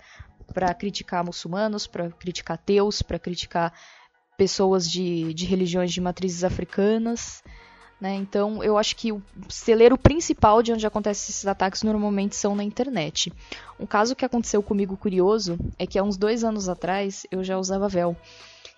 para 0.53 0.75
criticar 0.75 1.25
muçulmanos, 1.25 1.87
para 1.87 2.11
criticar 2.11 2.57
ateus, 2.57 3.01
para 3.01 3.19
criticar 3.19 3.73
pessoas 4.37 4.89
de, 4.91 5.33
de 5.33 5.47
religiões 5.47 5.93
de 5.93 6.01
matrizes 6.01 6.45
africanas. 6.45 7.43
Né? 8.01 8.17
Então, 8.17 8.63
eu 8.63 8.77
acho 8.77 8.97
que 8.97 9.13
o 9.13 9.23
celeiro 9.49 9.97
principal 9.97 10.63
de 10.63 10.73
onde 10.73 10.87
acontecem 10.87 11.31
esses 11.31 11.47
ataques 11.47 11.83
normalmente 11.83 12.37
são 12.37 12.55
na 12.55 12.65
internet. 12.65 13.33
Um 13.79 13.87
caso 13.87 14.17
que 14.17 14.25
aconteceu 14.25 14.63
comigo 14.63 14.97
curioso 14.97 15.59
é 15.79 15.87
que 15.87 15.99
há 15.99 16.03
uns 16.03 16.17
dois 16.17 16.45
anos 16.45 16.69
atrás 16.69 17.27
eu 17.31 17.43
já 17.43 17.59
usava 17.59 17.89
véu. 17.89 18.17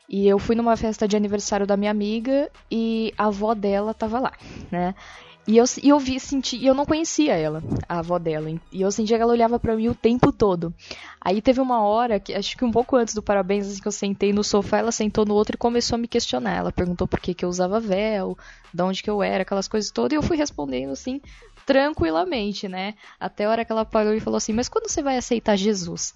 E 0.09 0.29
eu 0.29 0.39
fui 0.39 0.55
numa 0.55 0.77
festa 0.77 1.09
de 1.09 1.17
aniversário 1.17 1.67
da 1.67 1.77
minha 1.77 1.91
amiga 1.91 2.49
e 2.71 3.12
a 3.19 3.27
avó 3.27 3.55
dela 3.55 3.91
estava 3.91 4.21
lá, 4.21 4.33
né? 4.71 4.95
E 5.49 5.57
eu, 5.57 5.64
e 5.80 5.88
eu 5.88 5.99
vi, 5.99 6.18
senti, 6.18 6.57
e 6.57 6.66
eu 6.66 6.74
não 6.74 6.84
conhecia 6.84 7.36
ela, 7.36 7.62
a 7.88 8.01
avó 8.01 8.18
dela. 8.18 8.51
E 8.72 8.80
eu 8.80 8.90
sentia 8.90 9.16
que 9.16 9.22
ela 9.22 9.32
olhava 9.32 9.61
para 9.61 9.76
mim 9.76 9.88
o 9.88 9.94
tempo 9.94 10.32
todo. 10.32 10.74
Aí 11.20 11.40
teve 11.40 11.61
uma 11.61 11.82
hora, 11.82 12.18
que 12.18 12.34
acho 12.34 12.57
que 12.57 12.64
um 12.64 12.72
pouco 12.72 12.97
antes 12.97 13.14
do 13.14 13.22
parabéns, 13.22 13.68
assim, 13.68 13.80
que 13.80 13.86
eu 13.86 13.92
sentei 13.92 14.32
no 14.32 14.42
sofá, 14.42 14.78
ela 14.78 14.90
sentou 14.90 15.24
no 15.24 15.34
outro 15.34 15.55
e 15.55 15.59
começou 15.59 15.94
a 15.94 15.99
me 15.99 16.09
questionar. 16.09 16.57
Ela 16.57 16.72
perguntou 16.72 17.07
por 17.07 17.20
que, 17.20 17.32
que 17.32 17.44
eu 17.44 17.49
usava 17.49 17.78
véu, 17.78 18.36
de 18.74 18.82
onde 18.82 19.03
que 19.03 19.11
eu 19.11 19.22
era, 19.22 19.42
aquelas 19.42 19.68
coisas 19.68 19.90
todas. 19.92 20.12
E 20.12 20.16
eu 20.16 20.22
fui 20.22 20.36
respondendo 20.36 20.90
assim, 20.90 21.20
tranquilamente, 21.64 22.68
né? 22.68 22.94
Até 23.20 23.44
a 23.44 23.51
hora 23.51 23.64
que 23.64 23.70
ela 23.70 23.84
parou 23.84 24.14
e 24.14 24.20
falou 24.20 24.38
assim: 24.38 24.53
Mas 24.53 24.68
quando 24.68 24.88
você 24.88 25.01
vai 25.01 25.16
aceitar 25.16 25.55
Jesus? 25.55 26.12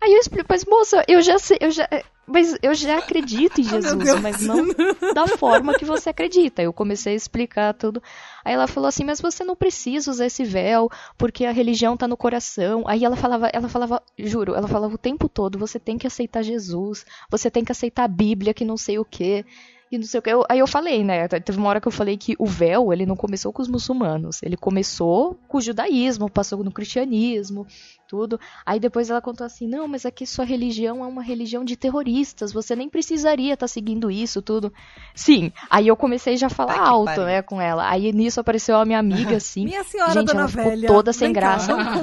Aí 0.00 0.12
eu 0.12 0.18
explico, 0.18 0.46
mas 0.48 0.64
moça, 0.64 1.04
eu 1.08 1.22
já 1.22 1.38
sei, 1.38 1.58
eu 1.60 1.70
já, 1.70 1.88
mas 2.28 2.56
eu 2.62 2.74
já 2.74 2.98
acredito 2.98 3.60
em 3.60 3.64
Jesus, 3.68 4.20
mas 4.20 4.40
não 4.40 4.66
da 5.14 5.26
forma 5.26 5.74
que 5.74 5.84
você 5.84 6.10
acredita. 6.10 6.62
Eu 6.62 6.72
comecei 6.72 7.14
a 7.14 7.16
explicar 7.16 7.74
tudo. 7.74 8.02
Aí 8.44 8.54
ela 8.54 8.66
falou 8.66 8.88
assim, 8.88 9.04
mas 9.04 9.20
você 9.20 9.44
não 9.44 9.56
precisa 9.56 10.10
usar 10.10 10.26
esse 10.26 10.44
véu, 10.44 10.90
porque 11.16 11.44
a 11.44 11.52
religião 11.52 11.96
tá 11.96 12.06
no 12.06 12.16
coração. 12.16 12.84
Aí 12.86 13.04
ela 13.04 13.16
falava, 13.16 13.48
ela 13.52 13.68
falava, 13.68 14.02
juro, 14.18 14.54
ela 14.54 14.68
falava 14.68 14.94
o 14.94 14.98
tempo 14.98 15.28
todo, 15.28 15.58
você 15.58 15.78
tem 15.78 15.98
que 15.98 16.06
aceitar 16.06 16.42
Jesus, 16.42 17.04
você 17.30 17.50
tem 17.50 17.64
que 17.64 17.72
aceitar 17.72 18.04
a 18.04 18.08
Bíblia, 18.08 18.54
que 18.54 18.64
não 18.64 18.76
sei 18.76 18.98
o 18.98 19.04
quê 19.04 19.44
e 19.90 19.96
não 19.96 20.04
sei 20.04 20.20
o 20.20 20.22
que. 20.22 20.30
Eu, 20.30 20.44
aí 20.48 20.58
eu 20.58 20.66
falei, 20.66 21.02
né? 21.02 21.26
Teve 21.28 21.58
uma 21.58 21.68
hora 21.68 21.80
que 21.80 21.88
eu 21.88 21.92
falei 21.92 22.16
que 22.16 22.34
o 22.38 22.46
véu, 22.46 22.92
ele 22.92 23.06
não 23.06 23.16
começou 23.16 23.52
com 23.52 23.62
os 23.62 23.68
muçulmanos. 23.68 24.42
Ele 24.42 24.56
começou 24.56 25.38
com 25.48 25.58
o 25.58 25.60
judaísmo, 25.60 26.30
passou 26.30 26.62
no 26.62 26.70
cristianismo, 26.70 27.66
tudo. 28.06 28.38
Aí 28.66 28.78
depois 28.78 29.08
ela 29.08 29.20
contou 29.20 29.46
assim: 29.46 29.66
não, 29.66 29.88
mas 29.88 30.04
aqui 30.04 30.26
sua 30.26 30.44
religião 30.44 31.04
é 31.04 31.06
uma 31.06 31.22
religião 31.22 31.64
de 31.64 31.76
terroristas. 31.76 32.52
Você 32.52 32.76
nem 32.76 32.88
precisaria 32.88 33.54
estar 33.54 33.64
tá 33.64 33.68
seguindo 33.68 34.10
isso, 34.10 34.42
tudo. 34.42 34.72
Sim. 35.14 35.52
Aí 35.70 35.88
eu 35.88 35.96
comecei 35.96 36.36
já 36.36 36.48
a 36.48 36.50
falar 36.50 36.80
Ai, 36.80 36.88
alto, 36.88 37.22
né, 37.22 37.42
com 37.42 37.60
ela. 37.60 37.88
Aí 37.88 38.12
nisso 38.12 38.40
apareceu 38.40 38.76
a 38.76 38.84
minha 38.84 38.98
amiga, 38.98 39.36
assim. 39.38 39.64
minha 39.64 39.84
senhora, 39.84 40.12
Gente, 40.12 40.26
dona 40.26 40.40
ela 40.40 40.48
velha. 40.48 40.76
ficou 40.76 40.86
toda 40.86 41.12
sem 41.12 41.32
graça. 41.32 41.74
Cá. 41.74 41.94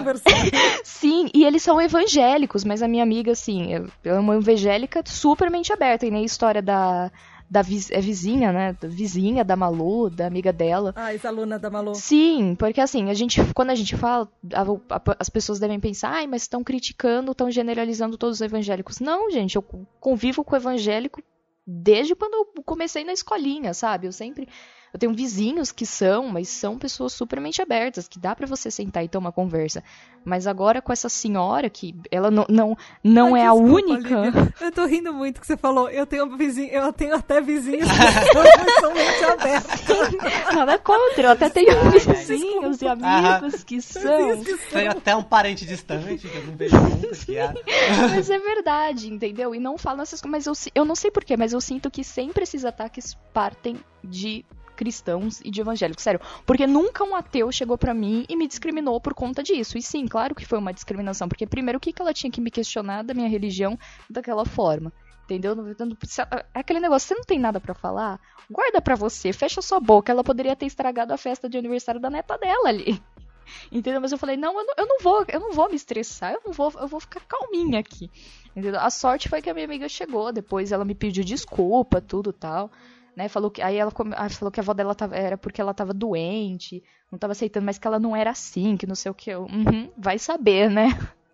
Sim, 0.83 1.29
e 1.33 1.43
eles 1.43 1.61
são 1.61 1.81
evangélicos, 1.81 2.63
mas 2.63 2.81
a 2.81 2.87
minha 2.87 3.03
amiga, 3.03 3.31
assim, 3.31 3.73
ela 3.73 3.87
é 4.03 4.19
uma 4.19 4.35
evangélica 4.35 5.03
super 5.05 5.51
mente 5.51 5.71
aberta. 5.71 6.05
E 6.05 6.11
nem 6.11 6.23
a 6.23 6.25
história 6.25 6.61
da 6.61 7.11
da 7.55 7.61
viz, 7.61 7.89
é 7.89 8.01
vizinha, 8.01 8.51
né? 8.51 8.75
Vizinha 8.81 9.41
da 9.41 9.55
Malu, 9.55 10.09
da 10.09 10.27
amiga 10.27 10.51
dela. 10.51 10.93
Ah, 10.93 11.13
ex-aluna 11.13 11.57
da 11.57 11.69
Malu. 11.69 11.95
Sim, 11.95 12.53
porque 12.59 12.81
assim, 12.81 13.09
a 13.09 13.13
gente, 13.13 13.41
quando 13.53 13.69
a 13.69 13.75
gente 13.75 13.95
fala, 13.95 14.27
a, 14.53 14.61
a, 14.93 15.15
as 15.17 15.29
pessoas 15.29 15.57
devem 15.57 15.79
pensar, 15.79 16.09
ai, 16.09 16.27
mas 16.27 16.41
estão 16.41 16.61
criticando, 16.61 17.31
estão 17.31 17.49
generalizando 17.49 18.17
todos 18.17 18.37
os 18.37 18.41
evangélicos. 18.41 18.99
Não, 18.99 19.31
gente, 19.31 19.55
eu 19.55 19.63
convivo 20.01 20.43
com 20.43 20.53
o 20.53 20.57
evangélico 20.57 21.23
desde 21.65 22.13
quando 22.13 22.33
eu 22.33 22.63
comecei 22.65 23.05
na 23.05 23.13
escolinha, 23.13 23.73
sabe? 23.73 24.05
Eu 24.05 24.11
sempre 24.11 24.49
eu 24.95 24.99
tenho 24.99 25.13
vizinhos 25.13 25.73
que 25.73 25.85
são, 25.85 26.29
mas 26.29 26.47
são 26.47 26.79
pessoas 26.79 27.11
supermente 27.11 27.61
abertas, 27.61 28.07
que 28.07 28.17
dá 28.17 28.33
para 28.33 28.47
você 28.47 28.71
sentar 28.71 29.03
e 29.03 29.09
ter 29.09 29.17
uma 29.17 29.29
conversa. 29.29 29.83
Mas 30.23 30.47
agora 30.47 30.81
com 30.81 30.93
essa 30.93 31.09
senhora, 31.09 31.69
que 31.69 31.93
ela 32.09 32.31
não, 32.31 32.45
não, 32.47 32.77
não 33.03 33.35
Ai, 33.35 33.41
é 33.41 33.43
desculpa, 33.43 33.69
a 33.69 33.73
única. 33.73 34.21
Lívia. 34.21 34.53
Eu 34.61 34.71
tô 34.71 34.85
rindo 34.85 35.13
muito 35.13 35.41
que 35.41 35.45
você 35.45 35.57
falou. 35.57 35.89
Eu 35.89 36.05
tenho 36.05 36.37
vizinho, 36.37 36.69
eu 36.71 36.93
tenho 36.93 37.13
até 37.13 37.41
vizinhos 37.41 37.89
que 37.91 38.71
são 38.79 38.93
mente 38.93 39.23
abertas. 39.25 40.55
Nada 40.55 40.79
contra, 40.79 41.23
eu 41.23 41.31
até 41.31 41.49
tenho 41.49 41.77
Ai, 41.77 41.99
vizinhos 41.99 42.81
e 42.81 42.87
amigos 42.87 43.65
que 43.65 43.81
são. 43.81 44.43
Tem 44.71 44.87
até 44.87 45.13
um 45.13 45.23
parente 45.23 45.65
distante 45.65 46.25
que 46.25 46.37
eu 46.37 46.45
não 46.45 46.55
vejo 46.55 47.25
que 47.25 47.35
é. 47.35 47.53
Mas 48.11 48.29
é 48.29 48.39
verdade, 48.39 49.11
entendeu? 49.11 49.53
E 49.53 49.59
não 49.59 49.77
falam 49.77 50.03
essas 50.03 50.21
coisas. 50.21 50.47
Mas 50.47 50.65
eu, 50.65 50.71
eu 50.73 50.85
não 50.85 50.95
sei 50.95 51.11
porquê, 51.11 51.35
mas 51.35 51.51
eu 51.51 51.59
sinto 51.59 51.91
que 51.91 52.01
sempre 52.01 52.43
esses 52.43 52.63
ataques 52.63 53.13
partem 53.33 53.75
de 54.01 54.45
cristãos 54.75 55.41
e 55.41 55.49
de 55.49 55.61
evangélicos. 55.61 56.03
Sério, 56.03 56.19
porque 56.45 56.67
nunca 56.67 57.03
um 57.03 57.15
ateu 57.15 57.51
chegou 57.51 57.77
para 57.77 57.93
mim 57.93 58.25
e 58.29 58.35
me 58.35 58.47
discriminou 58.47 58.99
por 59.01 59.13
conta 59.13 59.41
disso. 59.41 59.77
E 59.77 59.81
sim, 59.81 60.07
claro 60.07 60.35
que 60.35 60.45
foi 60.45 60.59
uma 60.59 60.73
discriminação, 60.73 61.27
porque 61.27 61.47
primeiro 61.47 61.77
o 61.77 61.81
que, 61.81 61.91
que 61.91 62.01
ela 62.01 62.13
tinha 62.13 62.31
que 62.31 62.41
me 62.41 62.51
questionar 62.51 63.03
da 63.03 63.13
minha 63.13 63.29
religião 63.29 63.77
daquela 64.09 64.45
forma? 64.45 64.91
Entendeu? 65.25 65.55
Aquele 66.53 66.79
negócio, 66.79 67.07
você 67.07 67.15
não 67.15 67.23
tem 67.23 67.39
nada 67.39 67.59
para 67.59 67.73
falar? 67.73 68.19
Guarda 68.49 68.79
pra 68.79 68.95
você, 68.95 69.33
fecha 69.33 69.59
sua 69.59 69.79
boca. 69.79 70.11
Ela 70.11 70.23
poderia 70.23 70.55
ter 70.55 70.67
estragado 70.67 71.13
a 71.13 71.17
festa 71.17 71.49
de 71.49 71.57
aniversário 71.57 71.99
da 71.99 72.11
neta 72.11 72.37
dela 72.37 72.69
ali. 72.69 73.01
Entendeu? 73.71 73.99
Mas 73.99 74.11
eu 74.11 74.19
falei, 74.19 74.37
não, 74.37 74.59
eu 74.59 74.65
não, 74.65 74.73
eu 74.77 74.85
não 74.85 74.99
vou, 74.99 75.25
eu 75.27 75.39
não 75.39 75.51
vou 75.51 75.67
me 75.67 75.75
estressar, 75.75 76.33
eu 76.33 76.41
não 76.45 76.53
vou, 76.53 76.71
eu 76.79 76.87
vou 76.87 76.99
ficar 76.99 77.21
calminha 77.21 77.79
aqui. 77.79 78.09
Entendeu? 78.55 78.79
A 78.79 78.91
sorte 78.91 79.27
foi 79.27 79.41
que 79.41 79.49
a 79.49 79.53
minha 79.53 79.65
amiga 79.65 79.89
chegou, 79.89 80.31
depois 80.31 80.71
ela 80.71 80.85
me 80.85 80.93
pediu 80.93 81.23
desculpa, 81.23 81.99
tudo 81.99 82.31
tal 82.31 82.71
né? 83.15 83.27
Falou 83.29 83.49
que 83.49 83.61
aí 83.61 83.77
ela 83.77 83.91
ah, 84.15 84.29
falou 84.29 84.51
que 84.51 84.59
a 84.59 84.63
avó 84.63 84.73
dela 84.73 84.93
tava, 84.93 85.15
era 85.15 85.37
porque 85.37 85.61
ela 85.61 85.73
tava 85.73 85.93
doente, 85.93 86.83
não 87.11 87.17
tava 87.17 87.31
aceitando, 87.31 87.65
mas 87.65 87.77
que 87.77 87.87
ela 87.87 87.99
não 87.99 88.15
era 88.15 88.31
assim, 88.31 88.75
que 88.75 88.85
não 88.85 88.95
sei 88.95 89.11
o 89.11 89.15
que. 89.15 89.29
Eu, 89.29 89.43
uhum, 89.43 89.91
vai 89.97 90.19
saber, 90.19 90.69
né? 90.69 90.87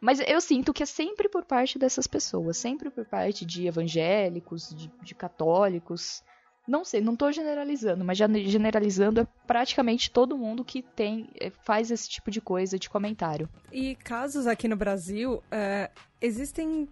Mas 0.00 0.18
eu 0.20 0.40
sinto 0.40 0.72
que 0.72 0.82
é 0.82 0.86
sempre 0.86 1.28
por 1.28 1.44
parte 1.44 1.78
dessas 1.78 2.06
pessoas, 2.06 2.56
sempre 2.56 2.88
por 2.88 3.04
parte 3.04 3.44
de 3.44 3.66
evangélicos, 3.66 4.74
de, 4.74 4.90
de 5.02 5.14
católicos. 5.14 6.24
Não 6.66 6.86
sei, 6.86 7.02
não 7.02 7.12
estou 7.12 7.30
generalizando, 7.30 8.04
mas 8.04 8.16
generalizando 8.16 9.20
é 9.20 9.26
praticamente 9.46 10.10
todo 10.10 10.38
mundo 10.38 10.64
que 10.64 10.80
tem 10.80 11.28
é, 11.38 11.50
faz 11.50 11.90
esse 11.90 12.08
tipo 12.08 12.30
de 12.30 12.40
coisa 12.40 12.78
de 12.78 12.88
comentário. 12.88 13.48
E 13.70 13.96
casos 13.96 14.46
aqui 14.46 14.68
no 14.68 14.76
Brasil, 14.76 15.42
é, 15.50 15.90
existem 16.20 16.88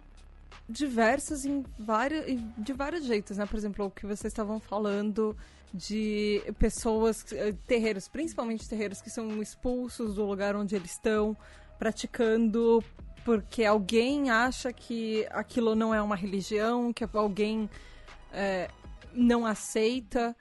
diversos 0.67 1.45
em 1.45 1.63
vários, 1.77 2.25
de 2.57 2.73
vários 2.73 3.05
jeitos, 3.05 3.37
né? 3.37 3.45
Por 3.45 3.57
exemplo, 3.57 3.85
o 3.85 3.91
que 3.91 4.05
vocês 4.05 4.31
estavam 4.31 4.59
falando 4.59 5.35
de 5.73 6.41
pessoas, 6.59 7.25
eh, 7.31 7.53
terreiros, 7.65 8.07
principalmente 8.07 8.67
terreiros 8.67 9.01
que 9.01 9.09
são 9.09 9.41
expulsos 9.41 10.15
do 10.15 10.25
lugar 10.25 10.55
onde 10.55 10.75
eles 10.75 10.91
estão, 10.91 11.35
praticando 11.79 12.83
porque 13.23 13.63
alguém 13.63 14.29
acha 14.29 14.73
que 14.73 15.25
aquilo 15.29 15.75
não 15.75 15.93
é 15.93 16.01
uma 16.01 16.15
religião, 16.15 16.91
que 16.91 17.05
alguém 17.13 17.69
é, 18.33 18.69
não 19.13 19.45
aceita. 19.45 20.35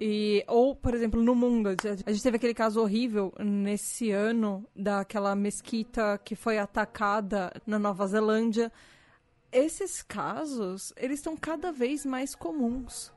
E, 0.00 0.44
ou, 0.46 0.76
por 0.76 0.94
exemplo, 0.94 1.22
no 1.22 1.34
mundo, 1.34 1.70
a 2.06 2.12
gente 2.12 2.22
teve 2.22 2.36
aquele 2.36 2.54
caso 2.54 2.80
horrível 2.80 3.32
nesse 3.38 4.10
ano 4.10 4.64
daquela 4.74 5.34
mesquita 5.34 6.20
que 6.24 6.36
foi 6.36 6.58
atacada 6.58 7.52
na 7.66 7.78
Nova 7.78 8.06
Zelândia 8.06 8.70
esses 9.52 10.02
casos, 10.02 10.92
eles 10.96 11.18
estão 11.18 11.36
cada 11.36 11.72
vez 11.72 12.04
mais 12.04 12.34
comuns. 12.34 13.12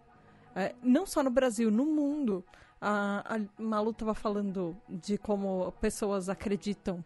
É, 0.56 0.76
não 0.82 1.06
só 1.06 1.24
no 1.24 1.30
Brasil, 1.30 1.72
no 1.72 1.86
mundo. 1.86 2.44
A, 2.80 3.36
a 3.36 3.62
Malu 3.62 3.92
estava 3.92 4.14
falando 4.14 4.76
de 4.90 5.18
como 5.18 5.72
pessoas 5.80 6.30
acreditam 6.30 7.04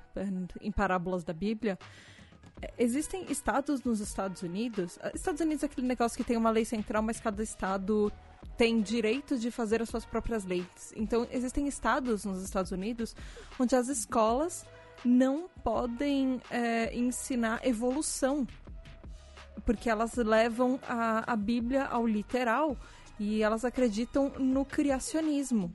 em 0.61 0.71
parábolas 0.71 1.23
da 1.23 1.33
Bíblia. 1.33 1.77
É, 2.61 2.73
existem 2.77 3.25
estados 3.29 3.83
nos 3.83 3.99
Estados 3.99 4.41
Unidos. 4.41 4.97
É, 5.01 5.11
Estados 5.13 5.41
Unidos 5.41 5.63
é 5.63 5.65
aquele 5.65 5.87
negócio 5.87 6.17
que 6.17 6.23
tem 6.23 6.37
uma 6.37 6.49
lei 6.49 6.65
central, 6.65 7.03
mas 7.03 7.19
cada 7.19 7.43
estado 7.43 8.11
tem 8.57 8.81
direito 8.81 9.37
de 9.37 9.51
fazer 9.51 9.81
as 9.81 9.89
suas 9.89 10.05
próprias 10.05 10.45
leis. 10.45 10.93
Então, 10.95 11.27
existem 11.31 11.67
estados 11.67 12.23
nos 12.25 12.41
Estados 12.41 12.71
Unidos 12.71 13.15
onde 13.59 13.75
as 13.75 13.89
escolas 13.89 14.65
não 15.03 15.49
podem 15.63 16.41
é, 16.49 16.95
ensinar 16.95 17.65
evolução 17.67 18.47
porque 19.63 19.89
elas 19.89 20.15
levam 20.15 20.79
a, 20.87 21.31
a 21.31 21.35
Bíblia 21.35 21.85
ao 21.85 22.05
literal 22.05 22.77
e 23.19 23.41
elas 23.41 23.63
acreditam 23.63 24.29
no 24.37 24.65
criacionismo. 24.65 25.73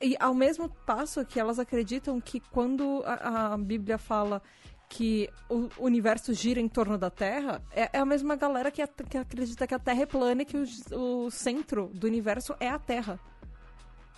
E 0.00 0.16
ao 0.18 0.34
mesmo 0.34 0.68
passo 0.68 1.24
que 1.24 1.38
elas 1.38 1.58
acreditam 1.58 2.20
que 2.20 2.40
quando 2.40 3.02
a, 3.04 3.54
a 3.54 3.58
Bíblia 3.58 3.98
fala 3.98 4.42
que 4.88 5.30
o 5.48 5.68
universo 5.78 6.34
gira 6.34 6.60
em 6.60 6.68
torno 6.68 6.98
da 6.98 7.08
Terra, 7.08 7.62
é, 7.70 7.88
é 7.94 7.98
a 7.98 8.04
mesma 8.04 8.36
galera 8.36 8.70
que, 8.70 8.86
que, 9.08 9.16
acredita 9.16 9.66
que 9.66 9.74
a 9.74 9.78
Terra 9.78 10.02
é 10.02 10.06
plana 10.06 10.42
e 10.42 10.44
que 10.44 10.56
o, 10.56 11.24
o 11.24 11.30
centro 11.30 11.90
do 11.94 12.06
universo 12.06 12.54
é 12.60 12.68
a 12.68 12.78
Terra. 12.78 13.18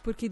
Porque 0.02 0.30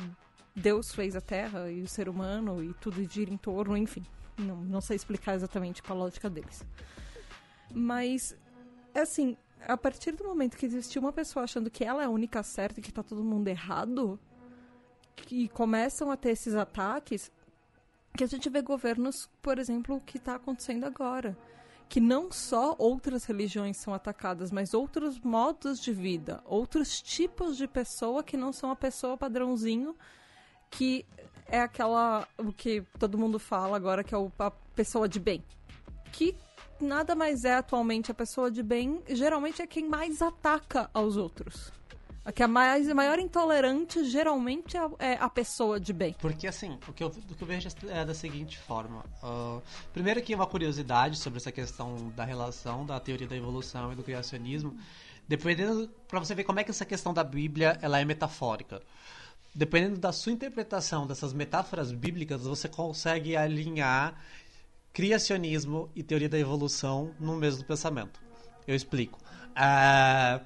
Deus 0.55 0.93
fez 0.93 1.15
a 1.15 1.21
Terra 1.21 1.71
e 1.71 1.83
o 1.83 1.89
ser 1.89 2.09
humano 2.09 2.63
e 2.63 2.75
tudo 2.75 3.05
gira 3.09 3.33
em 3.33 3.37
torno, 3.37 3.77
enfim. 3.77 4.05
Não, 4.37 4.57
não 4.57 4.81
sei 4.81 4.97
explicar 4.97 5.35
exatamente 5.35 5.83
qual 5.83 5.99
a 5.99 6.03
lógica 6.03 6.29
deles. 6.29 6.65
Mas, 7.75 8.37
assim, 8.95 9.37
a 9.67 9.77
partir 9.77 10.13
do 10.13 10.25
momento 10.25 10.57
que 10.57 10.67
existiu 10.67 11.03
uma 11.03 11.13
pessoa 11.13 11.45
achando 11.45 11.71
que 11.71 11.85
ela 11.85 12.03
é 12.03 12.07
a 12.07 12.11
única 12.11 12.43
certa 12.43 12.81
e 12.81 12.83
que 12.83 12.93
tá 12.93 13.03
todo 13.03 13.23
mundo 13.23 13.49
errado, 13.49 14.19
que 15.17 15.49
começam 15.49 16.11
a 16.11 16.17
ter 16.17 16.31
esses 16.31 16.55
ataques, 16.55 17.31
que 18.17 18.25
a 18.25 18.27
gente 18.27 18.49
vê 18.51 18.61
governos, 18.61 19.31
por 19.41 19.59
exemplo, 19.59 19.97
o 19.97 20.01
que 20.01 20.19
está 20.19 20.35
acontecendo 20.35 20.85
agora. 20.85 21.37
Que 21.89 22.01
não 22.01 22.33
só 22.33 22.75
outras 22.79 23.25
religiões 23.25 23.77
são 23.77 23.93
atacadas, 23.93 24.51
mas 24.51 24.73
outros 24.73 25.21
modos 25.21 25.81
de 25.81 25.93
vida, 25.93 26.43
outros 26.47 27.03
tipos 27.03 27.57
de 27.57 27.69
pessoa 27.69 28.23
que 28.23 28.37
não 28.37 28.53
são 28.53 28.71
a 28.71 28.77
pessoa 28.77 29.17
padrãozinho, 29.17 29.95
que 30.71 31.05
é 31.47 31.61
aquela. 31.61 32.27
o 32.39 32.51
que 32.51 32.83
todo 32.99 33.19
mundo 33.19 33.39
fala 33.39 33.77
agora, 33.77 34.03
que 34.03 34.15
é 34.15 34.19
a 34.39 34.51
pessoa 34.75 35.07
de 35.07 35.21
bem. 35.21 35.45
Que 36.11 36.35
nada 36.83 37.15
mais 37.15 37.45
é 37.45 37.55
atualmente 37.55 38.11
a 38.11 38.15
pessoa 38.15 38.51
de 38.51 38.63
bem, 38.63 39.03
geralmente 39.09 39.63
é 39.63 39.67
quem 39.67 39.89
mais 39.89 40.21
ataca 40.21 40.91
aos 40.93 41.17
outros. 41.17 41.73
A 42.25 42.31
que 42.31 42.43
é 42.43 42.47
mais, 42.47 42.89
a 42.89 42.95
maior 42.95 43.19
intolerante 43.19 44.05
geralmente 44.05 44.77
é, 44.77 44.83
é 45.01 45.19
a 45.19 45.29
pessoa 45.29 45.81
de 45.81 45.93
bem. 45.93 46.15
Porque 46.21 46.47
assim, 46.47 46.79
o 46.87 46.93
que 46.93 47.03
eu, 47.03 47.09
o 47.09 47.35
que 47.35 47.43
eu 47.43 47.49
vejo 47.49 47.69
é 47.89 48.05
da 48.05 48.15
seguinte 48.15 48.59
forma. 48.59 49.05
Uh, 49.23 49.61
primeiro 49.93 50.21
aqui 50.21 50.33
uma 50.33 50.47
curiosidade 50.47 51.19
sobre 51.19 51.39
essa 51.39 51.51
questão 51.51 52.13
da 52.15 52.25
relação 52.25 52.87
da 52.87 53.01
teoria 53.01 53.27
da 53.27 53.37
evolução 53.37 53.93
e 53.93 53.97
do 53.97 54.05
criacionismo. 54.05 54.77
Dependendo, 55.27 55.89
para 56.07 56.21
você 56.21 56.33
ver 56.35 56.45
como 56.45 56.61
é 56.61 56.65
que 56.65 56.71
essa 56.71 56.85
questão 56.85 57.13
da 57.13 57.25
Bíblia 57.25 57.77
ela 57.83 57.99
é 57.99 58.05
metafórica. 58.05 58.81
Dependendo 59.55 59.99
da 59.99 60.13
sua 60.13 60.33
interpretação 60.33 61.07
dessas 61.07 61.33
metáforas 61.33 61.91
bíblicas, 61.91 62.43
você 62.43 62.69
consegue 62.69 63.37
alinhar 63.37 64.15
criacionismo 64.93 65.91
e 65.95 66.03
teoria 66.03 66.29
da 66.29 66.39
evolução 66.39 67.15
no 67.19 67.37
mesmo 67.37 67.65
pensamento. 67.65 68.21
Eu 68.67 68.75
explico. 68.75 69.19
Uh, 69.51 70.45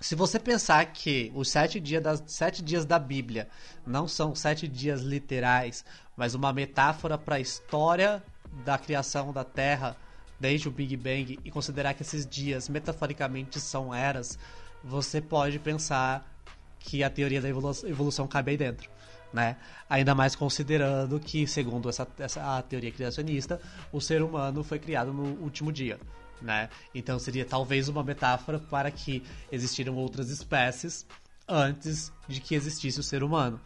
se 0.00 0.14
você 0.14 0.38
pensar 0.38 0.84
que 0.86 1.32
os 1.34 1.50
sete 1.50 1.80
dias, 1.80 2.02
das, 2.02 2.22
sete 2.26 2.62
dias 2.62 2.84
da 2.84 2.98
Bíblia 2.98 3.48
não 3.86 4.06
são 4.06 4.34
sete 4.34 4.68
dias 4.68 5.00
literais, 5.00 5.84
mas 6.16 6.34
uma 6.34 6.52
metáfora 6.52 7.18
para 7.18 7.36
a 7.36 7.40
história 7.40 8.22
da 8.64 8.78
criação 8.78 9.32
da 9.32 9.44
Terra 9.44 9.96
desde 10.38 10.68
o 10.68 10.70
Big 10.70 10.96
Bang 10.96 11.38
e 11.44 11.50
considerar 11.50 11.94
que 11.94 12.02
esses 12.02 12.24
dias 12.24 12.68
metaforicamente 12.68 13.58
são 13.58 13.92
eras, 13.92 14.38
você 14.84 15.20
pode 15.20 15.58
pensar 15.58 16.32
que 16.78 17.02
a 17.02 17.10
teoria 17.10 17.42
da 17.42 17.48
evolução 17.48 18.28
cabe 18.28 18.52
aí 18.52 18.56
dentro 18.56 18.88
né? 19.32 19.56
Ainda 19.88 20.14
mais 20.14 20.34
considerando 20.34 21.18
que, 21.20 21.46
segundo 21.46 21.88
essa, 21.88 22.06
essa 22.18 22.62
teoria 22.62 22.90
criacionista, 22.90 23.60
o 23.92 24.00
ser 24.00 24.22
humano 24.22 24.62
foi 24.64 24.78
criado 24.78 25.12
no 25.12 25.24
último 25.42 25.72
dia, 25.72 25.98
né? 26.40 26.68
Então 26.94 27.18
seria 27.18 27.44
talvez 27.44 27.88
uma 27.88 28.02
metáfora 28.02 28.58
para 28.58 28.90
que 28.90 29.22
existiram 29.50 29.94
outras 29.96 30.30
espécies 30.30 31.06
antes 31.46 32.12
de 32.26 32.40
que 32.40 32.54
existisse 32.54 33.00
o 33.00 33.02
ser 33.02 33.22
humano. 33.22 33.60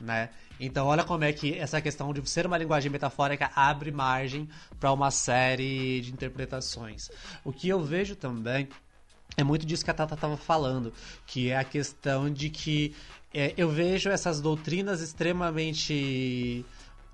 Né? 0.00 0.30
Então, 0.60 0.86
olha 0.86 1.04
como 1.04 1.24
é 1.24 1.32
que 1.32 1.54
essa 1.54 1.80
questão 1.80 2.12
de 2.12 2.28
ser 2.28 2.46
uma 2.46 2.58
linguagem 2.58 2.90
metafórica 2.90 3.50
abre 3.54 3.90
margem 3.90 4.48
para 4.78 4.92
uma 4.92 5.10
série 5.10 6.00
de 6.00 6.12
interpretações. 6.12 7.10
O 7.44 7.52
que 7.52 7.68
eu 7.68 7.80
vejo 7.80 8.14
também 8.14 8.68
é 9.36 9.44
muito 9.44 9.64
disso 9.64 9.84
que 9.84 9.90
a 9.90 9.94
Tata 9.94 10.14
estava 10.14 10.36
falando, 10.36 10.92
que 11.26 11.50
é 11.50 11.56
a 11.56 11.64
questão 11.64 12.30
de 12.30 12.50
que 12.50 12.94
é, 13.32 13.52
eu 13.56 13.68
vejo 13.68 14.10
essas 14.10 14.40
doutrinas 14.40 15.00
extremamente 15.00 16.64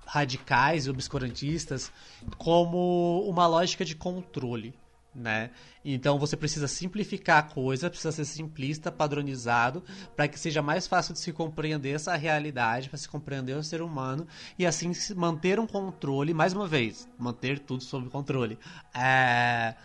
radicais 0.05 0.85
e 0.85 0.89
obscurantistas 0.89 1.91
como 2.37 3.23
uma 3.27 3.47
lógica 3.47 3.83
de 3.83 3.95
controle. 3.95 4.73
Né? 5.13 5.49
Então 5.83 6.19
você 6.19 6.35
precisa 6.35 6.67
simplificar 6.67 7.37
a 7.37 7.43
coisa, 7.43 7.89
precisa 7.89 8.11
ser 8.11 8.25
simplista, 8.25 8.91
padronizado, 8.91 9.81
para 10.13 10.27
que 10.27 10.37
seja 10.37 10.61
mais 10.61 10.87
fácil 10.87 11.13
de 11.13 11.19
se 11.19 11.31
compreender 11.31 11.95
essa 11.95 12.13
realidade, 12.17 12.89
para 12.89 12.97
se 12.97 13.07
compreender 13.07 13.55
o 13.55 13.63
ser 13.63 13.81
humano 13.81 14.27
e 14.59 14.65
assim 14.65 14.91
manter 15.15 15.57
um 15.57 15.65
controle, 15.65 16.33
mais 16.33 16.51
uma 16.51 16.67
vez, 16.67 17.07
manter 17.17 17.59
tudo 17.59 17.81
sob 17.81 18.09
controle. 18.09 18.59
É, 18.93 19.75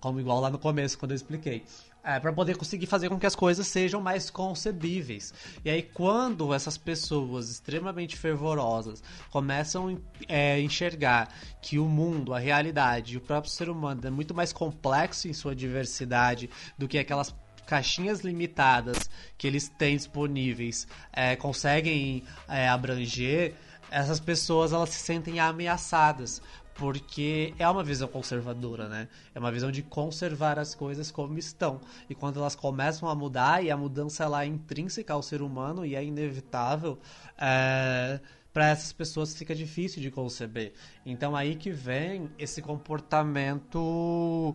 como 0.00 0.18
igual 0.18 0.40
lá 0.40 0.48
no 0.48 0.58
começo, 0.58 0.98
quando 0.98 1.10
eu 1.10 1.16
expliquei. 1.16 1.64
É, 2.04 2.18
para 2.18 2.32
poder 2.32 2.56
conseguir 2.56 2.86
fazer 2.86 3.08
com 3.08 3.18
que 3.18 3.26
as 3.26 3.36
coisas 3.36 3.64
sejam 3.64 4.00
mais 4.00 4.28
concebíveis. 4.28 5.32
E 5.64 5.70
aí, 5.70 5.82
quando 5.82 6.52
essas 6.52 6.76
pessoas 6.76 7.48
extremamente 7.48 8.16
fervorosas 8.16 9.00
começam 9.30 9.88
a 9.88 10.32
é, 10.32 10.60
enxergar 10.60 11.28
que 11.60 11.78
o 11.78 11.84
mundo, 11.84 12.34
a 12.34 12.40
realidade 12.40 13.16
o 13.16 13.20
próprio 13.20 13.52
ser 13.52 13.68
humano 13.68 14.00
é 14.04 14.10
muito 14.10 14.34
mais 14.34 14.52
complexo 14.52 15.28
em 15.28 15.32
sua 15.32 15.54
diversidade 15.54 16.50
do 16.76 16.88
que 16.88 16.98
aquelas 16.98 17.32
caixinhas 17.66 18.20
limitadas 18.20 19.08
que 19.38 19.46
eles 19.46 19.68
têm 19.68 19.96
disponíveis 19.96 20.86
é, 21.12 21.36
conseguem 21.36 22.24
é, 22.48 22.68
abranger, 22.68 23.54
essas 23.90 24.18
pessoas 24.18 24.72
elas 24.72 24.88
se 24.88 25.00
sentem 25.00 25.38
ameaçadas 25.38 26.40
porque 26.74 27.54
é 27.58 27.68
uma 27.68 27.84
visão 27.84 28.08
conservadora, 28.08 28.88
né? 28.88 29.08
É 29.34 29.38
uma 29.38 29.52
visão 29.52 29.70
de 29.70 29.82
conservar 29.82 30.58
as 30.58 30.74
coisas 30.74 31.10
como 31.10 31.38
estão. 31.38 31.80
E 32.08 32.14
quando 32.14 32.38
elas 32.38 32.54
começam 32.54 33.08
a 33.08 33.14
mudar, 33.14 33.64
e 33.64 33.70
a 33.70 33.76
mudança 33.76 34.24
ela 34.24 34.44
é 34.44 34.46
intrínseca 34.46 35.12
ao 35.12 35.22
ser 35.22 35.42
humano 35.42 35.84
e 35.84 35.94
é 35.94 36.04
inevitável, 36.04 36.98
é, 37.38 38.20
para 38.52 38.68
essas 38.68 38.92
pessoas 38.92 39.34
fica 39.34 39.54
difícil 39.54 40.00
de 40.02 40.10
conceber. 40.10 40.72
Então 41.04 41.34
aí 41.34 41.56
que 41.56 41.70
vem 41.70 42.30
esse 42.38 42.60
comportamento 42.60 44.54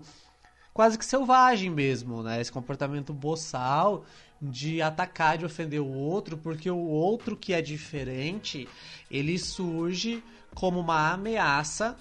quase 0.73 0.97
que 0.97 1.05
selvagem 1.05 1.71
mesmo, 1.71 2.21
né? 2.21 2.39
Esse 2.39 2.51
comportamento 2.51 3.11
boçal 3.11 4.05
de 4.39 4.79
atacar, 4.79 5.37
de 5.37 5.45
ofender 5.45 5.81
o 5.81 5.91
outro, 5.91 6.37
porque 6.37 6.69
o 6.69 6.77
outro 6.77 7.35
que 7.35 7.51
é 7.51 7.61
diferente, 7.61 8.67
ele 9.09 9.39
surge 9.39 10.23
como 10.53 10.79
uma 10.79 11.11
ameaça 11.11 11.97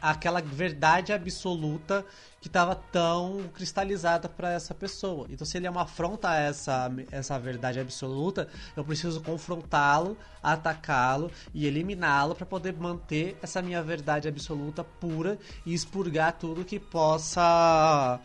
aquela 0.00 0.40
verdade 0.40 1.12
absoluta 1.12 2.04
que 2.40 2.46
estava 2.46 2.74
tão 2.74 3.48
cristalizada 3.52 4.28
para 4.28 4.52
essa 4.52 4.74
pessoa. 4.74 5.26
Então, 5.28 5.46
se 5.46 5.56
ele 5.56 5.66
é 5.66 5.70
uma 5.70 5.82
afronta 5.82 6.30
a 6.30 6.36
essa, 6.36 6.90
essa 7.10 7.38
verdade 7.38 7.80
absoluta, 7.80 8.48
eu 8.76 8.84
preciso 8.84 9.20
confrontá-lo, 9.20 10.16
atacá-lo 10.42 11.30
e 11.52 11.66
eliminá-lo 11.66 12.34
para 12.34 12.46
poder 12.46 12.74
manter 12.74 13.36
essa 13.42 13.60
minha 13.60 13.82
verdade 13.82 14.28
absoluta 14.28 14.84
pura 14.84 15.38
e 15.66 15.74
expurgar 15.74 16.32
tudo 16.32 16.64
que 16.64 16.78
possa 16.78 18.20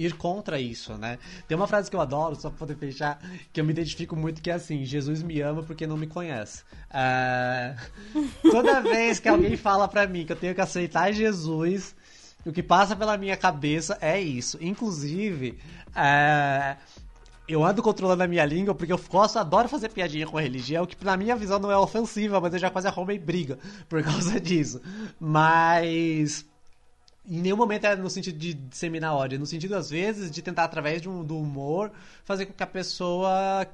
ir 0.00 0.14
contra 0.14 0.58
isso, 0.58 0.96
né? 0.96 1.18
Tem 1.46 1.56
uma 1.56 1.66
frase 1.66 1.90
que 1.90 1.96
eu 1.96 2.00
adoro, 2.00 2.34
só 2.34 2.48
pra 2.48 2.58
poder 2.58 2.76
fechar, 2.76 3.20
que 3.52 3.60
eu 3.60 3.64
me 3.64 3.72
identifico 3.72 4.16
muito, 4.16 4.40
que 4.40 4.50
é 4.50 4.54
assim: 4.54 4.84
Jesus 4.84 5.22
me 5.22 5.40
ama 5.40 5.62
porque 5.62 5.86
não 5.86 5.96
me 5.96 6.06
conhece. 6.06 6.62
Uh, 6.90 8.30
toda 8.50 8.80
vez 8.80 9.20
que 9.20 9.28
alguém 9.28 9.56
fala 9.56 9.86
pra 9.86 10.06
mim 10.06 10.24
que 10.24 10.32
eu 10.32 10.36
tenho 10.36 10.54
que 10.54 10.60
aceitar 10.60 11.12
Jesus, 11.12 11.94
o 12.46 12.52
que 12.52 12.62
passa 12.62 12.96
pela 12.96 13.18
minha 13.18 13.36
cabeça 13.36 13.98
é 14.00 14.18
isso. 14.18 14.56
Inclusive, 14.60 15.58
uh, 15.88 16.76
eu 17.46 17.62
ando 17.62 17.82
controlando 17.82 18.22
a 18.22 18.26
minha 18.26 18.44
língua 18.44 18.74
porque 18.74 18.92
eu 18.92 19.00
gosto, 19.10 19.38
adoro 19.38 19.68
fazer 19.68 19.90
piadinha 19.90 20.26
com 20.26 20.38
a 20.38 20.40
religião, 20.40 20.86
que 20.86 21.04
na 21.04 21.16
minha 21.16 21.36
visão 21.36 21.58
não 21.58 21.70
é 21.70 21.76
ofensiva, 21.76 22.40
mas 22.40 22.54
eu 22.54 22.58
já 22.58 22.70
quase 22.70 22.88
arrumei 22.88 23.18
briga 23.18 23.58
por 23.88 24.00
causa 24.04 24.40
disso. 24.40 24.80
Mas 25.18 26.46
em 27.26 27.40
nenhum 27.40 27.56
momento 27.56 27.84
é 27.84 27.96
no 27.96 28.08
sentido 28.08 28.38
de 28.38 28.54
disseminar 28.54 29.14
ódio, 29.14 29.36
é 29.36 29.38
no 29.38 29.46
sentido, 29.46 29.74
às 29.74 29.90
vezes, 29.90 30.30
de 30.30 30.42
tentar, 30.42 30.64
através 30.64 31.02
de 31.02 31.08
um, 31.08 31.24
do 31.24 31.38
humor, 31.38 31.92
fazer 32.24 32.46
com 32.46 32.52
que 32.52 32.62
a 32.62 32.66
pessoa 32.66 33.66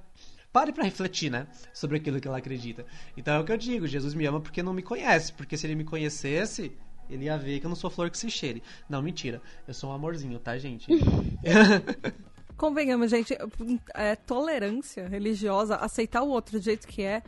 pare 0.53 0.73
para 0.73 0.85
refletir, 0.85 1.31
né? 1.31 1.47
Sobre 1.73 1.99
aquilo 1.99 2.21
que 2.21 2.27
ela 2.27 2.39
acredita. 2.39 2.85
Então 3.17 3.35
é 3.35 3.39
o 3.39 3.45
que 3.45 3.53
eu 3.53 3.57
digo, 3.57 3.87
Jesus 3.87 4.15
me 4.15 4.25
ama 4.27 4.41
porque 4.41 4.63
não 4.63 4.73
me 4.73 4.83
conhece. 4.83 5.33
Porque 5.33 5.57
se 5.57 5.67
ele 5.67 5.75
me 5.75 5.85
conhecesse, 5.85 6.73
ele 7.09 7.27
ia 7.27 7.37
ver 7.37 7.61
que 7.61 7.67
eu 7.67 7.69
não 7.69 7.77
sou 7.77 7.91
flor 7.91 8.11
que 8.11 8.19
se 8.19 8.31
cheire. 8.31 8.63
Não, 8.89 9.03
mentira. 9.03 9.41
Eu 9.67 9.75
sou 9.75 9.91
um 9.91 9.93
amorzinho, 9.93 10.39
tá, 10.39 10.57
gente? 10.59 10.87
Convenhamos, 12.57 13.11
gente, 13.11 13.37
é, 13.95 14.17
tolerância 14.17 15.07
religiosa, 15.07 15.77
aceitar 15.77 16.23
o 16.23 16.29
outro 16.29 16.59
do 16.59 16.65
jeito 16.65 16.89
que 16.89 17.03
é, 17.03 17.23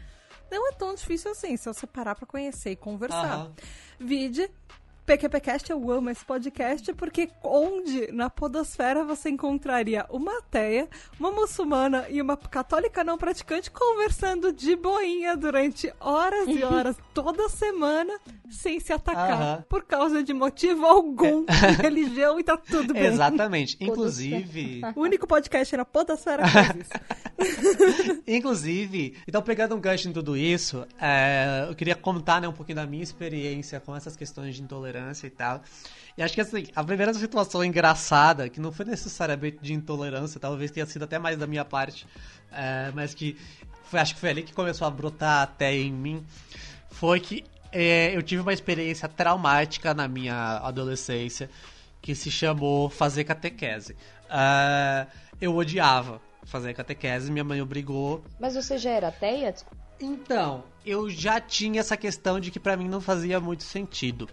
não 0.51 0.71
é 0.71 0.73
tão 0.73 0.95
difícil 0.95 1.31
assim, 1.31 1.55
se 1.55 1.67
você 1.67 1.87
parar 1.87 2.15
pra 2.15 2.27
conhecer 2.27 2.71
e 2.71 2.77
conversar. 2.77 3.45
Uhum. 3.45 3.53
Vide 4.01 4.51
PQPcast, 5.09 5.71
eu 5.71 5.91
amo 5.91 6.11
esse 6.11 6.23
podcast, 6.23 6.93
porque 6.93 7.31
onde 7.43 8.13
na 8.13 8.29
podosfera 8.29 9.07
você 9.07 9.31
encontraria 9.31 10.05
uma 10.11 10.37
ateia, 10.37 10.87
uma 11.19 11.31
muçulmana 11.31 12.05
e 12.11 12.21
uma 12.21 12.37
católica 12.37 13.03
não 13.03 13.17
praticante 13.17 13.71
conversando 13.71 14.53
de 14.53 14.77
boinha 14.77 15.35
durante 15.35 15.91
horas 15.99 16.47
e 16.47 16.63
horas, 16.63 16.95
toda 17.15 17.49
semana, 17.49 18.21
sem 18.51 18.79
se 18.81 18.93
atacar, 18.93 19.63
por 19.63 19.83
causa 19.83 20.23
de 20.23 20.35
motivo 20.35 20.85
algum 20.85 21.47
de 21.47 21.53
religião 21.81 22.39
e 22.39 22.45
tá 22.45 22.59
tudo 22.59 22.93
bem. 22.93 23.07
Exatamente. 23.07 23.79
Inclusive... 23.81 24.83
o 24.95 25.01
único 25.01 25.27
podcast 25.27 25.75
na 25.75 25.87
podosfera 25.87 26.43
que 26.43 26.51
faz 26.51 26.77
isso. 26.77 28.21
Inclusive, 28.29 29.17
então 29.27 29.41
pegando 29.41 29.75
um 29.75 29.81
gancho 29.81 30.07
em 30.07 30.13
tudo 30.13 30.37
isso, 30.37 30.87
é, 31.01 31.65
eu 31.67 31.75
queria 31.75 31.95
contar 31.95 32.43
né, 32.43 32.49
um 32.49 32.53
pouquinho 32.53 32.77
da 32.77 32.87
minha 32.87 33.03
experiência 33.03 33.81
com 33.81 33.97
essas 33.97 34.15
questões 34.15 34.55
de 34.55 34.63
intolerância 34.63 34.98
intolerância 34.99 35.27
e 35.27 35.31
tal. 35.31 35.63
E 36.17 36.23
acho 36.23 36.35
que 36.35 36.41
assim, 36.41 36.67
a 36.75 36.83
primeira 36.83 37.15
situação 37.15 37.65
engraçada, 37.65 38.49
que 38.49 38.61
não 38.61 38.73
foi 38.73 38.85
necessariamente 38.85 39.59
de 39.61 39.73
intolerância, 39.73 40.41
talvez 40.41 40.71
tenha 40.71 40.87
sido 40.87 41.05
até 41.05 41.19
mais 41.19 41.37
da 41.37 41.47
minha 41.47 41.65
parte, 41.65 42.07
é, 42.53 42.91
mas 42.95 43.15
que 43.15 43.37
foi, 43.85 44.01
acho 44.01 44.15
que 44.15 44.21
foi 44.21 44.31
ali 44.31 44.43
que 44.43 44.53
começou 44.53 44.87
a 44.87 44.91
brotar 44.91 45.43
até 45.43 45.73
em 45.75 45.93
mim, 45.93 46.25
foi 46.91 47.21
que 47.21 47.45
é, 47.71 48.17
eu 48.17 48.23
tive 48.23 48.43
uma 48.43 48.53
experiência 48.53 49.09
traumática 49.09 49.95
na 49.95 50.09
minha 50.09 50.59
adolescência 50.59 51.49
que 52.03 52.15
se 52.15 52.31
chamou 52.31 52.89
fazer 52.89 53.25
catequese. 53.25 53.93
Uh, 54.25 55.07
eu 55.41 55.55
odiava 55.55 56.21
fazer 56.45 56.75
catequese, 56.75 57.31
minha 57.31 57.45
mãe 57.45 57.61
obrigou. 57.61 58.25
Mas 58.41 58.55
você 58.55 58.79
já 58.79 58.91
era 58.91 59.09
ateia? 59.09 59.55
Então, 60.01 60.65
eu 60.87 61.11
já 61.11 61.41
tinha 61.41 61.81
essa 61.81 61.97
questão 61.97 62.41
de 62.41 62.51
que 62.51 62.61
para 62.61 62.77
mim 62.77 62.89
não 62.89 63.01
fazia 63.01 63.41
muito 63.41 63.65
sentido. 63.65 64.29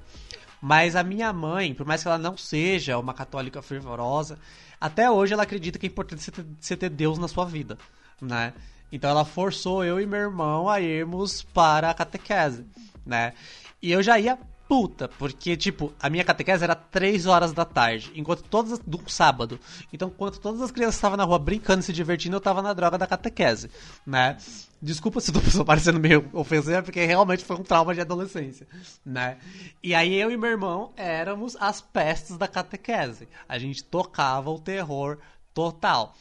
Mas 0.67 0.95
a 0.95 1.03
minha 1.03 1.31
mãe, 1.31 1.75
por 1.75 1.85
mais 1.85 2.01
que 2.01 2.07
ela 2.07 2.17
não 2.17 2.35
seja 2.35 2.97
uma 2.97 3.13
católica 3.13 3.61
fervorosa, 3.61 4.39
até 4.81 5.11
hoje 5.11 5.31
ela 5.31 5.43
acredita 5.43 5.77
que 5.77 5.85
é 5.85 5.89
importante 5.89 6.23
você 6.23 6.31
ter, 6.31 6.45
você 6.59 6.75
ter 6.75 6.89
Deus 6.89 7.19
na 7.19 7.27
sua 7.27 7.45
vida, 7.45 7.77
né? 8.19 8.51
Então 8.91 9.07
ela 9.07 9.23
forçou 9.23 9.85
eu 9.85 10.01
e 10.01 10.07
meu 10.07 10.19
irmão 10.19 10.67
a 10.67 10.81
irmos 10.81 11.43
para 11.43 11.91
a 11.91 11.93
catequese, 11.93 12.65
né? 13.05 13.33
E 13.79 13.91
eu 13.91 14.01
já 14.01 14.17
ia 14.17 14.39
puta, 14.67 15.07
porque, 15.07 15.55
tipo, 15.55 15.93
a 15.99 16.09
minha 16.09 16.23
catequese 16.23 16.63
era 16.63 16.75
3 16.75 17.25
horas 17.25 17.53
da 17.53 17.65
tarde, 17.65 18.11
enquanto 18.15 18.43
todas 18.43 18.79
do 18.79 19.01
sábado. 19.09 19.59
Então, 19.93 20.07
enquanto 20.07 20.39
todas 20.39 20.61
as 20.61 20.71
crianças 20.71 20.95
estavam 20.95 21.17
na 21.17 21.23
rua 21.23 21.39
brincando, 21.39 21.83
se 21.83 21.93
divertindo, 21.93 22.35
eu 22.35 22.41
tava 22.41 22.61
na 22.61 22.73
droga 22.73 22.97
da 22.97 23.07
catequese, 23.07 23.69
né? 24.05 24.37
Desculpa 24.81 25.19
se 25.19 25.31
tô 25.31 25.39
parecendo 25.65 25.99
meio 25.99 26.29
ofensivo, 26.33 26.83
porque 26.83 27.05
realmente 27.05 27.45
foi 27.45 27.55
um 27.55 27.63
trauma 27.63 27.93
de 27.93 28.01
adolescência, 28.01 28.67
né? 29.05 29.37
E 29.81 29.95
aí 29.95 30.13
eu 30.15 30.31
e 30.31 30.37
meu 30.37 30.49
irmão 30.49 30.91
éramos 30.95 31.55
as 31.59 31.81
pestes 31.81 32.37
da 32.37 32.47
catequese. 32.47 33.27
A 33.47 33.57
gente 33.57 33.83
tocava 33.83 34.49
o 34.49 34.59
terror 34.59 35.17
total. 35.53 36.15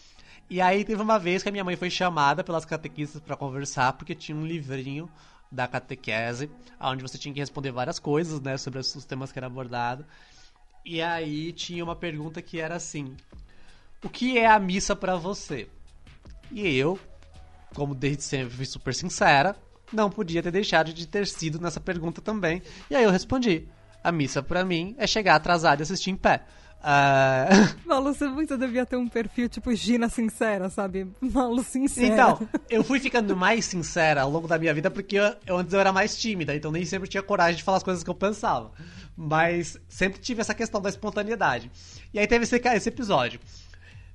E 0.48 0.60
aí 0.60 0.84
teve 0.84 1.02
uma 1.02 1.18
vez 1.18 1.42
que 1.42 1.48
a 1.48 1.52
minha 1.52 1.64
mãe 1.64 1.74
foi 1.74 1.90
chamada 1.90 2.44
pelas 2.44 2.64
catequistas 2.64 3.20
para 3.20 3.36
conversar, 3.36 3.94
porque 3.94 4.14
tinha 4.14 4.36
um 4.36 4.46
livrinho 4.46 5.10
da 5.54 5.68
catequese, 5.68 6.50
onde 6.80 7.02
você 7.02 7.16
tinha 7.16 7.32
que 7.32 7.40
responder 7.40 7.70
várias 7.70 7.98
coisas, 7.98 8.40
né, 8.40 8.56
sobre 8.56 8.80
os 8.80 9.04
temas 9.04 9.32
que 9.32 9.38
eram 9.38 9.48
abordados. 9.48 10.04
E 10.84 11.00
aí 11.00 11.52
tinha 11.52 11.82
uma 11.82 11.96
pergunta 11.96 12.42
que 12.42 12.60
era 12.60 12.76
assim: 12.76 13.16
O 14.02 14.08
que 14.08 14.38
é 14.38 14.46
a 14.46 14.58
missa 14.58 14.94
para 14.94 15.16
você? 15.16 15.68
E 16.50 16.76
eu, 16.76 16.98
como 17.74 17.94
desde 17.94 18.22
sempre 18.22 18.54
fui 18.54 18.66
super 18.66 18.94
sincera, 18.94 19.56
não 19.92 20.10
podia 20.10 20.42
ter 20.42 20.50
deixado 20.50 20.92
de 20.92 21.06
ter 21.06 21.26
sido 21.26 21.58
nessa 21.58 21.80
pergunta 21.80 22.20
também. 22.20 22.62
E 22.90 22.94
aí 22.94 23.04
eu 23.04 23.10
respondi: 23.10 23.66
A 24.02 24.12
missa 24.12 24.42
para 24.42 24.64
mim 24.64 24.94
é 24.98 25.06
chegar 25.06 25.36
atrasado 25.36 25.80
e 25.80 25.84
assistir 25.84 26.10
em 26.10 26.16
pé. 26.16 26.44
Uh... 26.84 27.74
Malu, 27.88 28.12
você 28.12 28.28
muito 28.28 28.58
devia 28.58 28.84
ter 28.84 28.96
um 28.96 29.08
perfil 29.08 29.48
tipo 29.48 29.74
Gina 29.74 30.10
sincera, 30.10 30.68
sabe? 30.68 31.06
Malu 31.18 31.62
sincera. 31.62 32.06
Então, 32.06 32.48
eu 32.68 32.84
fui 32.84 33.00
ficando 33.00 33.34
mais 33.34 33.64
sincera 33.64 34.20
ao 34.20 34.30
longo 34.30 34.46
da 34.46 34.58
minha 34.58 34.74
vida 34.74 34.90
porque 34.90 35.16
eu, 35.16 35.34
eu, 35.46 35.56
antes 35.56 35.72
eu 35.72 35.80
era 35.80 35.92
mais 35.92 36.14
tímida, 36.14 36.54
então 36.54 36.70
nem 36.70 36.84
sempre 36.84 37.08
tinha 37.08 37.22
coragem 37.22 37.56
de 37.56 37.62
falar 37.62 37.78
as 37.78 37.82
coisas 37.82 38.04
que 38.04 38.10
eu 38.10 38.14
pensava. 38.14 38.70
Mas 39.16 39.78
sempre 39.88 40.20
tive 40.20 40.42
essa 40.42 40.54
questão 40.54 40.80
da 40.80 40.90
espontaneidade. 40.90 41.70
E 42.12 42.18
aí 42.18 42.26
teve 42.26 42.44
esse, 42.44 42.56
esse 42.56 42.88
episódio. 42.90 43.40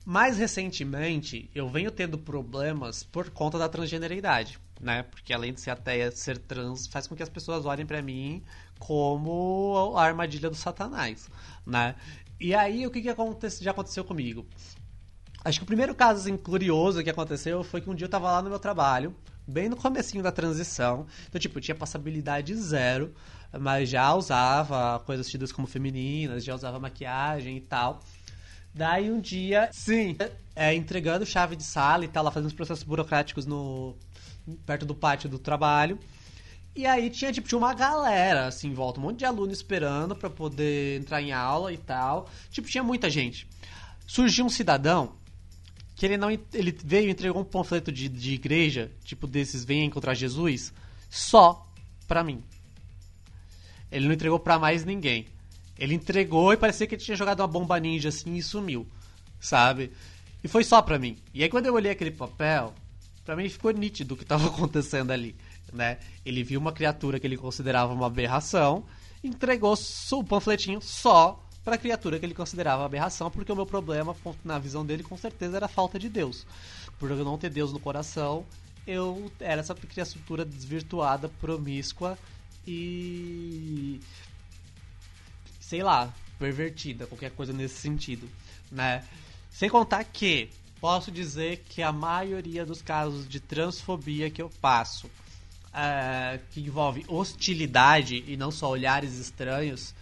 Mais 0.05 0.37
recentemente, 0.37 1.49
eu 1.53 1.69
venho 1.69 1.89
tendo 1.89 2.17
problemas 2.17 3.03
por 3.03 3.29
conta 3.31 3.57
da 3.57 3.67
transgeneridade, 3.67 4.59
né? 4.79 5.03
Porque 5.03 5.33
além 5.33 5.53
de 5.53 5.61
ser 5.61 5.71
até 5.71 6.09
ser 6.11 6.37
trans, 6.37 6.87
faz 6.87 7.07
com 7.07 7.15
que 7.15 7.23
as 7.23 7.29
pessoas 7.29 7.65
olhem 7.65 7.85
para 7.85 8.01
mim 8.01 8.43
como 8.79 9.93
a 9.97 10.03
armadilha 10.03 10.49
do 10.49 10.55
satanás, 10.55 11.29
né? 11.65 11.95
E 12.39 12.55
aí, 12.55 12.87
o 12.87 12.91
que, 12.91 13.01
que 13.01 13.09
aconteceu, 13.09 13.63
já 13.63 13.71
aconteceu 13.71 14.03
comigo? 14.03 14.47
Acho 15.43 15.59
que 15.59 15.63
o 15.63 15.67
primeiro 15.67 15.93
caso 15.95 16.21
assim, 16.21 16.37
curioso 16.37 17.03
que 17.03 17.09
aconteceu 17.09 17.63
foi 17.63 17.81
que 17.81 17.89
um 17.89 17.95
dia 17.95 18.05
eu 18.05 18.09
tava 18.09 18.31
lá 18.31 18.41
no 18.41 18.49
meu 18.49 18.59
trabalho, 18.59 19.15
bem 19.47 19.67
no 19.67 19.75
comecinho 19.75 20.23
da 20.23 20.31
transição. 20.31 21.05
Então, 21.27 21.39
tipo, 21.39 21.59
tinha 21.59 21.75
passabilidade 21.75 22.55
zero, 22.55 23.13
mas 23.57 23.89
já 23.89 24.13
usava 24.13 24.99
coisas 24.99 25.29
tidas 25.29 25.51
como 25.51 25.67
femininas, 25.67 26.43
já 26.43 26.55
usava 26.55 26.79
maquiagem 26.79 27.57
e 27.57 27.61
tal. 27.61 28.01
Daí 28.73 29.11
um 29.11 29.19
dia, 29.19 29.69
sim, 29.71 30.15
é, 30.55 30.73
entregando 30.73 31.25
chave 31.25 31.55
de 31.55 31.63
sala 31.63 32.05
e 32.05 32.07
tal, 32.07 32.23
lá 32.23 32.31
fazendo 32.31 32.47
os 32.47 32.53
processos 32.53 32.83
burocráticos 32.83 33.45
no 33.45 33.97
perto 34.65 34.85
do 34.85 34.95
pátio 34.95 35.29
do 35.29 35.39
trabalho. 35.39 35.99
E 36.79 36.85
aí 36.85 37.09
tinha, 37.09 37.29
tipo, 37.29 37.45
tinha 37.45 37.59
uma 37.59 37.73
galera, 37.73 38.47
assim, 38.47 38.69
em 38.69 38.73
volta, 38.73 39.01
um 39.01 39.03
monte 39.03 39.19
de 39.19 39.25
aluno 39.25 39.51
esperando 39.51 40.15
para 40.15 40.29
poder 40.29 41.01
entrar 41.01 41.21
em 41.21 41.33
aula 41.33 41.73
e 41.73 41.77
tal. 41.77 42.29
Tipo, 42.49 42.69
tinha 42.69 42.81
muita 42.81 43.09
gente. 43.09 43.45
Surgiu 44.07 44.45
um 44.45 44.49
cidadão 44.49 45.11
que 45.93 46.05
ele 46.05 46.15
não 46.15 46.31
ele 46.31 46.71
veio 46.81 47.09
e 47.09 47.11
entregou 47.11 47.41
um 47.41 47.43
panfleto 47.43 47.91
de, 47.91 48.07
de 48.07 48.33
igreja, 48.33 48.89
tipo 49.03 49.27
desses 49.27 49.65
venha 49.65 49.83
encontrar 49.83 50.13
Jesus, 50.13 50.71
só 51.09 51.69
pra 52.07 52.23
mim. 52.23 52.41
Ele 53.91 54.05
não 54.05 54.13
entregou 54.13 54.39
pra 54.39 54.57
mais 54.57 54.85
ninguém. 54.85 55.27
Ele 55.77 55.95
entregou 55.95 56.53
e 56.53 56.55
parecia 56.55 56.87
que 56.87 56.95
ele 56.95 57.03
tinha 57.03 57.17
jogado 57.17 57.41
uma 57.41 57.47
bomba 57.47 57.77
ninja 57.77 58.07
assim 58.07 58.35
e 58.35 58.41
sumiu, 58.41 58.87
sabe? 59.37 59.91
E 60.41 60.47
foi 60.47 60.63
só 60.63 60.81
pra 60.81 60.97
mim. 60.97 61.17
E 61.33 61.43
aí 61.43 61.49
quando 61.49 61.65
eu 61.65 61.73
olhei 61.73 61.91
aquele 61.91 62.11
papel, 62.11 62.73
pra 63.25 63.35
mim 63.35 63.49
ficou 63.49 63.71
nítido 63.71 64.13
o 64.13 64.17
que 64.17 64.23
tava 64.23 64.47
acontecendo 64.55 65.11
ali 65.11 65.35
né? 65.73 65.97
Ele 66.25 66.43
viu 66.43 66.59
uma 66.59 66.71
criatura 66.71 67.19
que 67.19 67.27
ele 67.27 67.37
considerava 67.37 67.93
uma 67.93 68.07
aberração, 68.07 68.83
entregou 69.23 69.77
o 70.11 70.23
panfletinho 70.23 70.81
só 70.81 71.43
para 71.63 71.75
a 71.75 71.77
criatura 71.77 72.17
que 72.17 72.25
ele 72.25 72.33
considerava 72.33 72.85
aberração, 72.85 73.29
porque 73.29 73.51
o 73.51 73.55
meu 73.55 73.65
problema, 73.65 74.15
na 74.43 74.57
visão 74.57 74.85
dele, 74.85 75.03
com 75.03 75.17
certeza 75.17 75.57
era 75.57 75.65
a 75.65 75.69
falta 75.69 75.99
de 75.99 76.09
Deus. 76.09 76.45
Por 76.97 77.11
eu 77.11 77.23
não 77.23 77.37
ter 77.37 77.49
Deus 77.49 77.71
no 77.71 77.79
coração, 77.79 78.45
eu 78.87 79.31
era 79.39 79.61
essa 79.61 79.75
criatura 79.75 80.43
desvirtuada, 80.43 81.29
promíscua 81.29 82.17
e 82.65 83.99
sei 85.59 85.83
lá, 85.83 86.11
pervertida, 86.39 87.05
qualquer 87.05 87.29
coisa 87.31 87.53
nesse 87.53 87.75
sentido, 87.75 88.27
né? 88.71 89.03
Sem 89.51 89.69
contar 89.69 90.03
que 90.05 90.49
posso 90.81 91.11
dizer 91.11 91.63
que 91.69 91.83
a 91.83 91.91
maioria 91.91 92.65
dos 92.65 92.81
casos 92.81 93.27
de 93.27 93.39
transfobia 93.39 94.31
que 94.31 94.41
eu 94.41 94.49
passo, 94.61 95.09
é, 95.79 96.39
que 96.51 96.59
envolve 96.59 97.05
hostilidade 97.07 98.23
e 98.27 98.35
não 98.35 98.51
só 98.51 98.69
olhares 98.69 99.17
estranhos, 99.17 99.95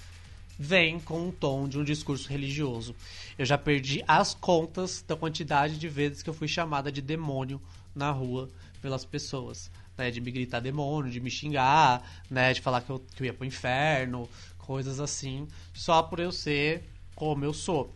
vem 0.57 0.99
com 0.99 1.27
um 1.27 1.31
tom 1.31 1.67
de 1.67 1.77
um 1.77 1.83
discurso 1.83 2.27
religioso. 2.27 2.95
Eu 3.37 3.45
já 3.45 3.57
perdi 3.57 4.03
as 4.07 4.33
contas 4.33 5.03
da 5.07 5.15
quantidade 5.15 5.77
de 5.77 5.87
vezes 5.87 6.23
que 6.23 6.29
eu 6.29 6.33
fui 6.33 6.47
chamada 6.47 6.91
de 6.91 6.99
demônio 6.99 7.61
na 7.93 8.09
rua 8.09 8.49
pelas 8.81 9.05
pessoas. 9.05 9.69
Né, 9.95 10.11
de 10.11 10.21
me 10.21 10.29
gritar 10.29 10.59
demônio, 10.59 11.11
de 11.11 11.19
me 11.19 11.31
xingar, 11.31 12.21
né, 12.29 12.53
de 12.53 12.61
falar 12.61 12.81
que 12.81 12.91
eu, 12.91 12.99
que 13.15 13.23
eu 13.23 13.25
ia 13.25 13.33
pro 13.33 13.43
inferno, 13.43 14.29
coisas 14.59 14.99
assim, 14.99 15.47
só 15.73 16.03
por 16.03 16.19
eu 16.19 16.31
ser 16.31 16.83
como 17.15 17.43
eu 17.43 17.51
sou. 17.51 17.91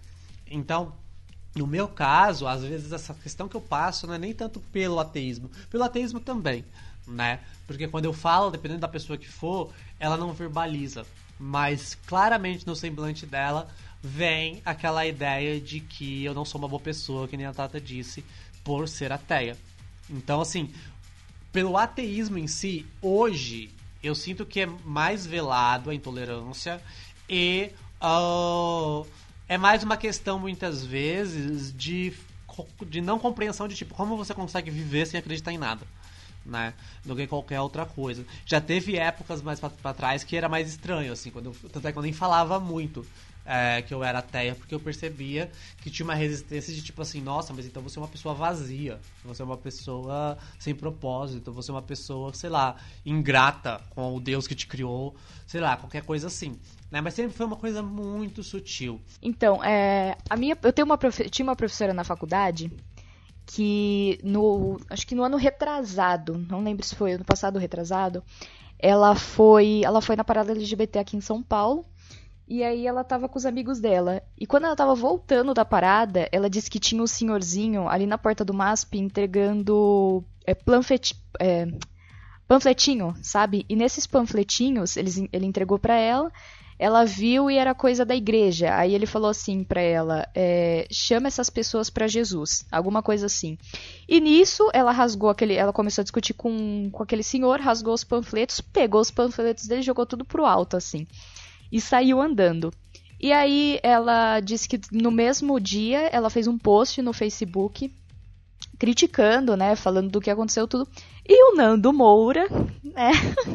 Então, 0.49 0.95
no 1.55 1.67
meu 1.67 1.87
caso, 1.87 2.47
às 2.47 2.63
vezes 2.63 2.91
essa 2.91 3.13
questão 3.13 3.47
que 3.47 3.55
eu 3.55 3.61
passo 3.61 4.07
não 4.07 4.15
é 4.15 4.17
nem 4.17 4.33
tanto 4.33 4.59
pelo 4.59 4.99
ateísmo, 4.99 5.51
pelo 5.69 5.83
ateísmo 5.83 6.19
também, 6.19 6.65
né? 7.07 7.39
Porque 7.67 7.87
quando 7.87 8.05
eu 8.05 8.13
falo, 8.13 8.51
dependendo 8.51 8.81
da 8.81 8.87
pessoa 8.87 9.17
que 9.17 9.27
for, 9.27 9.73
ela 9.99 10.17
não 10.17 10.33
verbaliza, 10.33 11.05
mas 11.39 11.95
claramente 12.05 12.67
no 12.67 12.75
semblante 12.75 13.25
dela 13.25 13.67
vem 14.01 14.61
aquela 14.65 15.05
ideia 15.05 15.59
de 15.59 15.79
que 15.79 16.23
eu 16.23 16.33
não 16.33 16.45
sou 16.45 16.59
uma 16.59 16.67
boa 16.67 16.81
pessoa, 16.81 17.27
que 17.27 17.37
nem 17.37 17.45
a 17.45 17.53
Tata 17.53 17.79
disse, 17.79 18.23
por 18.63 18.87
ser 18.87 19.11
ateia. 19.11 19.57
Então, 20.09 20.41
assim, 20.41 20.71
pelo 21.51 21.77
ateísmo 21.77 22.37
em 22.37 22.47
si, 22.47 22.85
hoje 23.01 23.71
eu 24.03 24.15
sinto 24.15 24.45
que 24.45 24.61
é 24.61 24.65
mais 24.65 25.25
velado 25.25 25.89
a 25.89 25.95
intolerância 25.95 26.81
e 27.29 27.71
uh, 28.01 29.05
é 29.47 29.57
mais 29.57 29.83
uma 29.83 29.95
questão 29.95 30.39
muitas 30.39 30.83
vezes 30.83 31.71
de, 31.75 32.13
de 32.87 33.01
não 33.01 33.19
compreensão 33.19 33.67
de 33.67 33.75
tipo 33.75 33.93
como 33.93 34.17
você 34.17 34.33
consegue 34.33 34.71
viver 34.71 35.05
sem 35.05 35.19
acreditar 35.19 35.51
em 35.51 35.57
nada 35.57 35.85
né? 36.45 36.73
Do 37.05 37.15
que 37.15 37.27
qualquer 37.27 37.59
outra 37.59 37.85
coisa. 37.85 38.25
Já 38.45 38.59
teve 38.59 38.97
épocas 38.97 39.41
mais 39.41 39.59
para 39.59 39.93
trás 39.93 40.23
que 40.23 40.35
era 40.35 40.49
mais 40.49 40.69
estranho, 40.69 41.13
assim, 41.13 41.29
quando 41.29 41.47
eu, 41.47 41.69
tanto 41.69 41.87
é 41.87 41.91
que 41.91 41.97
eu 41.97 42.03
nem 42.03 42.13
falava 42.13 42.59
muito 42.59 43.05
é, 43.45 43.81
que 43.81 43.93
eu 43.93 44.03
era 44.03 44.19
ateia, 44.19 44.55
porque 44.55 44.73
eu 44.73 44.79
percebia 44.79 45.51
que 45.81 45.89
tinha 45.89 46.03
uma 46.03 46.13
resistência 46.13 46.73
de 46.73 46.81
tipo 46.81 47.01
assim, 47.01 47.21
nossa, 47.21 47.53
mas 47.53 47.65
então 47.65 47.81
você 47.81 47.97
é 47.97 48.01
uma 48.01 48.07
pessoa 48.07 48.33
vazia, 48.33 48.99
você 49.23 49.41
é 49.41 49.45
uma 49.45 49.57
pessoa 49.57 50.37
sem 50.59 50.75
propósito, 50.75 51.51
você 51.51 51.71
é 51.71 51.73
uma 51.73 51.81
pessoa, 51.81 52.33
sei 52.33 52.49
lá, 52.49 52.75
ingrata 53.05 53.81
com 53.89 54.15
o 54.15 54.19
Deus 54.19 54.47
que 54.47 54.55
te 54.55 54.67
criou, 54.67 55.15
sei 55.45 55.59
lá, 55.59 55.75
qualquer 55.77 56.03
coisa 56.03 56.27
assim. 56.27 56.57
Né? 56.89 57.01
Mas 57.01 57.13
sempre 57.13 57.35
foi 57.35 57.45
uma 57.45 57.55
coisa 57.55 57.81
muito 57.81 58.43
sutil. 58.43 59.01
Então, 59.21 59.63
é, 59.63 60.17
a 60.29 60.35
minha, 60.35 60.57
eu 60.61 60.73
tenho 60.73 60.85
uma 60.85 60.97
profe, 60.97 61.29
tinha 61.29 61.45
uma 61.45 61.55
professora 61.55 61.93
na 61.93 62.03
faculdade 62.03 62.71
que 63.53 64.17
no 64.23 64.79
acho 64.89 65.05
que 65.05 65.13
no 65.13 65.23
ano 65.23 65.35
retrasado, 65.35 66.37
não 66.49 66.63
lembro 66.63 66.85
se 66.85 66.95
foi 66.95 67.13
ano 67.13 67.25
passado 67.25 67.55
ou 67.55 67.61
retrasado, 67.61 68.23
ela 68.79 69.13
foi, 69.13 69.81
ela 69.83 70.01
foi 70.01 70.15
na 70.15 70.23
parada 70.23 70.53
LGBT 70.53 70.99
aqui 70.99 71.17
em 71.17 71.21
São 71.21 71.43
Paulo. 71.43 71.85
E 72.47 72.63
aí 72.63 72.85
ela 72.85 73.03
tava 73.03 73.29
com 73.29 73.37
os 73.37 73.45
amigos 73.45 73.79
dela. 73.79 74.21
E 74.37 74.45
quando 74.45 74.65
ela 74.65 74.75
tava 74.75 74.95
voltando 74.95 75.53
da 75.53 75.63
parada, 75.63 76.27
ela 76.31 76.49
disse 76.49 76.69
que 76.69 76.79
tinha 76.79 77.01
um 77.01 77.07
senhorzinho 77.07 77.87
ali 77.87 78.05
na 78.05 78.17
porta 78.17 78.43
do 78.43 78.53
MASP 78.53 78.97
entregando 78.97 80.23
é, 80.45 80.53
planfet, 80.53 81.15
é, 81.39 81.67
panfletinho, 82.47 83.15
sabe? 83.21 83.65
E 83.69 83.75
nesses 83.75 84.05
panfletinhos 84.05 84.97
ele, 84.97 85.29
ele 85.31 85.45
entregou 85.45 85.79
para 85.79 85.95
ela 85.95 86.31
ela 86.81 87.05
viu 87.05 87.51
e 87.51 87.59
era 87.59 87.75
coisa 87.75 88.03
da 88.03 88.15
igreja. 88.15 88.75
Aí 88.75 88.95
ele 88.95 89.05
falou 89.05 89.29
assim 89.29 89.63
para 89.63 89.79
ela: 89.79 90.27
é, 90.33 90.87
chama 90.91 91.27
essas 91.27 91.47
pessoas 91.47 91.91
para 91.91 92.07
Jesus, 92.07 92.65
alguma 92.71 93.03
coisa 93.03 93.27
assim. 93.27 93.55
E 94.09 94.19
nisso 94.19 94.67
ela 94.73 94.91
rasgou 94.91 95.29
aquele, 95.29 95.53
ela 95.53 95.71
começou 95.71 96.01
a 96.01 96.03
discutir 96.03 96.33
com, 96.33 96.89
com 96.91 97.03
aquele 97.03 97.21
senhor, 97.21 97.59
rasgou 97.59 97.93
os 97.93 98.03
panfletos, 98.03 98.61
pegou 98.61 98.99
os 98.99 99.11
panfletos 99.11 99.67
dele, 99.67 99.83
jogou 99.83 100.07
tudo 100.07 100.25
pro 100.25 100.43
alto 100.43 100.75
assim 100.75 101.05
e 101.71 101.79
saiu 101.79 102.19
andando. 102.19 102.73
E 103.19 103.31
aí 103.31 103.79
ela 103.83 104.39
disse 104.39 104.67
que 104.67 104.81
no 104.91 105.11
mesmo 105.11 105.59
dia 105.59 106.09
ela 106.11 106.31
fez 106.31 106.47
um 106.47 106.57
post 106.57 106.99
no 107.03 107.13
Facebook 107.13 107.93
criticando, 108.81 109.55
né, 109.55 109.75
falando 109.75 110.09
do 110.09 110.19
que 110.19 110.31
aconteceu 110.31 110.67
tudo. 110.67 110.87
E 111.23 111.51
o 111.51 111.55
Nando 111.55 111.93
Moura, 111.93 112.47
né? 112.83 113.11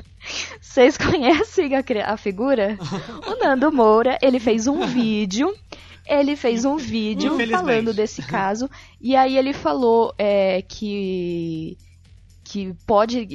Vocês 0.63 0.97
conhecem 0.97 1.73
a, 1.75 1.83
a 2.07 2.17
figura? 2.17 2.79
O 3.27 3.45
Nando 3.45 3.73
Moura, 3.73 4.17
ele 4.23 4.39
fez 4.39 4.69
um 4.69 4.87
vídeo 4.87 5.53
ele 6.09 6.37
fez 6.37 6.65
um 6.65 6.77
vídeo 6.77 7.37
falando 7.51 7.93
desse 7.93 8.23
caso 8.23 8.71
e 9.01 9.17
aí 9.17 9.37
ele 9.37 9.53
falou 9.53 10.15
é, 10.17 10.63
que 10.63 11.77
que 12.49 12.73
pode 12.87 13.27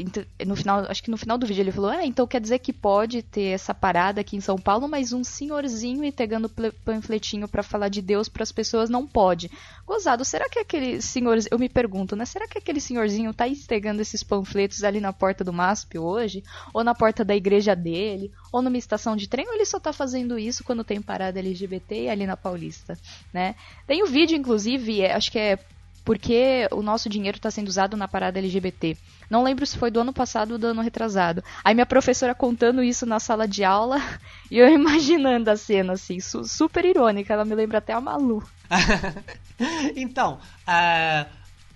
no 0.47 0.55
final 0.55 0.86
acho 0.88 1.03
que 1.03 1.12
no 1.12 1.18
final 1.18 1.38
do 1.38 1.45
vídeo 1.45 1.62
ele 1.62 1.72
falou 1.72 1.91
ah 1.91 2.05
então 2.05 2.26
quer 2.26 2.39
dizer 2.39 2.59
que 2.59 2.72
pode 2.72 3.22
ter 3.22 3.47
essa 3.47 3.74
parada 3.74 4.22
aqui 4.22 4.38
em 4.38 4.41
São 4.41 4.57
Paulo 4.57 4.88
mas 4.88 5.12
um 5.12 5.22
senhorzinho 5.22 6.05
e 6.05 6.14
pegando 6.14 6.49
panfletinho 6.86 7.45
para 7.45 7.62
falar 7.62 7.89
de 7.89 8.01
Deus 8.01 8.30
para 8.30 8.43
as 8.43 8.53
pessoas 8.53 8.89
não 8.89 9.05
pode. 9.05 9.51
Gozado 9.86 10.24
será 10.24 10.47
que 10.47 10.59
aquele 10.59 11.01
senhor 11.01 11.38
eu 11.51 11.59
me 11.59 11.68
pergunto 11.68 12.16
né 12.16 12.24
será 12.24 12.47
que 12.47 12.57
aquele 12.57 12.80
senhorzinho 12.80 13.34
tá 13.34 13.45
entregando 13.45 14.01
esses 14.01 14.24
panfletos 14.24 14.82
ali 14.82 15.01
na 15.01 15.12
porta 15.12 15.43
do 15.43 15.51
MASP 15.51 15.99
hoje? 15.99 16.41
Ou 16.74 16.82
na 16.82 16.95
porta 16.95 17.26
da 17.26 17.36
igreja 17.36 17.76
dele? 17.76 18.32
Ou 18.49 18.62
numa 18.62 18.78
estação 18.78 19.18
de 19.18 19.28
trem? 19.28 19.45
Ou 19.45 19.55
ele 19.55 19.66
só 19.66 19.78
tá 19.78 19.91
fazendo 19.91 20.39
isso 20.39 20.64
quando 20.64 20.86
tem 20.86 21.01
parada 21.01 21.39
LGBT 21.39 22.07
ali 22.07 22.26
na 22.26 22.38
Paulista 22.38 22.97
né? 23.34 23.55
Tem 23.86 24.01
o 24.01 24.05
um 24.05 24.09
vídeo 24.09 24.38
inclusive 24.38 25.01
é, 25.01 25.14
acho 25.14 25.30
que 25.30 25.39
é 25.39 25.59
porque 26.04 26.68
o 26.72 26.82
nosso 26.82 27.08
dinheiro 27.10 27.38
está 27.38 27.52
sendo 27.52 27.68
usado 27.68 27.95
na 27.95 28.08
parada 28.08 28.39
LGBT. 28.39 28.97
Não 29.30 29.43
lembro 29.43 29.66
se 29.66 29.78
foi 29.78 29.91
do 29.91 29.99
ano 29.99 30.12
passado 30.12 30.54
ou 30.54 30.58
do 30.58 30.68
ano 30.68 30.82
retrasado. 30.82 31.43
Aí 31.64 31.74
minha 31.74 31.86
professora 31.86 32.36
contando 32.36 32.84
isso 32.84 33.06
na 33.06 33.20
sala 33.20 33.47
de 33.47 33.64
aula 33.64 33.97
e 34.49 34.58
eu 34.58 34.68
imaginando 34.68 35.49
a 35.49 35.58
cena 35.58 35.93
assim, 35.93 36.20
su 36.20 36.43
super 36.43 36.86
irônica. 36.86 37.34
Ela 37.34 37.45
me 37.45 37.56
lembra 37.56 37.78
até 37.78 37.93
a 37.93 38.02
Malu. 38.02 38.43
então, 39.95 40.39
uh, 40.68 41.30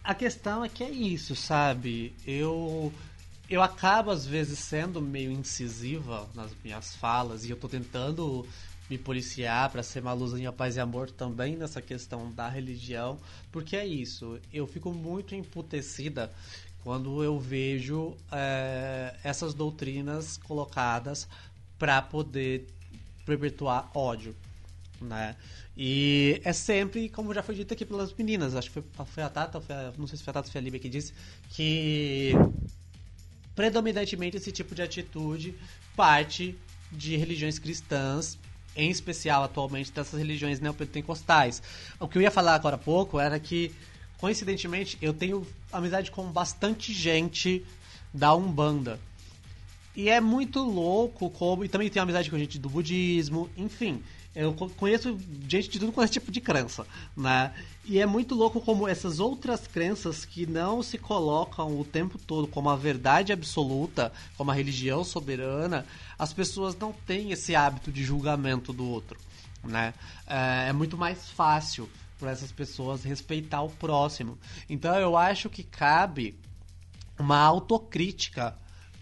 a 0.03 0.13
questão 0.15 0.63
é 0.63 0.69
que 0.69 0.83
é 0.83 0.89
isso, 0.89 1.35
sabe? 1.35 2.13
Eu 2.25 2.91
eu 3.47 3.61
acabo 3.61 4.09
às 4.09 4.25
vezes 4.25 4.57
sendo 4.59 5.01
meio 5.01 5.31
incisiva 5.31 6.27
nas 6.33 6.51
minhas 6.63 6.95
falas 6.95 7.45
e 7.45 7.51
eu 7.51 7.55
tô 7.55 7.67
tentando 7.67 8.45
me 8.89 8.97
policiar 8.97 9.69
para 9.69 9.81
ser 9.81 10.01
uma 10.01 10.13
luzinha 10.13 10.51
paz 10.51 10.75
e 10.75 10.79
amor 10.79 11.09
também 11.09 11.55
nessa 11.55 11.81
questão 11.81 12.31
da 12.31 12.47
religião, 12.47 13.17
porque 13.51 13.75
é 13.75 13.85
isso, 13.85 14.39
eu 14.53 14.67
fico 14.67 14.91
muito 14.91 15.33
emputecida 15.33 16.31
quando 16.83 17.23
eu 17.23 17.39
vejo 17.39 18.15
é, 18.31 19.15
essas 19.23 19.55
doutrinas 19.55 20.37
colocadas 20.37 21.27
para 21.79 21.99
poder 22.01 22.67
perpetuar 23.25 23.89
ódio, 23.95 24.35
né? 25.01 25.35
E 25.75 26.39
é 26.45 26.53
sempre, 26.53 27.09
como 27.09 27.33
já 27.33 27.41
foi 27.41 27.55
dito 27.55 27.73
aqui 27.73 27.83
pelas 27.83 28.13
meninas, 28.13 28.55
acho 28.55 28.69
que 28.71 28.81
foi, 28.81 29.05
foi 29.05 29.23
a 29.23 29.29
Tata, 29.29 29.59
foi 29.59 29.75
a, 29.75 29.91
não 29.97 30.05
sei 30.05 30.17
se 30.17 30.23
foi 30.23 30.31
a 30.31 30.33
Tata 30.35 30.47
ou 30.47 30.51
foi 30.51 30.61
a 30.61 30.63
Lívia 30.63 30.79
que 30.79 30.87
disse, 30.87 31.11
que 31.49 32.33
predominantemente 33.55 34.37
esse 34.37 34.51
tipo 34.51 34.75
de 34.75 34.83
atitude 34.83 35.55
parte 35.95 36.55
de 36.91 37.17
religiões 37.17 37.57
cristãs 37.57 38.37
em 38.75 38.89
especial 38.89 39.43
atualmente 39.43 39.91
dessas 39.91 40.19
religiões 40.19 40.59
neopentecostais. 40.59 41.61
O 41.99 42.07
que 42.07 42.17
eu 42.17 42.21
ia 42.21 42.31
falar 42.31 42.55
agora 42.55 42.75
há 42.75 42.79
pouco 42.79 43.19
era 43.19 43.39
que, 43.39 43.71
coincidentemente, 44.17 44.97
eu 45.01 45.13
tenho 45.13 45.45
amizade 45.71 46.11
com 46.11 46.25
bastante 46.25 46.93
gente 46.93 47.65
da 48.13 48.33
Umbanda. 48.35 48.99
E 49.95 50.09
é 50.09 50.19
muito 50.19 50.59
louco 50.59 51.29
como. 51.29 51.63
E 51.63 51.69
também 51.69 51.89
tenho 51.89 52.03
amizade 52.03 52.29
com 52.29 52.37
gente 52.37 52.59
do 52.59 52.69
budismo, 52.69 53.49
enfim. 53.55 54.03
Eu 54.35 54.53
conheço 54.53 55.17
gente 55.47 55.69
de 55.69 55.79
tudo 55.79 55.93
com 55.93 56.03
esse 56.03 56.13
tipo 56.13 56.29
de 56.29 56.41
crença, 56.41 56.85
né? 57.15 57.53
E 57.85 57.99
é 57.99 58.05
muito 58.05 58.35
louco 58.35 58.59
como 58.59 58.87
essas 58.87 59.19
outras 59.19 59.65
crenças 59.65 60.25
que 60.25 60.45
não 60.45 60.83
se 60.83 60.97
colocam 60.97 61.79
o 61.79 61.85
tempo 61.85 62.17
todo 62.17 62.45
como 62.45 62.69
a 62.69 62.75
verdade 62.75 63.31
absoluta, 63.31 64.11
como 64.35 64.51
a 64.51 64.53
religião 64.53 65.05
soberana, 65.05 65.85
as 66.19 66.33
pessoas 66.33 66.75
não 66.75 66.91
têm 66.91 67.31
esse 67.31 67.55
hábito 67.55 67.91
de 67.91 68.03
julgamento 68.03 68.73
do 68.73 68.85
outro, 68.85 69.17
né? 69.63 69.93
É, 70.27 70.69
é 70.69 70.73
muito 70.73 70.97
mais 70.97 71.29
fácil 71.29 71.89
para 72.19 72.31
essas 72.31 72.51
pessoas 72.51 73.03
respeitar 73.03 73.61
o 73.61 73.69
próximo. 73.69 74.37
Então 74.69 74.95
eu 74.95 75.15
acho 75.15 75.49
que 75.49 75.63
cabe 75.63 76.37
uma 77.17 77.37
autocrítica 77.37 78.53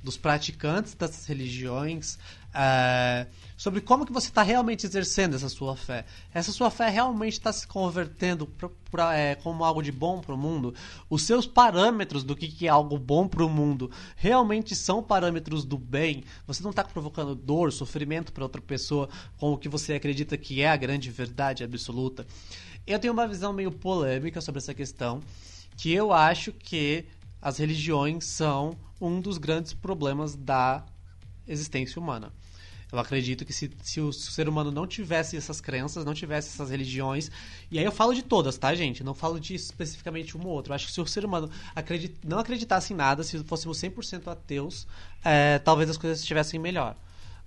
dos 0.04 0.18
praticantes 0.18 0.94
dessas 0.94 1.26
religiões, 1.26 2.20
é, 2.54 3.26
sobre 3.64 3.80
como 3.80 4.06
que 4.06 4.12
você 4.12 4.28
está 4.28 4.44
realmente 4.44 4.86
exercendo 4.86 5.38
essa 5.38 5.48
sua 5.48 5.74
fé. 5.74 6.04
Essa 6.34 6.52
sua 6.52 6.70
fé 6.70 6.90
realmente 6.90 7.32
está 7.32 7.54
se 7.54 7.66
convertendo 7.66 8.46
pra, 8.46 8.70
pra, 8.92 9.16
é, 9.16 9.36
como 9.36 9.64
algo 9.64 9.82
de 9.82 9.90
bom 9.90 10.20
para 10.20 10.36
o 10.36 10.38
mundo? 10.38 10.76
Os 11.10 11.22
seus 11.24 11.48
parâmetros 11.48 12.26
do 12.26 12.36
que, 12.36 12.50
que 12.50 12.68
é 12.68 12.70
algo 12.70 12.98
bom 12.98 13.26
para 13.26 13.42
o 13.42 13.48
mundo 13.48 13.90
realmente 14.18 14.76
são 14.76 15.02
parâmetros 15.02 15.64
do 15.64 15.78
bem? 15.78 16.26
Você 16.46 16.62
não 16.62 16.72
está 16.72 16.84
provocando 16.84 17.34
dor, 17.34 17.72
sofrimento 17.72 18.34
para 18.34 18.44
outra 18.44 18.62
pessoa 18.62 19.08
com 19.38 19.54
o 19.54 19.58
que 19.58 19.70
você 19.70 19.94
acredita 19.94 20.36
que 20.36 20.62
é 20.62 20.70
a 20.70 20.76
grande 20.76 21.10
verdade 21.10 21.64
absoluta? 21.64 22.28
Eu 22.86 23.00
tenho 23.00 23.14
uma 23.14 23.30
visão 23.30 23.54
meio 23.54 23.72
polêmica 23.72 24.42
sobre 24.42 24.60
essa 24.60 24.74
questão, 24.74 25.22
que 25.78 25.90
eu 25.94 26.12
acho 26.12 26.52
que 26.52 27.06
as 27.42 27.60
religiões 27.60 28.26
são 28.26 28.76
um 29.00 29.22
dos 29.22 29.38
grandes 29.38 29.72
problemas 29.72 30.36
da 30.36 30.84
existência 31.48 31.98
humana. 31.98 32.30
Eu 32.94 33.00
acredito 33.00 33.44
que 33.44 33.52
se, 33.52 33.72
se 33.82 34.00
o 34.00 34.14
ser 34.14 34.48
humano 34.48 34.70
não 34.70 34.86
tivesse 34.86 35.36
essas 35.36 35.60
crenças, 35.60 36.06
não 36.06 36.14
tivesse 36.14 36.50
essas 36.50 36.70
religiões, 36.70 37.32
e 37.72 37.80
aí 37.80 37.84
eu 37.84 37.92
falo 37.92 38.14
de 38.14 38.22
todas, 38.22 38.56
tá, 38.56 38.76
gente? 38.76 39.04
Não 39.04 39.16
falo 39.16 39.40
de 39.40 39.56
especificamente 39.56 40.38
uma 40.38 40.46
ou 40.46 40.52
outra. 40.52 40.72
Eu 40.72 40.76
acho 40.76 40.86
que 40.86 40.92
se 40.92 41.02
o 41.02 41.08
ser 41.08 41.26
humano 41.26 41.50
acredit, 41.76 42.16
não 42.24 42.38
acreditasse 42.38 42.94
em 42.94 42.96
nada, 42.96 43.24
se 43.24 43.44
fôssemos 43.46 43.80
100% 43.82 44.28
ateus, 44.28 44.86
é, 45.26 45.58
talvez 45.58 45.90
as 45.90 45.98
coisas 45.98 46.20
estivessem 46.20 46.60
melhor. 46.60 46.96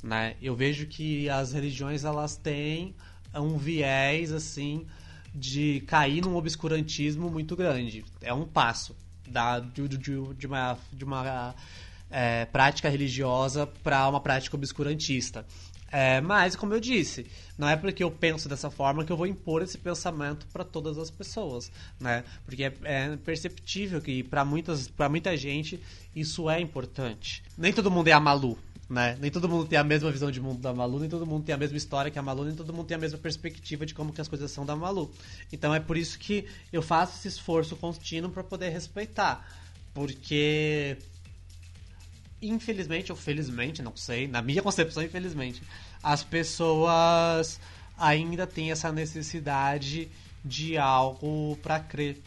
Né? 0.03 0.34
Eu 0.42 0.57
vejo 0.57 0.88
que 0.88 1.30
as 1.30 1.53
religiões 1.53 2.05
elas 2.05 2.36
têm 2.36 2.97
um 3.32 3.57
viés 3.57 4.32
assim 4.32 4.84
de 5.32 5.80
cair 5.86 6.22
num 6.22 6.34
obscurantismo 6.34 7.30
muito 7.30 7.55
grande. 7.55 8.05
É 8.20 8.34
um 8.34 8.49
passo 8.49 8.97
da, 9.28 9.61
de, 9.61 9.86
de, 9.86 9.97
de 10.34 10.47
uma, 10.49 10.76
de 10.92 11.05
uma 11.05 11.55
é, 12.11 12.44
prática 12.46 12.88
religiosa 12.88 13.66
para 13.66 14.09
uma 14.09 14.20
prática 14.20 14.57
obscurantista. 14.57 15.44
É, 15.90 16.20
mas, 16.20 16.57
como 16.57 16.74
eu 16.74 16.80
disse, 16.80 17.26
não 17.57 17.68
é 17.68 17.76
porque 17.76 18.02
eu 18.02 18.11
penso 18.11 18.48
dessa 18.48 18.70
forma 18.70 19.04
que 19.04 19.12
eu 19.12 19.16
vou 19.16 19.26
impor 19.26 19.62
esse 19.62 19.78
pensamento 19.78 20.46
para 20.52 20.64
todas 20.64 20.98
as 20.98 21.11
pessoas, 21.11 21.70
né? 22.00 22.24
Porque 22.44 22.64
é, 22.64 22.72
é 22.82 23.16
perceptível 23.16 24.00
que 24.00 24.22
para 24.22 24.44
muitas, 24.44 24.88
para 24.88 25.09
muita 25.09 25.36
gente 25.36 25.80
isso 26.14 26.50
é 26.50 26.61
importante. 26.61 27.42
Nem 27.57 27.72
todo 27.72 27.90
mundo 27.90 28.09
é 28.09 28.12
a 28.12 28.20
Malu, 28.20 28.59
né? 28.90 29.16
Nem 29.20 29.30
todo 29.30 29.48
mundo 29.48 29.66
tem 29.66 29.78
a 29.78 29.84
mesma 29.84 30.11
visão 30.11 30.30
de 30.30 30.40
mundo 30.40 30.61
da 30.61 30.74
Malu, 30.74 30.98
nem 30.98 31.09
todo 31.09 31.24
mundo 31.24 31.44
tem 31.44 31.54
a 31.54 31.59
mesma 31.59 31.76
história 31.76 32.11
que 32.11 32.18
a 32.18 32.22
Malu, 32.22 32.44
nem 32.44 32.54
todo 32.54 32.72
mundo 32.72 32.86
tem 32.86 32.96
a 32.96 33.00
mesma 33.00 33.18
perspectiva 33.18 33.86
de 33.86 33.94
como 33.94 34.12
que 34.12 34.20
as 34.20 34.28
coisas 34.28 34.50
são 34.50 34.66
da 34.66 34.74
Malu. 34.74 35.11
Então 35.52 35.72
é 35.72 35.78
por 35.78 35.96
isso 35.96 36.18
que 36.18 36.46
eu 36.72 36.82
faço 36.82 37.16
esse 37.16 37.28
esforço 37.28 37.76
contínuo 37.76 38.30
para 38.30 38.42
poder 38.42 38.70
respeitar, 38.70 39.48
porque 39.94 40.98
infelizmente 42.41 43.11
ou 43.12 43.16
felizmente, 43.16 43.82
não 43.82 43.97
sei, 43.97 44.28
na 44.28 44.43
minha 44.43 44.62
concepção, 44.62 45.03
infelizmente, 45.03 45.62
as 46.03 46.22
pessoas 46.22 47.61
ainda 47.99 48.47
têm 48.47 48.70
essa 48.70 48.93
necessidade 48.93 50.09
de 50.45 50.76
algo 50.76 51.57
para 51.62 51.80
crer. 51.80 52.20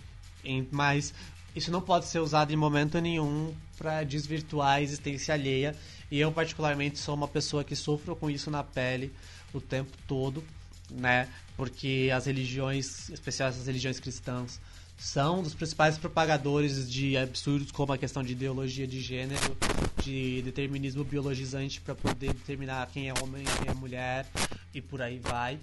Mas 0.71 1.13
isso 1.55 1.71
não 1.71 1.81
pode 1.81 2.05
ser 2.05 2.19
usado 2.19 2.51
em 2.51 2.55
momento 2.55 2.99
nenhum 2.99 3.53
para 3.77 4.03
desvirtuar 4.03 4.75
a 4.75 4.81
existência 4.81 5.33
alheia. 5.33 5.75
E 6.11 6.19
eu, 6.19 6.31
particularmente, 6.31 6.97
sou 6.97 7.15
uma 7.15 7.27
pessoa 7.27 7.63
que 7.63 7.75
sofro 7.75 8.15
com 8.15 8.29
isso 8.29 8.49
na 8.49 8.63
pele 8.63 9.13
o 9.53 9.61
tempo 9.61 9.95
todo, 10.07 10.43
né? 10.89 11.27
Porque 11.55 12.09
as 12.13 12.25
religiões, 12.25 13.09
especialmente 13.09 13.59
as 13.59 13.67
religiões 13.67 13.99
cristãs, 13.99 14.59
são 14.99 15.41
dos 15.41 15.55
principais 15.55 15.97
propagadores 15.97 16.89
de 16.89 17.15
absurdos 17.17 17.71
como 17.71 17.93
a 17.93 17.97
questão 17.97 18.21
de 18.21 18.33
ideologia 18.33 18.85
de 18.85 18.99
gênero, 18.99 19.57
de 20.03 20.41
determinismo 20.41 21.05
biologizante 21.05 21.79
para 21.79 21.95
poder 21.95 22.33
determinar 22.33 22.85
quem 22.87 23.09
é 23.09 23.13
homem, 23.21 23.45
quem 23.45 23.71
é 23.71 23.73
mulher 23.73 24.27
e 24.73 24.81
por 24.81 25.01
aí 25.01 25.17
vai, 25.17 25.57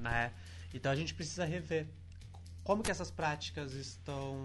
né? 0.00 0.32
Então 0.72 0.90
a 0.90 0.96
gente 0.96 1.12
precisa 1.12 1.44
rever 1.44 1.86
como 2.64 2.82
que 2.82 2.90
essas 2.90 3.10
práticas 3.10 3.74
estão 3.74 4.42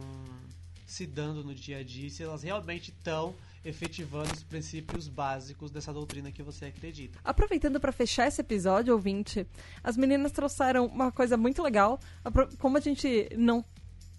se 0.86 1.06
dando 1.06 1.44
no 1.44 1.56
dia 1.56 1.80
a 1.80 1.84
dia, 1.84 2.10
se 2.10 2.22
elas 2.24 2.44
realmente 2.44 2.90
estão 2.90 3.34
efetivando 3.64 4.32
os 4.34 4.44
princípios 4.44 5.08
básicos 5.08 5.72
dessa 5.72 5.92
doutrina 5.92 6.32
que 6.32 6.42
você 6.44 6.66
acredita. 6.66 7.20
Aproveitando 7.24 7.80
para 7.80 7.92
fechar 7.92 8.28
esse 8.28 8.40
episódio, 8.40 8.94
ouvinte, 8.94 9.46
as 9.84 9.98
meninas 9.98 10.32
trouxeram 10.32 10.86
uma 10.86 11.12
coisa 11.12 11.36
muito 11.36 11.62
legal. 11.62 12.00
Como 12.60 12.78
a 12.78 12.82
gente 12.82 13.30
não 13.38 13.64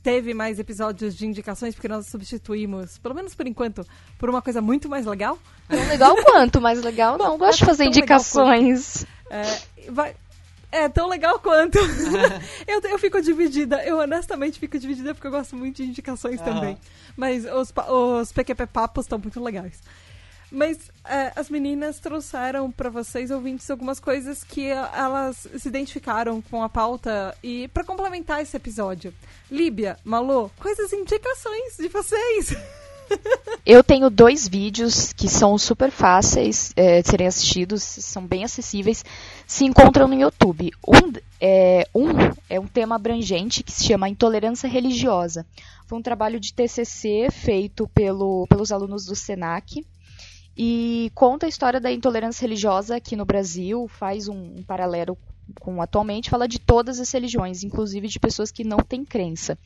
teve 0.03 0.35
mais 0.35 0.59
episódios 0.59 1.15
de 1.15 1.27
indicações, 1.27 1.75
porque 1.75 1.89
nós 1.89 2.07
substituímos, 2.07 2.99
pelo 2.99 3.15
menos 3.15 3.35
por 3.35 3.47
enquanto, 3.47 3.87
por 4.19 4.31
uma 4.31 4.41
coisa 4.41 4.61
muito 4.61 4.89
mais 4.89 5.07
legal. 5.07 5.39
Tão 5.69 5.89
legal 5.89 6.17
quanto, 6.25 6.61
mais 6.61 6.83
legal 6.83 7.19
não. 7.19 7.37
Gosto 7.37 7.61
de 7.61 7.65
fazer 7.67 7.85
indicações. 7.85 9.05
É, 9.31 9.91
vai, 9.91 10.15
é 10.71 10.89
tão 10.89 11.09
legal 11.09 11.39
quanto. 11.41 11.79
eu, 12.67 12.81
eu 12.83 12.99
fico 12.99 13.21
dividida. 13.21 13.83
Eu 13.85 13.99
honestamente 13.99 14.59
fico 14.59 14.79
dividida 14.79 15.15
porque 15.15 15.27
eu 15.27 15.31
gosto 15.31 15.57
muito 15.57 15.77
de 15.77 15.85
indicações 15.85 16.41
também. 16.41 16.79
Mas 17.17 17.45
os, 17.45 17.73
os 17.89 18.33
PQP 18.33 18.67
papos 18.67 19.05
estão 19.05 19.19
muito 19.19 19.43
legais. 19.43 19.83
Mas 20.51 20.91
é, 21.05 21.33
as 21.37 21.51
meninas 21.51 21.99
trouxeram 21.99 22.71
para 22.71 22.89
vocês, 22.89 23.31
ouvintes, 23.31 23.71
algumas 23.71 24.01
coisas 24.01 24.43
que 24.43 24.67
elas 24.67 25.47
se 25.59 25.69
identificaram 25.69 26.41
com 26.41 26.63
a 26.63 26.69
pauta 26.69 27.37
e 27.43 27.69
para 27.69 27.85
complementar 27.85 28.41
esse 28.41 28.57
episódio. 28.57 29.13
Líbia, 29.51 29.99
Malu, 30.05 30.51
coisas 30.59 30.93
indicações 30.93 31.77
de 31.79 31.89
vocês. 31.89 32.57
Eu 33.65 33.83
tenho 33.83 34.11
dois 34.11 34.47
vídeos 34.47 35.13
que 35.13 35.29
são 35.29 35.57
super 35.57 35.91
fáceis 35.91 36.73
é, 36.77 37.03
de 37.03 37.09
serem 37.09 37.27
assistidos, 37.27 37.83
são 37.83 38.27
bem 38.27 38.45
acessíveis, 38.45 39.05
se 39.47 39.65
encontram 39.65 40.09
no 40.09 40.15
YouTube. 40.15 40.71
Um 40.87 41.13
é, 41.41 41.87
um 41.95 42.09
é 42.49 42.59
um 42.59 42.67
tema 42.67 42.97
abrangente 42.97 43.63
que 43.63 43.73
se 43.73 43.85
chama 43.85 44.09
Intolerância 44.09 44.69
Religiosa. 44.69 45.47
Foi 45.87 45.99
um 45.99 46.03
trabalho 46.03 46.39
de 46.39 46.53
TCC 46.53 47.29
feito 47.31 47.89
pelo, 47.95 48.47
pelos 48.47 48.73
alunos 48.73 49.07
do 49.07 49.17
SENAC 49.17 49.87
e 50.59 51.13
conta 51.15 51.47
a 51.47 51.49
história 51.49 51.81
da 51.81 51.93
intolerância 51.93 52.43
religiosa 52.43 52.97
aqui 52.97 53.15
no 53.15 53.25
Brasil, 53.25 53.87
faz 53.87 54.27
um, 54.27 54.57
um 54.59 54.63
paralelo 54.65 55.17
com 55.61 55.81
atualmente, 55.81 56.31
fala 56.31 56.49
de 56.49 56.59
todas 56.59 56.99
as 56.99 57.11
religiões, 57.13 57.63
inclusive 57.63 58.09
de 58.09 58.19
pessoas 58.19 58.51
que 58.51 58.65
não 58.65 58.79
têm 58.79 59.05
crença. 59.05 59.57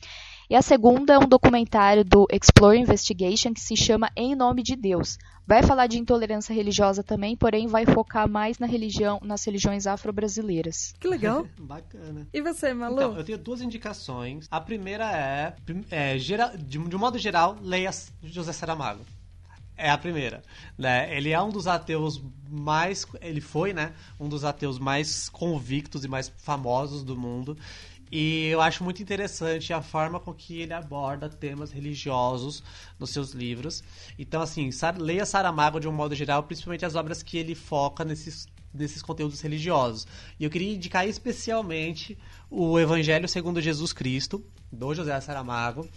E 0.49 0.55
a 0.55 0.61
segunda 0.61 1.13
é 1.13 1.17
um 1.17 1.27
documentário 1.27 2.05
do 2.05 2.27
Explore 2.31 2.77
Investigation 2.77 3.53
que 3.53 3.59
se 3.59 3.75
chama 3.75 4.11
Em 4.15 4.35
Nome 4.35 4.61
de 4.61 4.75
Deus. 4.75 5.17
Vai 5.47 5.63
falar 5.63 5.87
de 5.87 5.97
intolerância 5.97 6.53
religiosa 6.53 7.01
também, 7.01 7.35
porém 7.35 7.65
vai 7.65 7.85
focar 7.85 8.29
mais 8.29 8.59
na 8.59 8.67
religião, 8.67 9.19
nas 9.23 9.43
religiões 9.43 9.87
afro-brasileiras. 9.87 10.93
Que 10.99 11.07
legal. 11.07 11.47
Bacana. 11.57 12.27
E 12.31 12.39
você, 12.39 12.71
Malu? 12.71 12.95
Então, 12.95 13.17
eu 13.17 13.23
tenho 13.23 13.37
duas 13.39 13.61
indicações. 13.61 14.47
A 14.51 14.61
primeira 14.61 15.11
é, 15.11 15.55
é 15.89 16.17
geral, 16.19 16.55
de, 16.55 16.77
de 16.77 16.95
um 16.95 16.99
modo 16.99 17.17
geral, 17.17 17.57
leia 17.61 17.89
José 18.21 18.53
Saramago. 18.53 19.01
É 19.75 19.89
a 19.89 19.97
primeira. 19.97 20.43
Né? 20.77 21.15
Ele 21.15 21.31
é 21.31 21.41
um 21.41 21.49
dos 21.49 21.67
ateus 21.67 22.21
mais. 22.49 23.05
Ele 23.21 23.41
foi, 23.41 23.73
né? 23.73 23.93
Um 24.19 24.29
dos 24.29 24.43
ateus 24.43 24.77
mais 24.77 25.29
convictos 25.29 26.05
e 26.05 26.07
mais 26.07 26.31
famosos 26.37 27.03
do 27.03 27.17
mundo. 27.17 27.57
E 28.15 28.45
eu 28.45 28.61
acho 28.61 28.83
muito 28.83 29.01
interessante 29.01 29.73
a 29.73 29.81
forma 29.81 30.19
com 30.19 30.31
que 30.31 30.61
ele 30.61 30.71
aborda 30.71 31.27
temas 31.27 31.71
religiosos 31.71 32.61
nos 32.99 33.09
seus 33.09 33.31
livros. 33.31 33.83
Então, 34.19 34.39
assim, 34.39 34.69
leia 34.99 35.25
Saramago 35.25 35.79
de 35.79 35.87
um 35.87 35.91
modo 35.91 36.13
geral, 36.13 36.43
principalmente 36.43 36.85
as 36.85 36.93
obras 36.93 37.23
que 37.23 37.39
ele 37.39 37.55
foca 37.55 38.05
nesses, 38.05 38.47
nesses 38.71 39.01
conteúdos 39.01 39.41
religiosos. 39.41 40.05
E 40.39 40.43
eu 40.43 40.51
queria 40.51 40.75
indicar 40.75 41.07
especialmente 41.07 42.15
o 42.51 42.77
Evangelho 42.77 43.27
segundo 43.27 43.59
Jesus 43.59 43.91
Cristo, 43.91 44.45
do 44.71 44.93
José 44.93 45.19
Saramago 45.19 45.89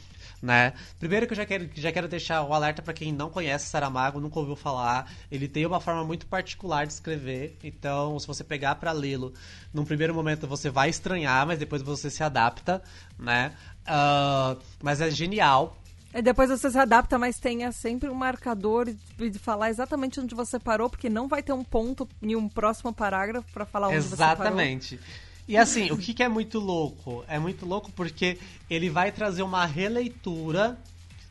né? 0.43 0.73
Primeiro 0.99 1.27
que 1.27 1.33
eu 1.33 1.37
já 1.37 1.47
quero, 1.47 1.69
já 1.75 1.93
quero 1.93 2.09
deixar 2.09 2.43
o 2.43 2.53
alerta 2.53 2.83
para 2.83 2.93
quem 2.93 3.13
não 3.13 3.31
conhece 3.31 3.67
Saramago, 3.67 4.21
nunca 4.21 4.39
ouviu 4.39 4.57
falar. 4.57 5.11
Ele 5.31 5.49
tem 5.49 5.67
uma 5.67 5.81
forma 5.81 6.05
muito 6.05 6.27
particular 6.27 6.87
de 6.87 6.93
escrever, 6.93 7.57
então 7.63 8.19
se 8.19 8.27
você 8.27 8.45
pegar 8.45 8.77
para 8.77 8.93
lê-lo, 8.93 9.33
num 9.73 9.85
primeiro 9.85 10.15
momento 10.15 10.47
você 10.47 10.71
vai 10.71 10.89
estranhar, 10.89 11.47
mas 11.47 11.59
depois 11.59 11.83
você 11.83 12.11
se 12.11 12.23
adapta, 12.23 12.83
né? 13.19 13.53
Uh, 13.83 14.61
mas 14.83 15.01
é 15.01 15.11
genial, 15.11 15.77
e 16.17 16.23
depois 16.23 16.49
você 16.49 16.71
se 16.71 16.79
adapta, 16.79 17.19
mas 17.19 17.39
tenha 17.39 17.71
sempre 17.71 18.09
um 18.09 18.15
marcador 18.15 18.87
de 18.87 19.39
falar 19.39 19.69
exatamente 19.69 20.19
onde 20.19 20.35
você 20.35 20.59
parou, 20.59 20.89
porque 20.89 21.11
não 21.11 21.29
vai 21.29 21.43
ter 21.43 21.53
um 21.53 21.63
ponto 21.63 22.09
em 22.23 22.35
um 22.35 22.49
próximo 22.49 22.91
parágrafo 22.91 23.47
para 23.53 23.67
falar 23.67 23.89
onde 23.89 23.99
exatamente. 23.99 24.17
você 24.17 24.37
parou. 24.37 24.61
Exatamente. 24.61 25.01
E 25.49 25.57
assim, 25.57 25.93
o 25.93 25.97
que, 25.97 26.13
que 26.13 26.23
é 26.23 26.29
muito 26.29 26.59
louco? 26.59 27.25
É 27.29 27.39
muito 27.39 27.65
louco 27.65 27.93
porque 27.93 28.39
ele 28.69 28.91
vai 28.91 29.13
trazer 29.13 29.43
uma 29.43 29.65
releitura 29.65 30.77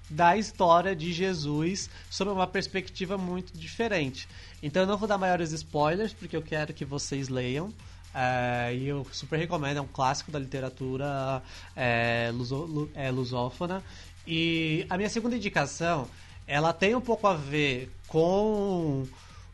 da 0.10 0.38
história 0.38 0.96
de 0.96 1.12
Jesus 1.12 1.90
sob 2.10 2.32
uma 2.32 2.48
perspectiva 2.48 3.18
muito 3.18 3.58
diferente. 3.58 4.28
Então 4.64 4.84
eu 4.84 4.88
não 4.88 4.98
vou 4.98 5.08
dar 5.08 5.18
maiores 5.18 5.52
spoilers, 5.52 6.14
porque 6.14 6.36
eu 6.36 6.42
quero 6.42 6.74
que 6.74 6.86
vocês 6.86 7.28
leiam. 7.28 7.74
É, 8.14 8.74
e 8.74 8.88
eu 8.88 9.06
super 9.12 9.38
recomendo, 9.38 9.78
é 9.78 9.82
um 9.82 9.88
clássico 9.88 10.32
da 10.32 10.40
literatura 10.40 11.44
é, 11.76 12.32
luso, 12.34 12.90
é, 12.96 13.12
lusófona. 13.12 13.84
E 14.26 14.86
a 14.90 14.96
minha 14.96 15.10
segunda 15.10 15.36
indicação 15.36 16.08
ela 16.48 16.72
tem 16.72 16.96
um 16.96 17.02
pouco 17.02 17.28
a 17.28 17.34
ver 17.34 17.92
com 18.08 19.06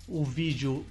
o 0.07 0.23
vídeo 0.23 0.85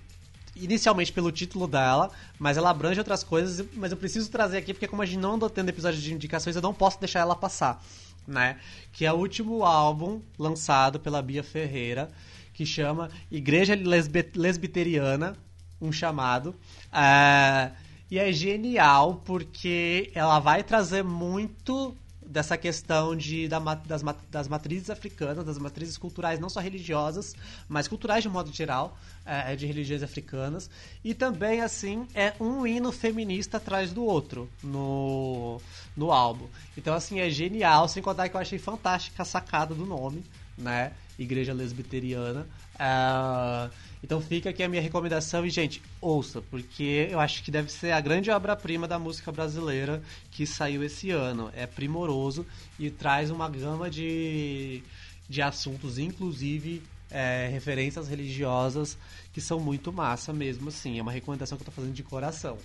inicialmente 0.60 1.12
pelo 1.12 1.32
título 1.32 1.66
dela, 1.66 2.10
mas 2.38 2.56
ela 2.56 2.70
abrange 2.70 2.98
outras 2.98 3.22
coisas, 3.22 3.66
mas 3.74 3.90
eu 3.92 3.96
preciso 3.96 4.30
trazer 4.30 4.58
aqui 4.58 4.72
porque 4.72 4.88
como 4.88 5.02
a 5.02 5.06
gente 5.06 5.18
não 5.18 5.34
andou 5.34 5.50
tendo 5.50 5.68
episódio 5.68 6.00
de 6.00 6.12
indicações, 6.12 6.56
eu 6.56 6.62
não 6.62 6.74
posso 6.74 6.98
deixar 7.00 7.20
ela 7.20 7.34
passar, 7.34 7.82
né? 8.26 8.58
Que 8.92 9.04
é 9.04 9.12
o 9.12 9.16
último 9.16 9.64
álbum 9.64 10.20
lançado 10.38 11.00
pela 11.00 11.22
Bia 11.22 11.42
Ferreira, 11.42 12.10
que 12.52 12.66
chama 12.66 13.10
Igreja 13.30 13.74
Lesbe 13.74 14.30
Lesbiteriana, 14.34 15.36
um 15.80 15.90
chamado. 15.90 16.54
É, 16.92 17.70
e 18.10 18.18
é 18.18 18.32
genial 18.32 19.22
porque 19.24 20.10
ela 20.14 20.40
vai 20.40 20.62
trazer 20.62 21.04
muito 21.04 21.96
dessa 22.30 22.56
questão 22.56 23.16
de, 23.16 23.48
da, 23.48 23.58
das, 23.58 24.02
das 24.30 24.46
matrizes 24.46 24.88
africanas, 24.88 25.44
das 25.44 25.58
matrizes 25.58 25.98
culturais, 25.98 26.38
não 26.38 26.48
só 26.48 26.60
religiosas, 26.60 27.34
mas 27.68 27.88
culturais 27.88 28.22
de 28.22 28.28
modo 28.28 28.52
geral, 28.52 28.96
é, 29.26 29.52
é, 29.52 29.56
de 29.56 29.66
religiões 29.66 30.02
africanas. 30.02 30.70
E 31.02 31.12
também, 31.12 31.60
assim, 31.60 32.06
é 32.14 32.32
um 32.38 32.64
hino 32.64 32.92
feminista 32.92 33.56
atrás 33.56 33.92
do 33.92 34.04
outro 34.04 34.48
no, 34.62 35.60
no 35.96 36.12
álbum. 36.12 36.46
Então, 36.78 36.94
assim, 36.94 37.18
é 37.18 37.28
genial, 37.28 37.88
sem 37.88 38.00
contar 38.00 38.28
que 38.28 38.36
eu 38.36 38.40
achei 38.40 38.60
fantástica 38.60 39.22
a 39.22 39.26
sacada 39.26 39.74
do 39.74 39.84
nome, 39.84 40.24
né? 40.56 40.92
Igreja 41.18 41.52
Lesbiteriana. 41.52 42.46
Uh, 42.76 43.70
então 44.02 44.20
fica 44.20 44.50
aqui 44.50 44.62
a 44.62 44.68
minha 44.68 44.80
recomendação 44.80 45.44
e, 45.44 45.50
gente, 45.50 45.82
ouça, 46.00 46.40
porque 46.40 47.08
eu 47.10 47.20
acho 47.20 47.42
que 47.42 47.50
deve 47.50 47.70
ser 47.70 47.92
a 47.92 48.00
grande 48.00 48.30
obra-prima 48.30 48.88
da 48.88 48.98
música 48.98 49.30
brasileira 49.30 50.02
que 50.30 50.46
saiu 50.46 50.82
esse 50.82 51.10
ano. 51.10 51.50
É 51.54 51.66
primoroso 51.66 52.46
e 52.78 52.90
traz 52.90 53.30
uma 53.30 53.46
gama 53.48 53.90
de, 53.90 54.82
de 55.28 55.42
assuntos, 55.42 55.98
inclusive 55.98 56.82
é, 57.10 57.48
referências 57.52 58.08
religiosas, 58.08 58.96
que 59.32 59.40
são 59.40 59.60
muito 59.60 59.92
massa 59.92 60.32
mesmo, 60.32 60.70
assim. 60.70 60.98
É 60.98 61.02
uma 61.02 61.12
recomendação 61.12 61.58
que 61.58 61.62
eu 61.62 61.66
tô 61.66 61.72
fazendo 61.72 61.92
de 61.92 62.02
coração. 62.02 62.56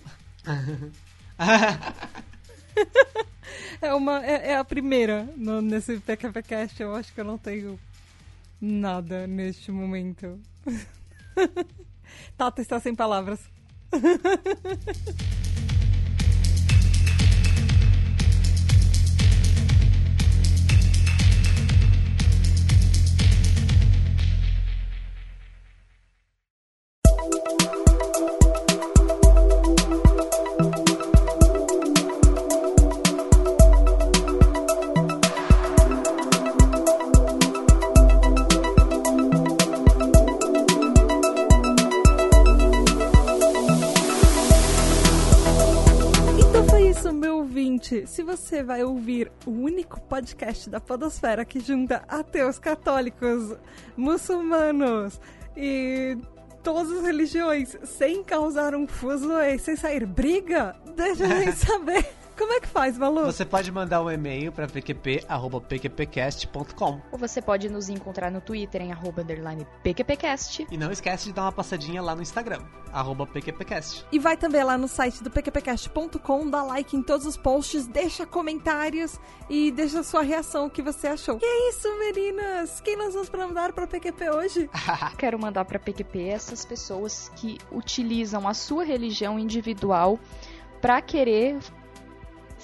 é, 3.82 3.94
uma, 3.94 4.26
é, 4.26 4.52
é, 4.52 4.58
a 4.58 4.64
primeira 4.64 5.28
no, 5.36 5.62
nesse 5.62 6.00
PQPcast. 6.00 6.82
Eu 6.82 6.96
acho 6.96 7.14
que 7.14 7.20
eu 7.20 7.26
não 7.26 7.38
tenho 7.38 7.78
nada 8.62 9.28
neste 9.28 9.70
momento. 9.70 10.40
Tata 12.38 12.62
está 12.62 12.80
sem 12.80 12.96
palavras. 12.96 13.40
vai 48.66 48.84
ouvir 48.84 49.32
o 49.46 49.52
único 49.52 50.02
podcast 50.02 50.70
da 50.70 50.80
Podosfera 50.80 51.46
que 51.46 51.60
junta 51.60 52.04
ateus, 52.08 52.60
católicos, 52.60 53.56
muçulmanos 53.96 55.20
e 55.56 56.18
todas 56.64 56.92
as 56.92 57.04
religiões 57.04 57.78
sem 57.84 58.24
causar 58.24 58.74
um 58.76 58.88
fuzuê, 58.88 59.58
sem 59.60 59.76
sair 59.76 60.06
briga, 60.06 60.76
deixa 60.96 61.26
a 61.26 61.30
gente 61.40 61.58
saber. 61.58 62.06
Como 62.38 62.52
é 62.52 62.60
que 62.60 62.68
faz, 62.68 62.98
Malu? 62.98 63.24
Você 63.26 63.46
pode 63.46 63.72
mandar 63.72 64.04
um 64.04 64.12
e-mail 64.12 64.52
para 64.52 64.68
pqp.pqpcast.com. 64.68 67.02
Ou 67.12 67.18
você 67.18 67.42
pode 67.42 67.70
nos 67.70 67.88
encontrar 67.88 68.30
no 68.30 68.42
Twitter 68.42 68.82
em 68.82 68.92
arroba 68.92 69.26
pqpcast. 69.82 70.68
E 70.70 70.78
não 70.78 70.92
esquece 70.92 71.28
de 71.28 71.34
dar 71.34 71.44
uma 71.44 71.54
passadinha 71.54 72.02
lá 72.02 72.14
no 72.14 72.22
Instagram, 72.22 72.60
arroba 72.92 73.26
pqpcast. 73.26 74.06
E 74.12 74.20
vai 74.20 74.36
também 74.36 74.62
lá 74.64 74.78
no 74.78 74.90
site 74.90 75.24
do 75.24 75.32
pqpcast.com, 75.32 76.50
dá 76.50 76.62
like 76.62 76.98
em 76.98 77.02
todos 77.02 77.26
os 77.26 77.38
posts, 77.38 77.88
deixa 77.88 78.26
comentários 78.26 79.18
e 79.50 79.72
deixa 79.72 80.04
sua 80.04 80.22
reação, 80.22 80.66
o 80.66 80.70
que 80.70 80.82
você 80.82 81.08
achou. 81.08 81.40
Que 81.40 81.46
é 81.46 81.70
isso, 81.70 81.88
meninas? 81.98 82.82
Quem 82.82 82.98
nós 82.98 83.14
vamos 83.14 83.30
mandar 83.30 83.72
para 83.72 83.88
PQP 83.88 84.30
hoje? 84.32 84.70
Quero 85.18 85.40
mandar 85.40 85.64
para 85.64 85.80
PQP 85.80 86.28
essas 86.28 86.66
pessoas 86.66 87.32
que 87.36 87.58
utilizam 87.72 88.46
a 88.46 88.54
sua 88.54 88.84
religião 88.84 89.40
individual 89.40 90.20
para 90.82 91.02
querer 91.02 91.58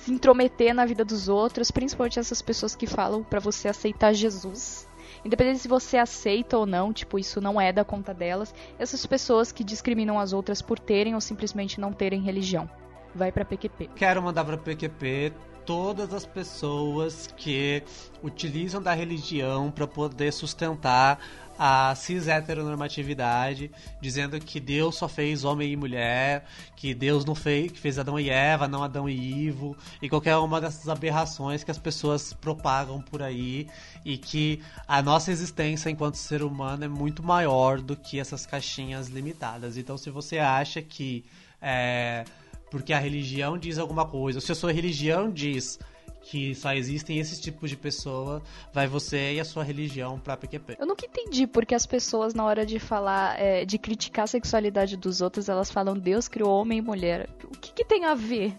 se 0.01 0.11
intrometer 0.11 0.73
na 0.73 0.85
vida 0.85 1.05
dos 1.05 1.29
outros, 1.29 1.69
principalmente 1.69 2.19
essas 2.19 2.41
pessoas 2.41 2.75
que 2.75 2.87
falam 2.87 3.23
para 3.23 3.39
você 3.39 3.67
aceitar 3.67 4.13
Jesus. 4.13 4.87
Independente 5.23 5.59
se 5.59 5.67
você 5.67 5.97
aceita 5.97 6.57
ou 6.57 6.65
não, 6.65 6.91
tipo, 6.91 7.19
isso 7.19 7.39
não 7.39 7.61
é 7.61 7.71
da 7.71 7.85
conta 7.85 8.13
delas. 8.13 8.53
Essas 8.79 9.05
pessoas 9.05 9.51
que 9.51 9.63
discriminam 9.63 10.19
as 10.19 10.33
outras 10.33 10.61
por 10.61 10.79
terem 10.79 11.13
ou 11.13 11.21
simplesmente 11.21 11.79
não 11.79 11.93
terem 11.93 12.21
religião. 12.21 12.69
Vai 13.13 13.31
pra 13.31 13.45
PQP. 13.45 13.89
Quero 13.95 14.21
mandar 14.23 14.43
pra 14.43 14.57
PQP 14.57 15.33
todas 15.65 16.13
as 16.13 16.25
pessoas 16.25 17.27
que 17.37 17.83
utilizam 18.23 18.81
da 18.81 18.93
religião 18.93 19.69
para 19.69 19.85
poder 19.85 20.31
sustentar 20.33 21.19
a 21.63 21.93
cis 21.93 22.27
heteronormatividade, 22.27 23.69
dizendo 24.01 24.39
que 24.39 24.59
Deus 24.59 24.95
só 24.95 25.07
fez 25.07 25.43
homem 25.43 25.71
e 25.71 25.75
mulher, 25.75 26.43
que 26.75 26.91
Deus 26.91 27.23
não 27.23 27.35
fez, 27.35 27.71
que 27.71 27.79
fez 27.79 27.99
Adão 27.99 28.19
e 28.19 28.31
Eva, 28.31 28.67
não 28.67 28.81
Adão 28.81 29.07
e 29.07 29.13
Ivo, 29.13 29.77
e 30.01 30.09
qualquer 30.09 30.35
uma 30.37 30.59
dessas 30.59 30.89
aberrações 30.89 31.63
que 31.63 31.69
as 31.69 31.77
pessoas 31.77 32.33
propagam 32.33 32.99
por 32.99 33.21
aí, 33.21 33.67
e 34.03 34.17
que 34.17 34.59
a 34.87 35.03
nossa 35.03 35.31
existência 35.31 35.91
enquanto 35.91 36.15
ser 36.15 36.41
humano 36.41 36.83
é 36.83 36.87
muito 36.87 37.21
maior 37.21 37.79
do 37.79 37.95
que 37.95 38.19
essas 38.19 38.43
caixinhas 38.43 39.09
limitadas. 39.09 39.77
Então, 39.77 39.99
se 39.99 40.09
você 40.09 40.39
acha 40.39 40.81
que 40.81 41.23
é, 41.61 42.25
porque 42.71 42.91
a 42.91 42.97
religião 42.97 43.55
diz 43.55 43.77
alguma 43.77 44.07
coisa, 44.07 44.41
se 44.41 44.51
a 44.51 44.55
sua 44.55 44.71
religião 44.71 45.29
diz 45.29 45.77
que 46.21 46.53
só 46.55 46.73
existem 46.73 47.19
esses 47.19 47.39
tipos 47.39 47.69
de 47.69 47.75
pessoa, 47.75 48.41
vai 48.73 48.87
você 48.87 49.33
e 49.33 49.39
a 49.39 49.45
sua 49.45 49.63
religião 49.63 50.19
pra 50.19 50.37
PQP. 50.37 50.77
Eu 50.79 50.85
nunca 50.85 51.05
entendi 51.05 51.47
porque 51.47 51.75
as 51.75 51.85
pessoas, 51.85 52.33
na 52.33 52.45
hora 52.45 52.65
de 52.65 52.79
falar, 52.79 53.39
é, 53.39 53.65
de 53.65 53.77
criticar 53.77 54.23
a 54.23 54.27
sexualidade 54.27 54.95
dos 54.95 55.21
outros, 55.21 55.49
elas 55.49 55.71
falam 55.71 55.97
Deus 55.97 56.27
criou 56.27 56.51
homem 56.51 56.79
e 56.79 56.81
mulher. 56.81 57.29
O 57.43 57.57
que, 57.57 57.73
que 57.73 57.85
tem 57.85 58.05
a 58.05 58.13
ver? 58.13 58.57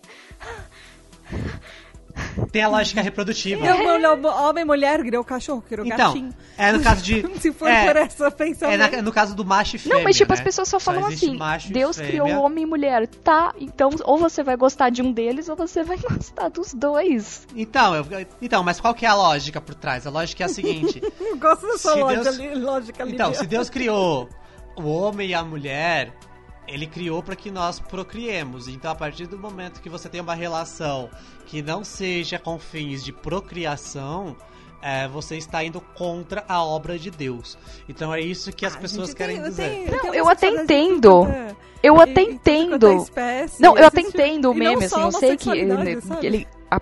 Tem 2.50 2.62
a 2.62 2.68
lógica 2.68 3.00
reprodutiva. 3.00 3.66
É. 3.66 3.72
Homem, 4.46 4.64
mulher, 4.64 5.00
criou 5.00 5.24
cachorro, 5.24 5.62
criou 5.62 5.86
então, 5.86 6.12
gatinho. 6.12 6.34
É 6.56 6.72
no 6.72 6.82
caso 6.82 7.02
de. 7.02 7.24
Se 7.40 7.52
for 7.52 7.68
é, 7.68 7.86
por 7.86 7.96
essa 7.96 8.30
pensamento. 8.30 8.82
É 8.82 8.96
na, 8.96 9.02
no 9.02 9.12
caso 9.12 9.34
do 9.34 9.44
macho 9.44 9.76
e 9.76 9.78
fêmea. 9.78 9.98
Não, 9.98 10.04
mas 10.04 10.16
tipo, 10.16 10.32
né? 10.32 10.38
as 10.38 10.44
pessoas 10.44 10.68
só 10.68 10.78
falam 10.78 11.02
só 11.02 11.08
assim: 11.08 11.38
Deus 11.70 11.98
criou 11.98 12.28
homem 12.28 12.64
e 12.64 12.66
mulher. 12.66 13.06
Tá, 13.06 13.54
então 13.58 13.90
ou 14.04 14.18
você 14.18 14.42
vai 14.42 14.56
gostar 14.56 14.90
de 14.90 15.02
um 15.02 15.12
deles 15.12 15.48
ou 15.48 15.56
você 15.56 15.82
vai 15.82 15.96
gostar 16.00 16.48
dos 16.48 16.74
dois. 16.74 17.46
Então, 17.54 17.94
eu, 17.94 18.06
então 18.40 18.62
mas 18.62 18.80
qual 18.80 18.94
que 18.94 19.04
é 19.06 19.08
a 19.08 19.14
lógica 19.14 19.60
por 19.60 19.74
trás? 19.74 20.06
A 20.06 20.10
lógica 20.10 20.44
é 20.44 20.46
a 20.46 20.48
seguinte: 20.48 21.00
Gosto 21.38 21.66
dessa 21.66 21.94
lógica, 21.94 22.24
Deus, 22.24 22.38
ali, 22.38 22.54
lógica 22.54 23.02
ali. 23.02 23.12
Então, 23.12 23.34
se 23.34 23.46
Deus 23.46 23.68
criou 23.68 24.28
o 24.76 24.88
homem 24.88 25.30
e 25.30 25.34
a 25.34 25.42
mulher, 25.42 26.12
ele 26.66 26.86
criou 26.86 27.22
para 27.22 27.36
que 27.36 27.50
nós 27.50 27.80
procriemos. 27.80 28.68
Então, 28.68 28.90
a 28.90 28.94
partir 28.94 29.26
do 29.26 29.38
momento 29.38 29.80
que 29.80 29.88
você 29.88 30.08
tem 30.08 30.20
uma 30.20 30.34
relação 30.34 31.10
que 31.46 31.62
não 31.62 31.84
seja 31.84 32.38
com 32.38 32.58
fins 32.58 33.04
de 33.04 33.12
procriação, 33.12 34.36
é, 34.82 35.06
você 35.06 35.36
está 35.36 35.62
indo 35.62 35.80
contra 35.80 36.44
a 36.48 36.62
obra 36.62 36.98
de 36.98 37.10
Deus. 37.10 37.56
Então 37.88 38.12
é 38.12 38.20
isso 38.20 38.52
que 38.52 38.66
as 38.66 38.74
ah, 38.74 38.78
pessoas 38.78 39.14
querem 39.14 39.36
tem, 39.36 39.48
dizer. 39.48 39.88
Tem, 39.88 40.02
não, 40.02 40.14
eu 40.14 40.28
até 40.28 40.48
entendo. 40.48 41.26
Eu 41.82 42.00
até 42.00 42.22
entendo. 42.22 43.06
Não, 43.58 43.76
eu 43.76 43.86
até 43.86 44.00
entendo 44.00 44.50
o 44.50 44.54
meme, 44.54 44.84
assim, 44.84 45.00
eu 45.00 45.12
sei 45.12 45.36
que 45.36 45.50
ele, 45.50 46.46
a 46.70 46.80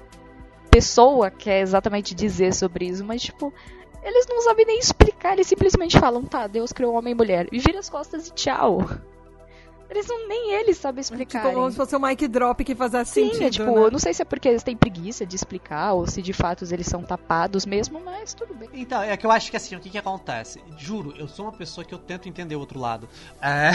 pessoa 0.70 1.30
quer 1.30 1.60
exatamente 1.60 2.14
dizer 2.14 2.54
sobre 2.54 2.86
isso, 2.86 3.04
mas 3.04 3.22
tipo, 3.22 3.52
eles 4.02 4.26
não 4.28 4.40
sabem 4.42 4.66
nem 4.66 4.78
explicar, 4.78 5.32
eles 5.32 5.46
simplesmente 5.46 5.98
falam, 5.98 6.22
tá, 6.22 6.46
Deus 6.46 6.72
criou 6.72 6.94
homem 6.94 7.12
e 7.12 7.16
mulher, 7.16 7.48
e 7.50 7.58
vira 7.58 7.78
as 7.78 7.88
costas 7.88 8.28
e 8.28 8.32
tchau. 8.32 8.86
Eles 9.90 10.06
não, 10.06 10.28
nem 10.28 10.52
eles 10.52 10.78
sabem 10.78 11.00
explicar. 11.00 11.42
Tipo, 11.42 11.52
como 11.52 11.68
se 11.68 11.76
fosse 11.76 11.96
o 11.96 12.00
mic 12.00 12.28
drop 12.28 12.64
que 12.64 12.76
faz 12.76 12.92
Sim, 12.92 13.04
sentido. 13.04 13.36
Sim, 13.36 13.44
é, 13.44 13.50
tipo, 13.50 13.84
né? 13.84 13.90
não 13.90 13.98
sei 13.98 14.14
se 14.14 14.22
é 14.22 14.24
porque 14.24 14.48
eles 14.48 14.62
têm 14.62 14.76
preguiça 14.76 15.26
de 15.26 15.34
explicar 15.34 15.94
ou 15.94 16.06
se 16.06 16.22
de 16.22 16.32
fato 16.32 16.64
eles 16.70 16.86
são 16.86 17.02
tapados 17.02 17.66
mesmo, 17.66 18.00
mas 18.00 18.32
tudo 18.32 18.54
bem. 18.54 18.68
Então, 18.72 19.02
é 19.02 19.16
que 19.16 19.26
eu 19.26 19.32
acho 19.32 19.50
que 19.50 19.56
assim, 19.56 19.74
o 19.74 19.80
que 19.80 19.90
que 19.90 19.98
acontece? 19.98 20.62
Juro, 20.78 21.12
eu 21.18 21.26
sou 21.26 21.44
uma 21.46 21.52
pessoa 21.52 21.84
que 21.84 21.92
eu 21.92 21.98
tento 21.98 22.28
entender 22.28 22.54
o 22.54 22.60
outro 22.60 22.78
lado. 22.78 23.08
É... 23.42 23.72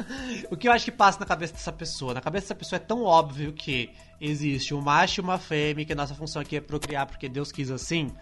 o 0.50 0.56
que 0.56 0.66
eu 0.66 0.72
acho 0.72 0.86
que 0.86 0.92
passa 0.92 1.20
na 1.20 1.26
cabeça 1.26 1.52
dessa 1.52 1.72
pessoa? 1.72 2.14
Na 2.14 2.22
cabeça 2.22 2.44
dessa 2.44 2.54
pessoa 2.54 2.78
é 2.78 2.80
tão 2.80 3.02
óbvio 3.02 3.52
que 3.52 3.90
existe 4.20 4.74
um 4.74 4.80
macho 4.80 5.20
e 5.20 5.22
uma 5.22 5.38
fêmea, 5.38 5.84
que 5.84 5.92
a 5.92 5.96
nossa 5.96 6.14
função 6.14 6.42
aqui 6.42 6.56
é 6.56 6.60
procriar 6.60 7.06
porque 7.06 7.28
Deus 7.28 7.52
quis 7.52 7.70
assim, 7.70 8.12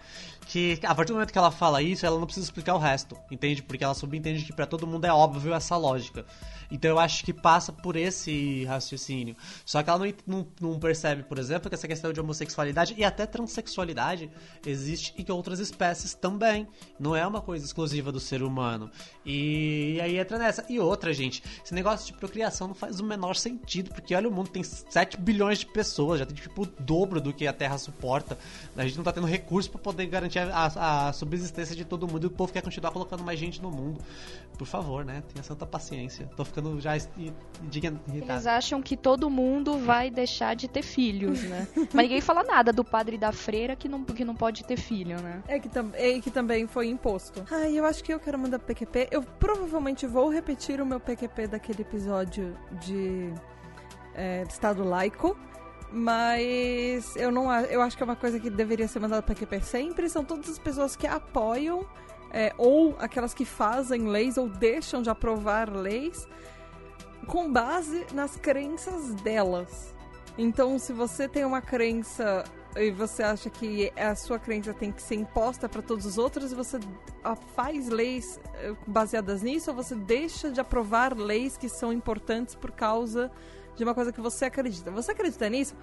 que 0.47 0.79
a 0.83 0.93
partir 0.93 1.09
do 1.09 1.15
momento 1.15 1.31
que 1.31 1.37
ela 1.37 1.49
fala 1.49 1.81
isso, 1.81 2.05
ela 2.05 2.19
não 2.19 2.25
precisa 2.25 2.45
explicar 2.45 2.75
o 2.75 2.77
resto, 2.77 3.17
entende? 3.31 3.63
Porque 3.63 3.83
ela 3.83 3.93
subentende 3.93 4.43
que 4.43 4.53
para 4.53 4.65
todo 4.65 4.85
mundo 4.85 5.05
é 5.05 5.13
óbvio 5.13 5.53
essa 5.53 5.75
lógica. 5.75 6.25
Então 6.71 6.91
eu 6.91 6.99
acho 6.99 7.23
que 7.23 7.33
passa 7.33 7.71
por 7.71 7.95
esse 7.95 8.65
raciocínio. 8.65 9.35
Só 9.65 9.81
que 9.81 9.89
ela 9.89 9.99
não, 9.99 10.13
não, 10.25 10.47
não, 10.61 10.79
percebe, 10.79 11.23
por 11.23 11.37
exemplo, 11.39 11.69
que 11.69 11.75
essa 11.75 11.87
questão 11.87 12.11
de 12.11 12.19
homossexualidade 12.19 12.93
e 12.97 13.03
até 13.03 13.25
transexualidade 13.25 14.29
existe 14.65 15.13
em 15.17 15.31
outras 15.31 15.59
espécies 15.59 16.13
também. 16.13 16.67
Não 16.99 17.15
é 17.15 17.25
uma 17.25 17.41
coisa 17.41 17.65
exclusiva 17.65 18.11
do 18.11 18.19
ser 18.19 18.43
humano. 18.43 18.91
E, 19.25 19.95
e 19.95 20.01
aí 20.01 20.17
entra 20.17 20.37
nessa. 20.37 20.65
E 20.69 20.79
outra, 20.79 21.13
gente, 21.13 21.43
esse 21.63 21.73
negócio 21.73 22.07
de 22.07 22.13
procriação 22.13 22.67
não 22.67 22.75
faz 22.75 22.99
o 22.99 23.03
menor 23.03 23.35
sentido, 23.35 23.93
porque 23.93 24.13
olha, 24.13 24.27
o 24.27 24.31
mundo 24.31 24.49
tem 24.49 24.63
7 24.63 25.17
bilhões 25.17 25.59
de 25.59 25.65
pessoas, 25.65 26.19
já 26.19 26.25
tem 26.25 26.35
tipo 26.35 26.63
o 26.63 26.65
dobro 26.65 27.21
do 27.21 27.33
que 27.33 27.47
a 27.47 27.53
Terra 27.53 27.77
suporta. 27.77 28.37
A 28.75 28.83
gente 28.83 28.97
não 28.97 29.03
tá 29.03 29.11
tendo 29.11 29.27
recurso 29.27 29.69
para 29.69 29.79
poder 29.79 30.05
garantir 30.07 30.39
a, 30.39 31.07
a, 31.07 31.13
subsistência 31.13 31.75
de 31.75 31.85
todo 31.85 32.07
mundo 32.07 32.23
e 32.23 32.27
o 32.27 32.31
povo 32.31 32.51
quer 32.51 32.61
continuar 32.61 32.91
colocando 32.91 33.23
mais 33.23 33.39
gente 33.39 33.61
no 33.61 33.71
mundo. 33.71 34.01
Por 34.57 34.65
favor, 34.65 35.05
né? 35.05 35.23
Tenha 35.33 35.43
santa 35.43 35.65
paciência. 35.65 36.27
Tô 36.35 36.43
ficando 36.43 36.56
ficando 36.57 36.79
já. 36.79 36.95
Eles 36.95 38.47
acham 38.47 38.81
que 38.81 38.97
todo 38.97 39.29
mundo 39.29 39.77
vai 39.77 40.09
deixar 40.09 40.55
de 40.55 40.67
ter 40.67 40.81
filhos, 40.81 41.43
né? 41.43 41.67
Mas 41.93 42.03
ninguém 42.03 42.21
fala 42.21 42.43
nada 42.43 42.73
do 42.73 42.83
padre 42.83 43.15
e 43.15 43.19
da 43.19 43.31
freira 43.31 43.75
que 43.75 43.87
não, 43.87 44.03
que 44.03 44.25
não 44.25 44.35
pode 44.35 44.63
ter 44.63 44.77
filho, 44.77 45.21
né? 45.21 45.43
É 45.47 45.59
que, 45.59 45.69
é 45.93 46.19
que 46.19 46.31
também 46.31 46.67
foi 46.67 46.87
imposto. 46.87 47.45
Ai, 47.51 47.77
eu 47.77 47.85
acho 47.85 48.03
que 48.03 48.13
eu 48.13 48.19
quero 48.19 48.37
mandar 48.39 48.59
PQP. 48.59 49.09
Eu 49.11 49.21
provavelmente 49.21 50.05
vou 50.07 50.29
repetir 50.29 50.81
o 50.81 50.85
meu 50.85 50.99
PQP 50.99 51.47
daquele 51.47 51.81
episódio 51.81 52.57
de 52.81 53.31
é, 54.15 54.43
Estado 54.43 54.83
Laico. 54.83 55.37
Mas 55.89 57.15
eu 57.15 57.31
não 57.31 57.49
eu 57.61 57.81
acho 57.81 57.95
que 57.95 58.03
é 58.03 58.05
uma 58.05 58.15
coisa 58.15 58.37
que 58.41 58.49
deveria 58.49 58.87
ser 58.89 58.99
mandada 58.99 59.21
PQP 59.21 59.61
sempre. 59.61 60.09
São 60.09 60.23
todas 60.23 60.49
as 60.49 60.59
pessoas 60.59 60.97
que 60.97 61.07
apoiam 61.07 61.87
é, 62.37 62.53
ou 62.55 62.95
aquelas 62.99 63.33
que 63.33 63.43
fazem 63.43 64.07
leis 64.07 64.37
ou 64.37 64.47
deixam 64.47 65.01
de 65.01 65.09
aprovar 65.09 65.75
leis 65.75 66.27
com 67.25 67.51
base 67.51 68.05
nas 68.13 68.35
crenças 68.35 69.15
delas. 69.15 69.91
Então, 70.37 70.77
se 70.77 70.93
você 70.93 71.27
tem 71.27 71.43
uma 71.43 71.63
crença 71.63 72.43
e 72.75 72.91
você 72.91 73.23
acha 73.23 73.49
que 73.49 73.91
a 73.97 74.13
sua 74.13 74.37
crença 74.37 74.71
tem 74.71 74.91
que 74.91 75.01
ser 75.01 75.15
imposta 75.15 75.67
para 75.67 75.81
todos 75.81 76.05
os 76.05 76.19
outros, 76.19 76.53
você 76.53 76.79
faz 77.55 77.89
leis 77.89 78.39
eh, 78.53 78.75
baseadas 78.85 79.41
nisso 79.41 79.71
ou 79.71 79.75
você 79.75 79.95
deixa 79.95 80.51
de 80.51 80.61
aprovar 80.61 81.17
leis 81.17 81.57
que 81.57 81.67
são 81.67 81.91
importantes 81.91 82.53
por 82.53 82.69
causa 82.69 83.31
de 83.75 83.83
uma 83.83 83.95
coisa 83.95 84.13
que 84.13 84.21
você 84.21 84.45
acredita. 84.45 84.91
Você 84.91 85.11
acredita 85.11 85.49
nisso? 85.49 85.75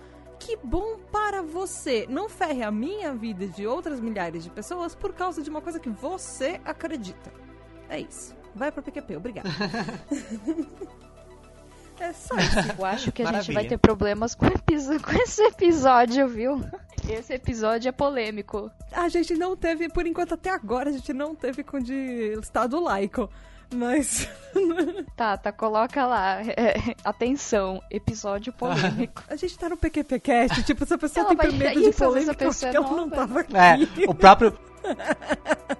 Que 0.44 0.56
bom 0.62 0.98
para 1.10 1.42
você! 1.42 2.06
Não 2.06 2.28
ferre 2.28 2.62
a 2.62 2.70
minha 2.70 3.14
vida 3.14 3.44
e 3.44 3.48
de 3.48 3.66
outras 3.66 3.98
milhares 3.98 4.44
de 4.44 4.50
pessoas 4.50 4.94
por 4.94 5.14
causa 5.14 5.42
de 5.42 5.48
uma 5.48 5.62
coisa 5.62 5.80
que 5.80 5.88
você 5.88 6.60
acredita. 6.66 7.32
É 7.88 7.98
isso. 7.98 8.36
Vai 8.54 8.70
pro 8.70 8.82
PQP, 8.82 9.16
obrigado. 9.16 9.48
É 12.00 12.12
só 12.12 12.34
isso. 12.36 12.74
Eu 12.76 12.84
acho 12.84 13.12
que 13.12 13.22
a 13.22 13.26
Maravilha. 13.26 13.44
gente 13.44 13.54
vai 13.54 13.64
ter 13.66 13.78
problemas 13.78 14.34
com, 14.34 14.46
com 14.50 15.22
esse 15.22 15.42
episódio, 15.44 16.26
viu? 16.26 16.60
Esse 17.08 17.34
episódio 17.34 17.88
é 17.88 17.92
polêmico. 17.92 18.68
A 18.90 19.08
gente 19.08 19.34
não 19.36 19.56
teve, 19.56 19.88
por 19.88 20.04
enquanto 20.04 20.34
até 20.34 20.50
agora, 20.50 20.90
a 20.90 20.92
gente 20.92 21.12
não 21.12 21.36
teve 21.36 21.62
com 21.62 21.78
de 21.78 22.36
Estado 22.42 22.80
laico. 22.80 23.30
Mas. 23.72 24.28
tá, 25.16 25.36
tá, 25.36 25.52
coloca 25.52 26.06
lá. 26.06 26.40
É, 26.42 26.94
atenção, 27.04 27.82
episódio 27.90 28.52
polêmico. 28.52 29.22
A 29.28 29.36
gente 29.36 29.58
tá 29.58 29.68
no 29.68 29.76
PQPcast, 29.76 30.62
tipo, 30.62 30.84
se 30.84 30.94
a 30.94 30.98
pessoa 30.98 31.26
ela 31.26 31.36
tem 31.36 31.52
medo 31.52 31.80
de 31.80 31.92
polêmica, 31.92 32.48
acho 32.48 32.70
que 32.70 32.76
ela 32.76 32.90
não 32.90 33.08
tava 33.08 33.40
aqui. 33.40 33.56
É, 33.56 34.08
o 34.08 34.14
próprio. 34.14 34.58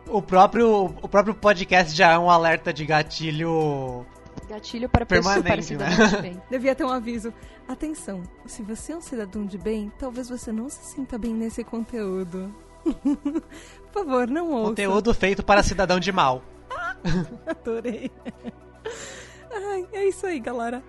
o 0.09 0.23
próprio, 0.23 0.85
o 1.03 1.09
próprio 1.09 1.35
podcast 1.35 1.95
já 1.95 2.13
é 2.13 2.19
um 2.19 2.31
alerta 2.31 2.73
de 2.73 2.87
gatilho 2.87 4.07
Gatilho 4.49 4.89
para 4.89 5.07
pessoa, 5.07 5.43
para 5.43 5.63
cidadão 5.63 5.99
né? 5.99 6.07
de 6.07 6.23
bem. 6.23 6.43
Devia 6.51 6.75
ter 6.75 6.85
um 6.85 6.91
aviso. 6.91 7.33
Atenção, 7.67 8.23
se 8.47 8.63
você 8.63 8.93
é 8.93 8.97
um 8.97 9.01
cidadão 9.01 9.47
de 9.47 9.57
bem, 9.57 9.91
talvez 9.99 10.29
você 10.29 10.53
não 10.53 10.69
se 10.69 10.85
sinta 10.95 11.17
bem 11.17 11.33
nesse 11.33 11.65
conteúdo. 11.65 12.55
Por 12.85 14.05
favor, 14.05 14.29
não 14.29 14.51
ouça. 14.51 14.69
Conteúdo 14.71 15.15
feito 15.15 15.43
para 15.43 15.63
cidadão 15.63 15.99
de 15.99 16.13
mal. 16.13 16.43
Adorei. 17.47 18.11
Ai, 19.53 19.87
é 19.93 20.09
isso 20.09 20.27
aí, 20.27 20.41
galera. 20.41 20.83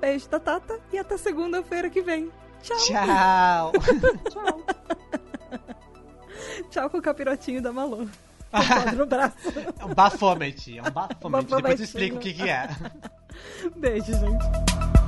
Beijo 0.00 0.28
da 0.28 0.38
Tata 0.38 0.78
e 0.92 0.98
até 0.98 1.16
segunda-feira 1.16 1.90
que 1.90 2.02
vem. 2.02 2.30
Tchau. 2.62 2.76
Tchau. 2.78 3.72
Tchau. 4.30 4.62
Tchau 6.70 6.90
com 6.90 6.98
o 6.98 7.02
capirotinho 7.02 7.62
da 7.62 7.72
Malu 7.72 8.08
no 8.96 9.06
braço. 9.06 9.36
É 9.78 9.84
um 9.84 9.94
bafomete, 9.94 10.78
é 10.78 10.82
um. 10.82 11.42
Depois 11.42 11.80
eu 11.80 11.84
explico 11.84 12.16
o 12.16 12.20
que, 12.20 12.32
que 12.32 12.48
é. 12.48 12.68
Beijo, 13.76 14.12
gente. 14.12 15.07